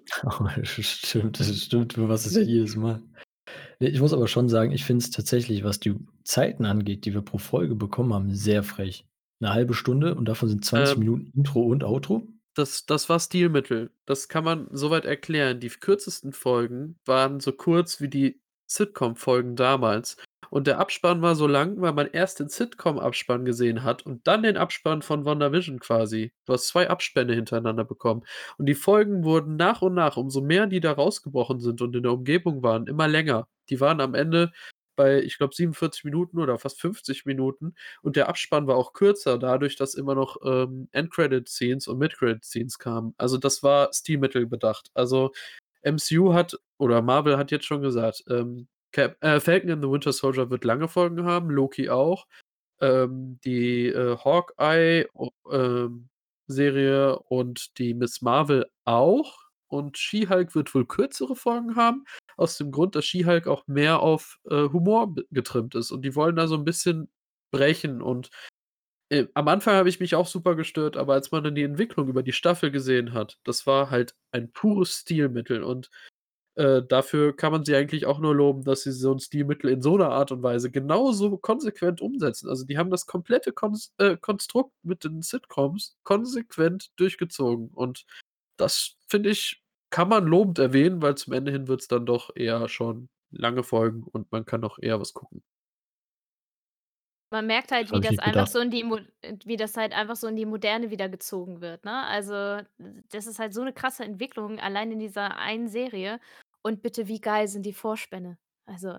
[0.24, 3.00] Oh, stimmt, das stimmt, du machst es ja jedes Mal.
[3.78, 7.22] Ich muss aber schon sagen, ich finde es tatsächlich, was die Zeiten angeht, die wir
[7.22, 9.06] pro Folge bekommen haben, sehr frech.
[9.40, 12.28] 'Ne halbe Stunde und davon sind 20 Ähm Minuten Intro und Outro?
[12.54, 13.90] Das das war Stilmittel.
[14.06, 15.60] Das kann man so weit erklären.
[15.60, 20.16] Die kürzesten Folgen waren so kurz wie die Sitcom-Folgen damals.
[20.54, 24.44] Und der Abspann war so lang, weil man erst den Sitcom-Abspann gesehen hat und dann
[24.44, 26.32] den Abspann von WandaVision quasi.
[26.44, 28.22] Du hast 2 Abspänne hintereinander bekommen.
[28.56, 32.04] Und die Folgen wurden nach und nach, umso mehr die da rausgebrochen sind und in
[32.04, 33.48] der Umgebung waren, immer länger.
[33.68, 34.52] Die waren am Ende
[34.94, 39.38] bei, ich glaube, 47 Minuten oder fast 50 Minuten und der Abspann war auch kürzer,
[39.38, 43.12] dadurch, dass immer noch, ähm, End-Credit-Scenes und Mid-Credit-Scenes kamen.
[43.18, 44.90] Also, das war Stilmittel bedacht.
[44.94, 45.32] Also,
[45.82, 50.12] MCU hat oder Marvel hat jetzt schon gesagt, ähm, Cap äh, Falcon and the Winter
[50.12, 52.26] Soldier wird lange Folgen haben, Loki auch.
[52.80, 56.08] Ähm, die, äh, Hawkeye o ähm,
[56.48, 59.38] Serie und die Miss Marvel auch.
[59.68, 62.04] Und She-Hulk wird wohl kürzere Folgen haben,
[62.36, 65.90] aus dem Grund, dass She-Hulk auch mehr auf, äh, Humor getrimmt ist.
[65.92, 67.10] Und die wollen da so 'n bisschen
[67.52, 68.30] brechen und,
[69.10, 72.08] äh, am Anfang habe ich mich auch super gestört, aber als man dann die Entwicklung
[72.08, 75.90] über die Staffel gesehen hat, das war halt ein pures Stilmittel und,
[76.56, 79.82] äh, dafür kann man sie eigentlich auch nur loben, dass sie so 'n Stilmittel in
[79.82, 82.48] so 'ner Art und Weise genauso konsequent umsetzen.
[82.48, 88.04] Also, die haben das komplette Kons äh, Konstrukt mit den Sitcoms konsequent durchgezogen und
[88.58, 92.68] das, finde ich, kann man lobend erwähnen, weil zum Ende hin wird's dann doch eher
[92.68, 95.42] schon lange Folgen und man kann auch eher was gucken.
[97.32, 98.98] Man merkt halt, Das wie das einfach so in die Mo
[99.44, 102.04] wie das halt einfach so in die Moderne wieder gezogen wird, ne?
[102.06, 102.60] Also,
[103.10, 106.20] das ist halt so 'ne krasse Entwicklung allein in dieser einen Serie.
[106.66, 108.38] Und bitte, wie geil sind die Vorspänne?
[108.64, 108.98] Also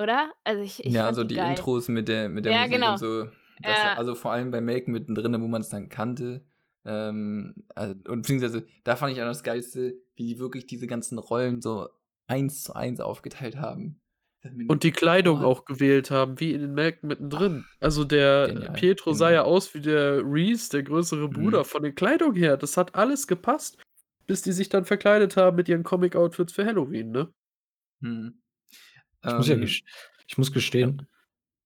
[0.00, 0.32] oder?
[0.44, 1.40] Also, ich ich Ja, also, die die.
[1.40, 2.92] Intros mit der mit der Ja, Musik genau.
[2.92, 3.94] und so, das Ja.
[3.94, 6.44] also, vor allem bei Malcolm mittendrin, wo man's dann kannte.
[6.84, 11.18] Ähm, al und beziehungsweise da fand ich auch das Geilste, wie die wirklich diese ganzen
[11.18, 11.88] Rollen so
[12.28, 14.00] eins zu eins aufgeteilt haben.
[14.68, 17.64] Und die Kleidung auch gewählt haben, wie in Malcolm mittendrin.
[17.80, 21.64] Also, der Genial, Pietro sah ja aus wie der Reese, der größere Bruder Mhm.
[21.64, 22.56] von der Kleidung her.
[22.56, 23.78] Das hat alles gepasst,
[24.28, 27.34] bis die sich dann verkleidet haben mit ihren Comic-Outfits für Halloween, ne?
[28.00, 28.42] Mhm.
[29.26, 29.82] Ich muss ja Ähm,
[30.26, 30.92] ich muss ja.
[30.92, 31.08] gestehen,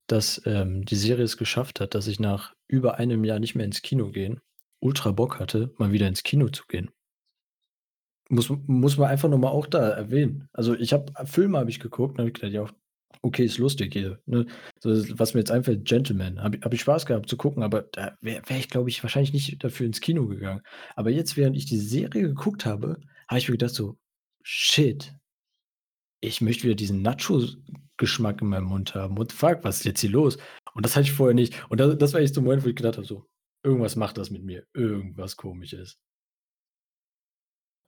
[0.09, 3.66] dass, ähm, die Serie es geschafft hat, dass ich nach über einem Jahr nicht mehr
[3.66, 4.40] ins Kino gehen,
[4.80, 6.90] ultra Bock hatte, mal wieder ins Kino zu gehen.
[8.28, 10.48] Muss muss man einfach noch mal auch da erwähnen.
[10.52, 12.66] Also, ich habe Filme habe ich geguckt und habe ich gedacht: „Ja,
[13.22, 14.46] okay, ist lustig hier“, ne?
[14.80, 18.16] So, was mir jetzt einfällt, Gentleman, habe habe ich Spaß gehabt zu gucken, aber da
[18.20, 20.62] wäre wäre ich, glaube ich, wahrscheinlich nicht dafür ins Kino gegangen.
[20.96, 23.96] Aber jetzt, während ich die Serie geguckt habe, habe ich mir gedacht so:
[24.42, 25.14] „Shit“
[26.24, 29.18] „ich möchte wieder diesen Nachos-Geschmack in meinem Mund haben.
[29.18, 30.38] What the fuck, was ist jetzt hier los?“
[30.74, 31.52] Und das hatte ich vorher nicht.
[31.68, 33.26] Und da das war echt so 'n Moment, wo ich gedacht habe so:
[33.64, 35.96] „Irgendwas macht das mit mir, irgendwas Komisches.“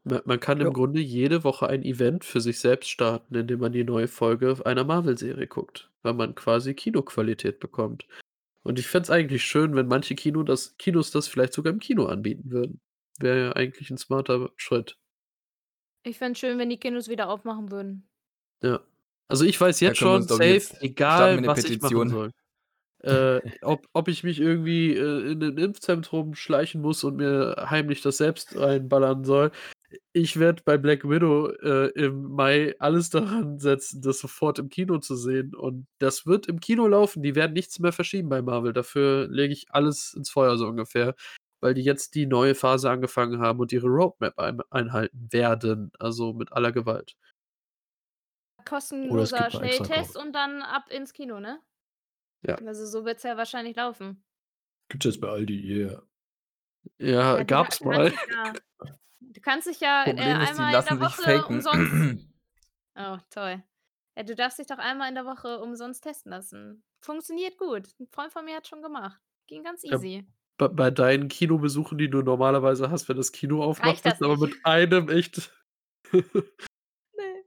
[0.05, 0.73] Ma man kann im Ja.
[0.73, 4.85] Grunde jede Woche ein Event für sich selbst starten, indem man die neue Folge einer
[4.85, 8.07] Marvel-Serie guckt, weil man quasi Kinoqualität bekommt.
[8.63, 11.81] Und ich fände es eigentlich schön, wenn manche Kino das, Kinos das vielleicht sogar im
[11.81, 12.81] Kino anbieten würden.
[13.19, 14.97] Wäre ja eigentlich ein smarter Schritt.
[16.03, 18.09] Ich fände es schön, wenn die Kinos wieder aufmachen würden.
[18.63, 18.81] Ja.
[19.29, 21.47] Also ich weiß Da jetzt können wir schon, uns safe, jetzt starten wir egal eine
[21.47, 22.09] was ich machen Petition.
[22.09, 22.31] soll.
[23.05, 28.01] Äh, ob, ob ich mich irgendwie äh, in ein Impfzentrum schleichen muss und mir heimlich
[28.01, 29.53] das selbst reinballern soll.
[30.13, 34.99] Ich werde bei Black Widow äh, im Mai alles daran setzen, das sofort im Kino
[34.99, 35.55] zu sehen.
[35.55, 37.23] Und das wird im Kino laufen.
[37.23, 38.73] Die werden nichts mehr verschieben bei Marvel.
[38.73, 41.15] Dafür lege ich alles ins Feuer so ungefähr.
[41.61, 45.91] Weil die jetzt die neue Phase angefangen haben und ihre Roadmap ein einhalten werden.
[45.99, 47.17] Also mit aller Gewalt.
[48.65, 51.61] Kostenloser gibt Schnelltest und dann ab ins Kino, ne?
[52.47, 52.57] Ja.
[52.57, 54.23] Also so wird es ja wahrscheinlich laufen.
[54.89, 56.03] Gibt's jetzt bei Aldi, yeah.
[56.99, 58.13] Ja, Ja, du gab's ka- mal.
[58.31, 58.53] ja,
[59.21, 62.25] du kannst dich ja äh, Problem ist, die einmal in lassen der Woche umsonst.
[62.97, 63.61] Oh, toll.
[64.17, 66.85] Ja, du darfst dich doch einmal in der Woche umsonst testen lassen.
[67.01, 67.89] Funktioniert gut.
[67.99, 69.21] Ein Freund von mir hat schon gemacht.
[69.49, 70.25] Ging ganz Ja, easy.
[70.59, 74.55] bei, bei deinen Kinobesuchen, die du normalerweise hast, wenn das Kino aufmacht, du aber mit
[74.65, 75.51] einem echt.
[76.13, 76.23] Nee.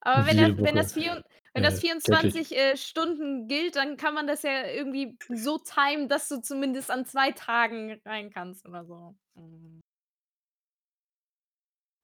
[0.00, 1.24] Aber wenn das, wenn das, vier,
[1.56, 6.08] wenn das Äh, 24 äh, Stunden gilt, dann kann man das ja irgendwie so timen,
[6.08, 9.16] dass du zumindest an zwei Tagen rein kannst oder so.
[9.34, 9.80] Mhm.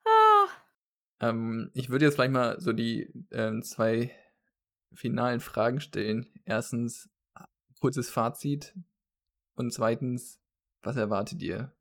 [0.06, 0.48] Ah,
[1.20, 4.14] Ähm, ich würde jetzt vielleicht mal so die ähm, zwei
[4.94, 6.26] finalen Fragen stellen.
[6.44, 7.10] Erstens,
[7.80, 8.74] kurzes Fazit.
[9.56, 10.40] Und zweitens,
[10.82, 11.74] was erwartet ihr?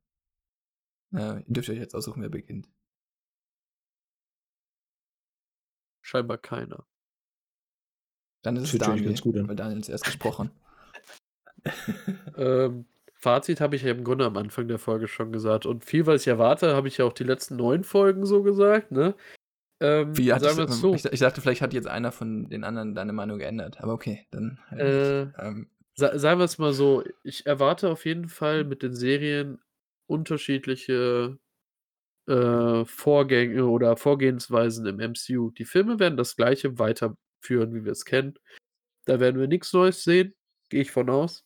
[1.11, 2.67] Ja, ihr dürft euch jetzt aussuchen, wer beginnt.
[6.01, 6.85] Scheinbar keiner.
[8.43, 9.47] Dann ist es Fühlt sich Daniel, ganz gut an.
[9.47, 10.51] weil Daniel ist erst gesprochen.
[12.37, 15.67] Ähm, Fazit habe ich ja im Grunde am Anfang der Folge schon gesagt.
[15.67, 18.91] Und viel, was ich erwarte, habe ich ja auch die letzten neun Folgen so gesagt,
[18.91, 19.13] ne?
[19.79, 20.93] Ähm, Wie sagen hattest wir es so.
[20.95, 23.79] ich, ich dachte, vielleicht hat jetzt einer von den anderen deine Meinung geändert.
[23.81, 24.59] Aber okay, dann.
[24.69, 25.35] halt Äh, nicht.
[25.39, 29.59] ähm, sa sagen wir es mal so, ich erwarte auf jeden Fall mit den Serien
[30.07, 31.37] unterschiedliche
[32.27, 35.51] äh, Vorgänge oder Vorgehensweisen im MCU.
[35.51, 36.77] Die Filme werden das gleiche
[37.41, 38.35] weiterführen, wie wir es kennen.
[39.05, 40.35] Da werden wir nichts Neues sehen,
[40.69, 41.43] gehe ich von aus.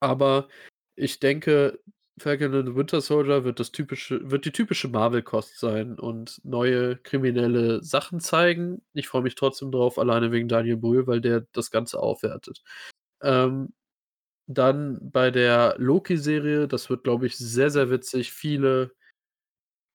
[0.00, 0.48] Aber
[0.96, 1.80] ich denke,
[2.18, 6.96] Falcon and the Winter Soldier wird das typische, wird die typische Marvel-Kost sein und neue
[6.96, 8.82] kriminelle Sachen zeigen.
[8.92, 12.62] Ich freue mich trotzdem drauf, alleine wegen Daniel Brühl, weil der das Ganze aufwertet.
[13.22, 13.72] Ähm,
[14.46, 18.30] dann bei der Loki-Serie, das wird, glaube ich, sehr, sehr witzig.
[18.32, 18.92] Viele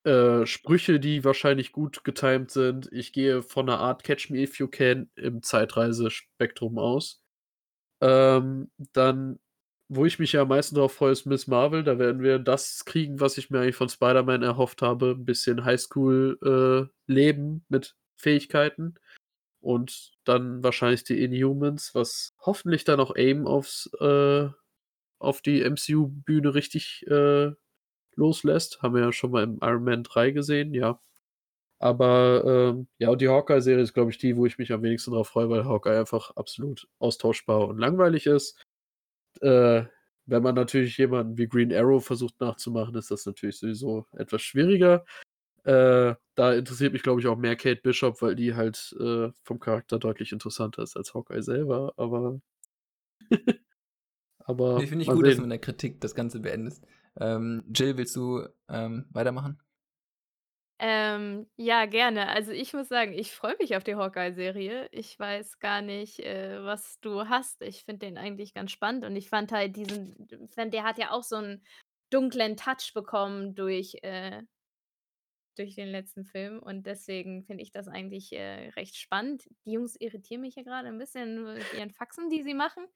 [0.04, 2.88] äh, Sprüche, die wahrscheinlich gut getimt sind.
[2.92, 7.22] Ich gehe von einer Art Catch Me If You Can im Zeitreisespektrum aus.
[8.00, 9.38] Ähm, dann,
[9.88, 11.84] wo ich mich ja am meisten drauf freue, ist Miss Marvel.
[11.84, 15.16] Da werden wir das kriegen, was ich mir eigentlich von Spider-Man erhofft habe.
[15.18, 18.94] Ein bisschen Highschool-Leben mit Fähigkeiten.
[19.60, 24.48] Und dann wahrscheinlich die Inhumans, was hoffentlich dann auch AIM aufs, äh,
[25.18, 27.52] auf die MCU-Bühne richtig äh,
[28.20, 28.82] loslässt.
[28.82, 31.00] Haben wir ja schon mal im Iron Man 3 gesehen, ja.
[31.80, 35.12] Aber ähm, ja, und die Hawkeye-Serie ist, glaube ich, die, wo ich mich am wenigsten
[35.12, 38.62] drauf freue, weil Hawkeye einfach absolut austauschbar und langweilig ist.
[39.40, 39.84] Äh,
[40.26, 45.04] wenn man natürlich jemanden wie Green Arrow versucht nachzumachen, ist das natürlich sowieso etwas schwieriger.
[45.64, 49.58] Äh, da interessiert mich, glaube ich, auch mehr Kate Bishop, weil die halt äh, vom
[49.58, 52.40] Charakter deutlich interessanter ist als Hawkeye selber, aber.
[54.38, 54.78] aber.
[54.78, 55.42] nee, finde ich gut, dass du sehen.
[55.42, 56.86] mit der Kritik das Ganze beendest.
[57.18, 59.60] Ähm, Jill, willst du ähm, weitermachen?
[60.82, 62.28] Ähm, ja, gerne.
[62.30, 64.88] Also ich muss sagen, ich freue mich auf die Hawkeye-Serie.
[64.92, 67.60] Ich weiß gar nicht, äh, was du hast.
[67.60, 71.10] Ich finde den eigentlich ganz spannend und ich fand halt diesen, fand, der hat ja
[71.10, 71.62] auch so einen
[72.08, 74.42] dunklen Touch bekommen durch, äh,
[75.58, 79.44] durch den letzten Film und deswegen finde ich das eigentlich äh, recht spannend.
[79.66, 82.86] Die Jungs irritieren mich hier gerade ein bisschen mit ihren Faxen, die sie machen.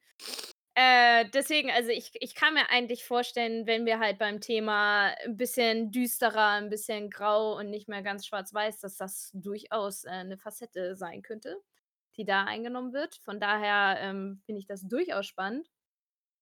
[0.76, 5.36] Äh, deswegen, also ich, ich kann mir eigentlich vorstellen, wenn wir halt beim Thema ein
[5.36, 10.36] bisschen düsterer, ein bisschen grau und nicht mehr ganz schwarz-weiß, dass das durchaus äh, eine
[10.36, 11.60] Facette sein könnte,
[12.16, 13.16] die da eingenommen wird.
[13.16, 15.68] Von daher ähm, finde ich das durchaus spannend.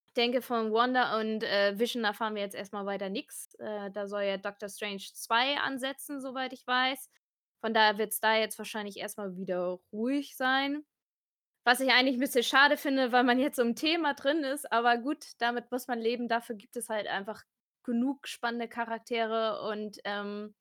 [0.06, 3.54] Ich denke, von Wanda und äh, Vision erfahren wir jetzt erstmal weiter nichts.
[3.56, 7.10] Äh, da soll ja Doctor Strange 2 ansetzen, soweit ich weiß.
[7.60, 10.84] Von daher wird es da jetzt wahrscheinlich erstmal wieder ruhig sein.
[11.64, 14.70] Was ich eigentlich ein bisschen schade finde, weil man jetzt so im Thema drin ist,
[14.72, 16.28] aber gut, damit muss man leben.
[16.28, 17.42] Dafür gibt es halt einfach
[17.84, 20.54] genug spannende Charaktere und ähm,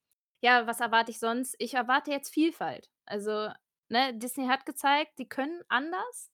[0.43, 1.55] ja, was erwarte ich sonst?
[1.59, 2.89] Ich erwarte jetzt Vielfalt.
[3.05, 3.49] Also,
[3.89, 6.31] ne, Disney hat gezeigt, die können anders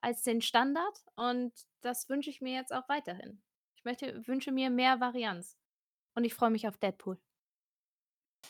[0.00, 3.42] als den Standard und das wünsche ich mir jetzt auch weiterhin.
[3.76, 5.56] Ich möchte, wünsche mir mehr Varianz.
[6.14, 7.18] Und ich freue mich auf Deadpool.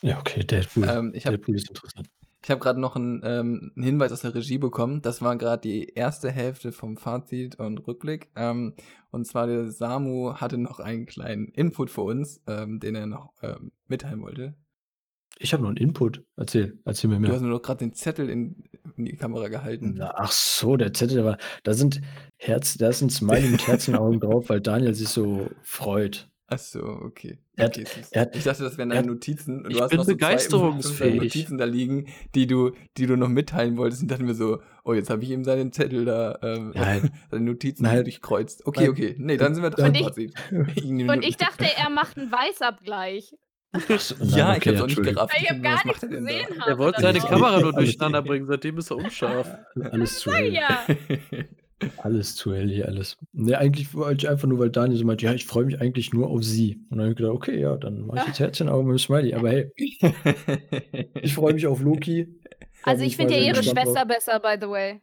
[0.03, 0.89] Ja, okay, Deadpool.
[0.89, 2.09] Ähm, ich Deadpool ist interessant.
[2.45, 5.01] Ich habe gerade noch einen, ähm, 'n Hinweis aus der Regie bekommen.
[5.03, 8.31] Das war gerade die erste Hälfte vom Fazit und Rückblick.
[8.35, 8.75] Ähm,
[9.13, 13.33] und zwar der Samu hatte noch einen kleinen Input für uns, ähm, den er noch,
[13.43, 14.55] ähm, mitteilen wollte.
[15.39, 16.25] Ich habe noch einen Input.
[16.37, 17.33] Erzähl, erzähl mir Du mehr.
[17.33, 18.65] hast mir doch gerade den Zettel in
[18.97, 19.95] in die Kamera gehalten.
[19.97, 22.01] Na, ach so, der Zettel, war da sind
[22.37, 26.32] Herz da 'n Smiley mit Herzenaugen drauf, weil Daniel sich so freut.
[26.55, 27.39] Ach so, okay.
[27.57, 29.83] Er hat Okay, er hat Ich dachte, das wären deine hat Notizen und Ich du
[29.83, 31.23] hast bin noch so 2 begeisterungsfähig.
[31.23, 34.93] Notizen da liegen, die du die du noch mitteilen wolltest und dachte mir so: „Oh,
[34.95, 37.11] jetzt habe ich ihm seinen Zettel da, ähm Nein.
[37.31, 38.05] seine Notizen Nein.
[38.05, 38.91] durchkreuzt.“ Okay, Nein.
[38.91, 39.15] okay.
[39.19, 40.35] Ne, dann sind wir Dann- beim Und Fazit.
[41.11, 43.35] Und ich dachte, er macht einen Weißabgleich.
[43.99, 45.35] So, nein, Ja, ich okay, hab's auch nicht gerafft.
[45.41, 46.31] Ich habe gar nichts er denn da?
[46.33, 49.49] gesehen Er wollte seine Kamera nur durcheinander bringen, seitdem ist er unscharf.
[49.93, 50.53] Alles zu hell.
[50.53, 50.85] Ja.
[52.03, 53.17] Alles zu hell hier alles.
[53.33, 56.13] Ne, eigentlich wollte ich einfach nur, weil Daniel so meinte: „Ja, ich freue mich eigentlich
[56.13, 58.87] nur auf sie.“ Und dann habe ich gedacht: „Okay, ja, dann mache ich jetzt Herzchenaugen
[58.87, 59.73] mit dem Smiley.“ Aber hey,
[61.23, 62.41] ich freue mich auf Loki.
[62.85, 63.63] Also ich finde ja ihre.
[63.63, 65.01] Schwester besser, by the way.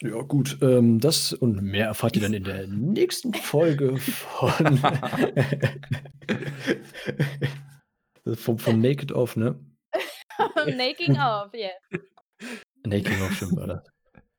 [0.00, 4.78] Ja, gut, ähm, das und mehr erfahrt ihr dann in der nächsten Folge von
[8.34, 9.58] vom von Naked Off, ne?
[10.66, 11.70] Making of, yeah.
[12.86, 13.84] Naked Off, stimmt war das.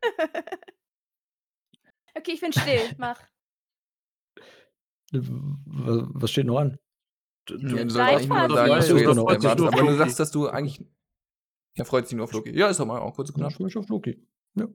[2.17, 2.79] Okay, ich bin still.
[2.97, 3.19] Mach.
[5.11, 6.77] Wa was steht noch an?
[7.45, 9.19] Du, Ja, du sollst Gleich eigentlich nur sagen, was du jetzt
[9.61, 10.83] Aber du sagst, dass du eigentlich
[11.75, 12.57] er freut sich nur auf Loki.
[12.57, 13.51] Ja, ist doch mal auch kurz Ja, knapp.
[13.51, 14.25] ich freue mich auf Loki.
[14.55, 14.67] Ja.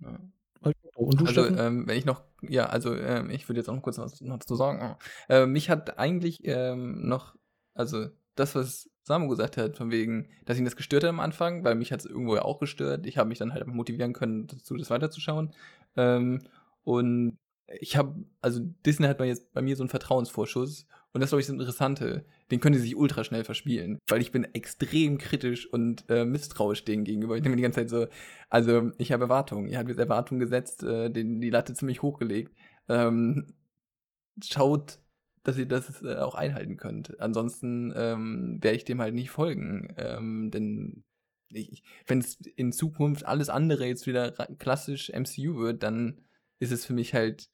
[0.00, 0.18] Ja.
[0.62, 3.74] Halt, Und du, Also, ähm, wenn ich noch, ja, also ähm, ich würde jetzt auch
[3.74, 4.96] noch kurz was noch dazu sagen.
[5.28, 7.36] Äh, mich hat eigentlich ähm, noch,
[7.74, 11.64] also das, was Samu gesagt hat, von wegen, dass ihn das gestört hat am Anfang,
[11.64, 13.06] weil mich hat es irgendwo ja auch gestört.
[13.06, 15.52] Ich habe mich dann halt motivieren können, dazu das weiterzuschauen.
[15.96, 16.40] Ähm,
[16.84, 17.36] und
[17.80, 21.30] ich habe, also Disney hat bei, jetzt bei mir so einen Vertrauensvorschuss und das ist,
[21.30, 22.24] glaube ich, das Interessante.
[22.50, 26.84] Den können die sich ultra schnell verspielen, weil ich bin extrem kritisch und äh, misstrauisch
[26.84, 27.36] denen gegenüber.
[27.36, 28.08] Ich denke mir die ganze Zeit so,
[28.50, 29.68] also ich habe Erwartungen.
[29.68, 32.52] Ihr habt jetzt Erwartungen gesetzt, äh, den, die Latte ziemlich hochgelegt.
[32.88, 33.46] Ähm,
[34.42, 34.98] schaut,
[35.44, 37.20] dass ihr das äh, auch einhalten könnt.
[37.20, 39.94] Ansonsten ähm, werde ich dem halt nicht folgen.
[39.96, 41.04] Ähm, denn
[42.06, 46.20] wenn es in Zukunft alles andere jetzt wieder klassisch MCU wird, dann
[46.58, 47.48] ist es für mich halt,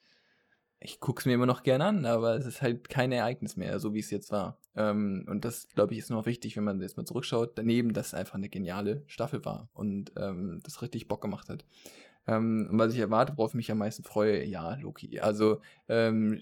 [0.79, 3.79] ich gucke es mir immer noch gerne an, aber es ist halt kein Ereignis mehr,
[3.79, 4.59] so wie es jetzt war.
[4.75, 7.59] Ähm, und das, glaube ich, ist noch wichtig, wenn man jetzt mal zurückschaut.
[7.59, 11.65] Daneben, dass es einfach eine geniale Staffel war und ähm, das richtig Bock gemacht hat.
[12.27, 15.21] Ähm, und was ich erwarte, worauf ich mich am meisten freue, ja, Loki.
[15.21, 16.41] Also, ähm,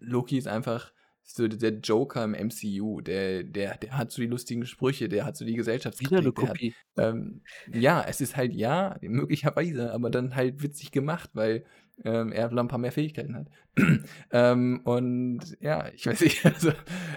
[0.00, 3.00] Loki ist einfach so der Joker im MCU.
[3.00, 6.34] Der, der, der hat so die lustigen Sprüche, der hat so die Wieder eine Gesellschaftskritik.
[6.34, 6.74] Der hat, Kopie.
[6.96, 11.64] ähm, ja, es ist halt ja, möglicherweise, aber dann halt witzig gemacht, weil
[12.04, 13.48] ähm, er ein paar mehr Fähigkeiten hat.
[14.32, 16.72] ähm, und ja, ich weiß nicht, also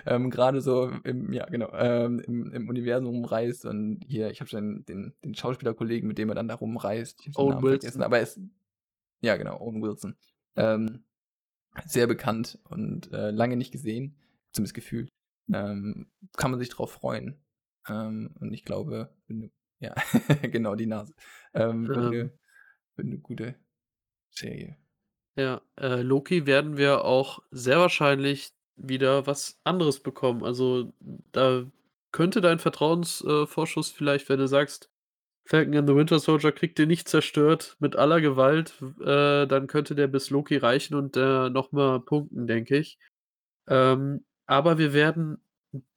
[0.06, 4.50] ähm, gerade so im, ja, genau, ähm, im, im Universum rumreist und hier, ich habe
[4.50, 7.80] schon den, den Schauspielerkollegen, mit dem er dann da rumreist, Owen Wilson.
[7.80, 8.40] vergessen, aber er ist,
[9.22, 10.16] ja, genau, Owen Wilson.
[10.56, 11.04] Ähm,
[11.86, 14.18] sehr bekannt und äh, lange nicht gesehen,
[14.52, 15.10] zumindest gefühlt.
[15.52, 17.42] Ähm, kann man sich drauf freuen.
[17.88, 19.94] Ähm, und ich glaube, du, ja,
[20.42, 21.14] genau, die Nase.
[21.54, 22.40] Ähm, wird, eine,
[22.96, 23.56] wird eine gute
[24.30, 24.78] Serie.
[25.36, 30.44] Ja, äh, Loki werden wir auch sehr wahrscheinlich wieder was anderes bekommen.
[30.44, 30.94] Also
[31.32, 31.66] da
[32.12, 34.93] könnte dein Vertrauensvorschuss äh, vielleicht, wenn du sagst,
[35.46, 39.94] Falcon and the Winter Soldier kriegt ihr nicht zerstört mit aller Gewalt, äh, dann könnte
[39.94, 42.98] der bis Loki reichen und äh, nochmal punkten, denke ich.
[43.68, 45.40] Ähm, aber wir werden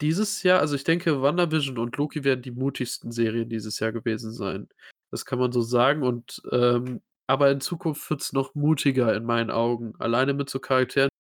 [0.01, 4.32] dieses Jahr, also ich denke, WandaVision und Loki werden die mutigsten Serien dieses Jahr gewesen
[4.32, 4.68] sein.
[5.10, 6.02] Das kann man so sagen.
[6.02, 9.94] Und ähm, aber in Zukunft wird es noch mutiger in meinen Augen.
[9.98, 11.10] Alleine mit so Charakteren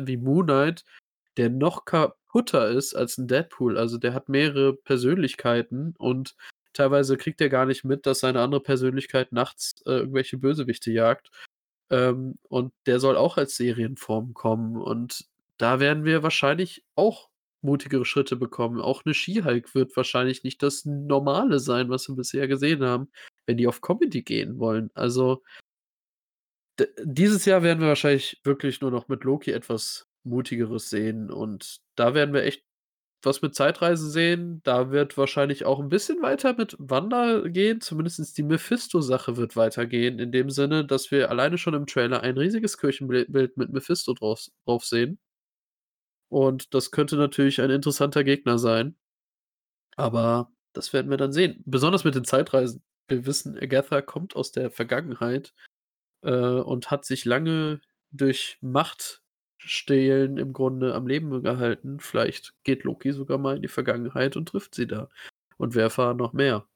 [0.00, 0.84] wie Moon Knight,
[1.36, 3.78] der noch kaputter ist als ein Deadpool.
[3.78, 6.36] Also der hat mehrere Persönlichkeiten und
[6.74, 11.30] teilweise kriegt er gar nicht mit, dass seine andere Persönlichkeit nachts äh, irgendwelche Bösewichte jagt.
[11.90, 14.76] Ähm, und der soll auch als Serienform kommen.
[14.76, 15.26] Und
[15.58, 17.30] da werden wir wahrscheinlich auch
[17.62, 18.80] mutigere Schritte bekommen.
[18.80, 23.10] Auch eine She-Hulk wird wahrscheinlich nicht das Normale sein, was wir bisher gesehen haben,
[23.46, 24.90] wenn die auf Comedy gehen wollen.
[24.94, 25.42] Also
[27.02, 32.14] dieses Jahr werden wir wahrscheinlich wirklich nur noch mit Loki etwas mutigeres sehen und da
[32.14, 32.64] werden wir echt
[33.26, 34.60] was mit Zeitreisen sehen.
[34.64, 37.80] Da wird wahrscheinlich auch ein bisschen weiter mit Wanda gehen.
[37.80, 42.38] Zumindest die Mephisto-Sache wird weitergehen, in dem Sinne, dass wir alleine schon im Trailer ein
[42.38, 45.18] riesiges Kirchenbild mit Mephisto drauf, drauf sehen.
[46.28, 48.96] Und das könnte natürlich ein interessanter Gegner sein.
[49.96, 51.62] Aber das werden wir dann sehen.
[51.66, 52.82] Besonders mit den Zeitreisen.
[53.08, 55.54] Wir wissen, Agatha kommt aus der Vergangenheit
[56.22, 57.80] äh, und hat sich lange
[58.10, 59.23] durch Macht
[59.66, 62.00] stehlen im Grunde am Leben gehalten.
[62.00, 65.08] Vielleicht geht Loki sogar mal in die Vergangenheit und trifft sie da.
[65.56, 66.66] Und wir erfahren noch mehr.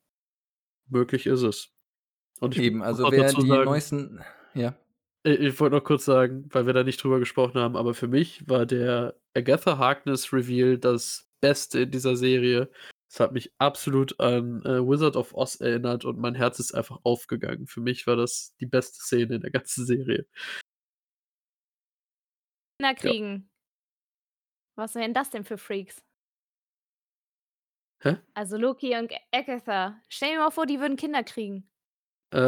[0.89, 1.70] Möglich ist es.
[2.40, 4.20] Und ich Eben, also wer die sagen, neuesten.
[4.55, 4.74] Ja.
[5.23, 8.09] ich, ich wollte noch kurz sagen, weil wir da nicht drüber gesprochen haben, aber für
[8.09, 12.70] mich war der Agatha Harkness Reveal das Beste in dieser Serie.
[13.10, 16.98] Es hat mich absolut an äh, Wizard of Oz erinnert und mein Herz ist einfach
[17.05, 17.66] aufgegangen.
[17.66, 20.27] Für mich war das die beste Szene in der ganzen Serie.
[22.79, 23.51] Kinder kriegen.
[24.77, 26.01] Was wären das denn für Freaks?
[28.01, 28.19] Hä?
[28.35, 30.01] Also Loki und Agatha.
[30.09, 31.69] Stell dir mal vor, die würden Kinder kriegen.
[32.33, 32.39] Äh,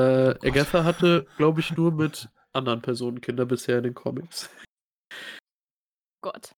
[0.46, 4.48] Agatha hatte, glaube ich, nur mit anderen Personen Kinder bisher in den Comics.
[6.22, 6.54] Gott.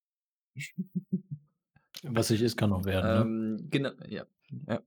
[2.02, 3.10] Was sich ist, kann noch werden.
[3.10, 3.20] ne?
[3.22, 4.26] Ähm, genau, ja.
[4.66, 4.82] ja.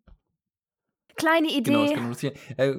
[1.16, 1.62] Kleine Idee.
[1.72, 2.36] Genau, das kann passieren.
[2.58, 2.76] Äh,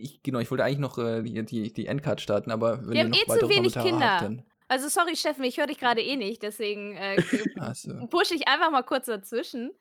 [0.00, 2.94] ich, genau, ich wollte eigentlich noch äh, die, die, die Endcard starten, aber wenn Wir
[2.94, 4.10] ihr haben noch eh zu weitere wenig Kommentare Kinder.
[4.10, 4.42] habt, dann.
[4.70, 7.16] Also sorry, Steffen, ich höre dich gerade eh nicht, deswegen äh,
[7.58, 8.06] Achso.
[8.06, 9.72] pushe ich einfach mal kurz dazwischen.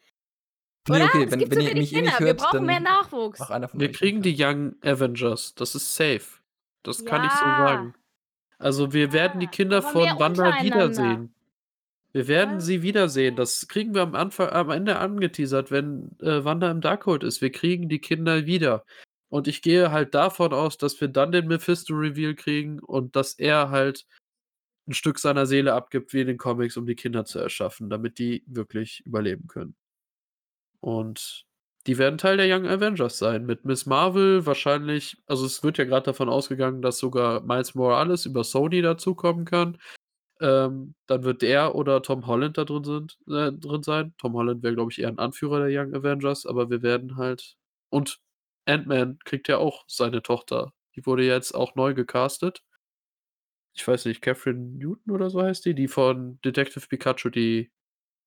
[0.87, 1.05] Nee, Oder?
[1.05, 2.25] okay, es wenn, gibt wenn zu ihr wenig mich eh nicht Kinder.
[2.25, 3.39] hört, Wir brauchen mehr Nachwuchs.
[3.39, 5.53] mach einer von Wir kriegen die Young Avengers.
[5.53, 6.39] Das ist safe.
[6.81, 7.57] Das kann ich so Ja.
[7.57, 7.93] sagen.
[8.57, 11.33] Also wir werden die Ja, Kinder aber von Wanda wiedersehen.
[12.11, 12.59] Wir werden Ja.
[12.61, 13.35] sie wiedersehen.
[13.35, 17.41] Das kriegen wir am Anfang, am Ende angeteasert, wenn äh, Wanda im Darkhold ist.
[17.41, 18.83] Wir kriegen die Kinder wieder.
[19.29, 23.69] Und ich gehe halt davon aus, dass wir dann den Mephisto-Reveal kriegen und dass er
[23.69, 24.07] halt
[24.89, 28.19] ein Stück seiner Seele abgibt, wie in den Comics, um die Kinder zu erschaffen, damit
[28.19, 29.75] die wirklich überleben können.
[30.81, 31.45] Und
[31.87, 33.45] die werden Teil der Young Avengers sein.
[33.45, 38.25] Mit Miss Marvel wahrscheinlich, also es wird ja gerade davon ausgegangen, dass sogar Miles Morales
[38.25, 39.77] über Sony dazukommen kann.
[40.41, 44.13] Ähm, dann wird der oder Tom Holland da drin, sind, äh, drin sein.
[44.17, 47.57] Tom Holland wäre, glaube ich, eher ein Anführer der Young Avengers, aber wir werden halt.
[47.89, 48.19] Und
[48.65, 50.73] Ant-Man kriegt ja auch seine Tochter.
[50.95, 52.63] Die wurde jetzt auch neu gecastet.
[53.79, 57.71] Ich weiß nicht, Catherine Newton oder so heißt die, die von Detective Pikachu, die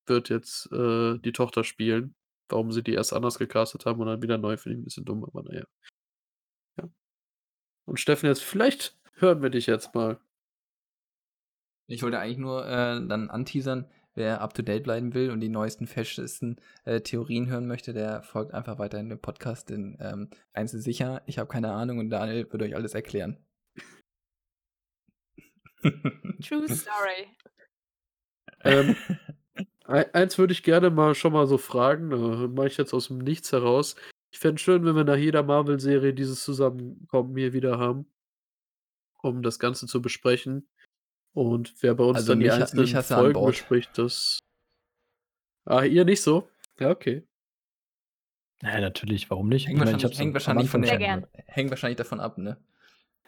[0.06, 2.14] wird jetzt äh, die Tochter spielen.
[2.48, 5.04] Warum sie die erst anders gecastet haben und dann wieder neu, finde ich ein bisschen
[5.04, 5.64] dumm, aber naja.
[6.78, 6.88] Ja.
[7.84, 10.18] Und Steffen, jetzt vielleicht hören wir dich jetzt mal.
[11.86, 15.50] Ich wollte eigentlich nur äh, dann anteasern, wer up to date bleiben will und die
[15.50, 16.56] neuesten, festesten
[16.86, 19.68] äh, Theorien hören möchte, der folgt einfach weiter in dem Podcast.
[19.68, 23.38] Denn ähm, eins ist sicher, ich habe keine Ahnung und Daniel wird euch alles erklären.
[26.42, 27.28] True Story.
[28.64, 28.96] Ähm,
[29.84, 33.18] eins würde ich gerne mal schon mal so fragen, äh, mache ich jetzt aus dem
[33.18, 33.96] Nichts heraus.
[34.30, 38.06] Ich fände es schön, wenn wir nach jeder Marvel-Serie dieses Zusammenkommen hier wieder haben,
[39.20, 40.68] um das Ganze zu besprechen.
[41.34, 44.38] Und wer bei uns Also dann die mich mich einzelnen an Folgen bespricht, das.
[45.64, 46.48] Ah, ihr nicht so?
[46.78, 47.26] Ja, okay.
[48.62, 49.66] Ja, natürlich, warum nicht?
[49.66, 52.58] hängt Ich wahrscheinlich, hängt, wahrscheinlich von hängt wahrscheinlich davon ab, ne?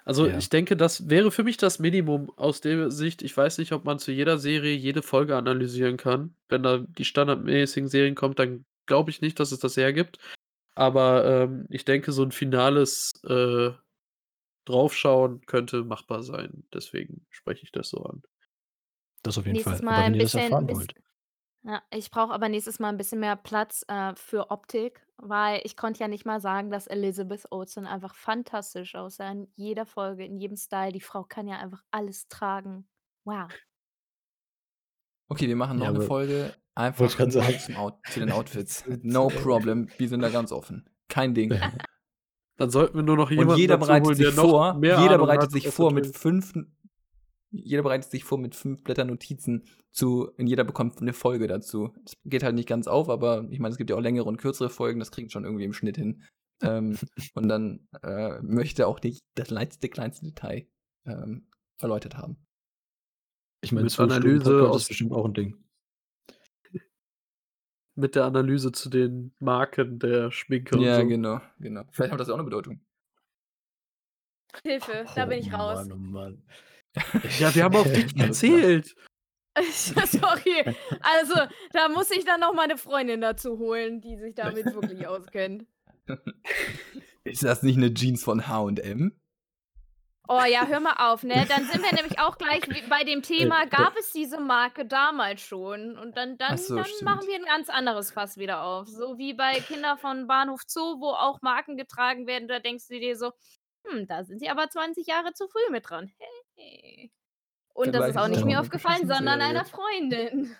[0.07, 0.37] Also Ja.
[0.37, 3.23] ich denke, das wäre für mich das Minimum aus der Sicht.
[3.23, 6.37] Ich weiß nicht, ob man zu jeder Serie jede Folge analysieren kann.
[6.49, 10.19] Wenn da die standardmäßigen Serien kommt, dann glaube ich nicht, dass es das hergibt.
[10.75, 13.71] Aber ähm, ich denke, so ein finales äh,
[14.67, 16.65] Draufschauen könnte machbar sein.
[16.73, 18.23] Deswegen spreche ich das so an.
[19.23, 19.85] Das auf jeden Nächstes Fall.
[19.85, 20.45] Mal Aber ein wenn ihr das bisschen.
[20.45, 20.95] erfahren bis- wollt.
[21.67, 25.77] Ja, ich brauche aber nächstes Mal ein bisschen mehr Platz äh, für Optik, weil ich
[25.77, 30.37] konnte ja nicht mal sagen, dass Elizabeth Olsen einfach fantastisch aussah in jeder Folge, in
[30.37, 30.93] jedem Style.
[30.93, 32.87] Die Frau kann ja einfach alles tragen.
[33.25, 33.49] Wow.
[35.29, 37.59] Okay, wir machen noch Ja, eine aber- Folge einfach ich nur sagen.
[37.59, 38.85] zum Out zu den Outfits.
[39.03, 40.89] No problem, wir sind da ganz offen.
[41.09, 41.59] Kein Ding.
[42.57, 44.75] Dann sollten wir nur noch jemanden Und jeder dazu bereitet holen, sich der noch vor,
[44.75, 46.53] mehr jeder Ahnung bereitet hat, sich vor mit fünf,
[47.55, 51.95] jeder bereitet sich vor mit fünf Blättern Notizen zu, und jeder bekommt eine Folge dazu.
[52.05, 54.39] Das geht halt nicht ganz auf, aber ich meine, es gibt ja auch längere und
[54.39, 56.25] kürzere Folgen, das kriegt schon irgendwie im Schnitt hin.
[56.63, 56.99] Ähm,
[57.35, 60.67] und dann äh, möchte auch nicht das letzte, kleinste Detail
[61.07, 61.49] ähm,
[61.81, 62.37] erläutert haben.
[63.61, 65.65] Ich meine, Stunden Analyse aus- ist bestimmt auch ein Ding.
[67.97, 71.09] Mit der Analyse zu den Marken der Schminke Ja, und so.
[71.09, 71.85] genau, genau.
[71.93, 72.81] Vielleicht hat das auch eine Bedeutung.
[74.63, 75.89] Hilfe, da bin ich Oh raus.
[75.89, 76.43] Mann, oh Mann.
[77.39, 78.95] Ja, wir haben auf dich gezählt.
[79.73, 80.65] Sorry.
[81.01, 81.35] Also,
[81.73, 85.67] da muss ich dann noch meine Freundin dazu holen, die sich damit wirklich auskennt.
[87.25, 89.13] Ist das nicht eine Jeans von H&M?
[90.27, 91.45] Oh ja, hör mal auf, ne?
[91.49, 95.43] Dann sind wir nämlich auch gleich bei dem Thema, Äh, gab es diese Marke damals
[95.43, 95.99] schon?
[95.99, 98.89] Und dann, dann, so, dann machen wir ein ganz anderes Fass wieder auf.
[98.89, 102.49] So wie bei Kinder von Bahnhof Zoo, wo auch Marken getragen werden.
[102.49, 103.33] Da denkst du dir so,
[103.87, 106.11] hm, da sind sie aber 20 Jahre zu früh mit dran.
[106.19, 106.44] Hey.
[107.75, 109.45] Und das ist auch nicht mir eine aufgefallen, sondern Serie.
[109.45, 110.57] einer Freundin.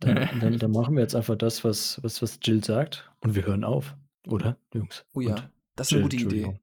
[0.00, 3.44] Dann, dann, dann machen wir jetzt einfach das, was, was, was Jill sagt und wir
[3.46, 3.96] hören auf.
[4.26, 5.04] Oder, Jungs?
[5.14, 6.60] Oh ja, Und das ist eine Jill, gute Idee.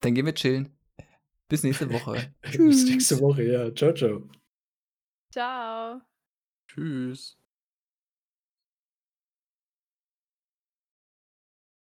[0.00, 0.76] Dann gehen wir chillen.
[1.48, 2.34] Bis nächste Woche.
[2.42, 3.74] Bis nächste Woche, ja.
[3.74, 4.28] Ciao, ciao.
[5.32, 6.00] Ciao.
[6.68, 7.38] Tschüss.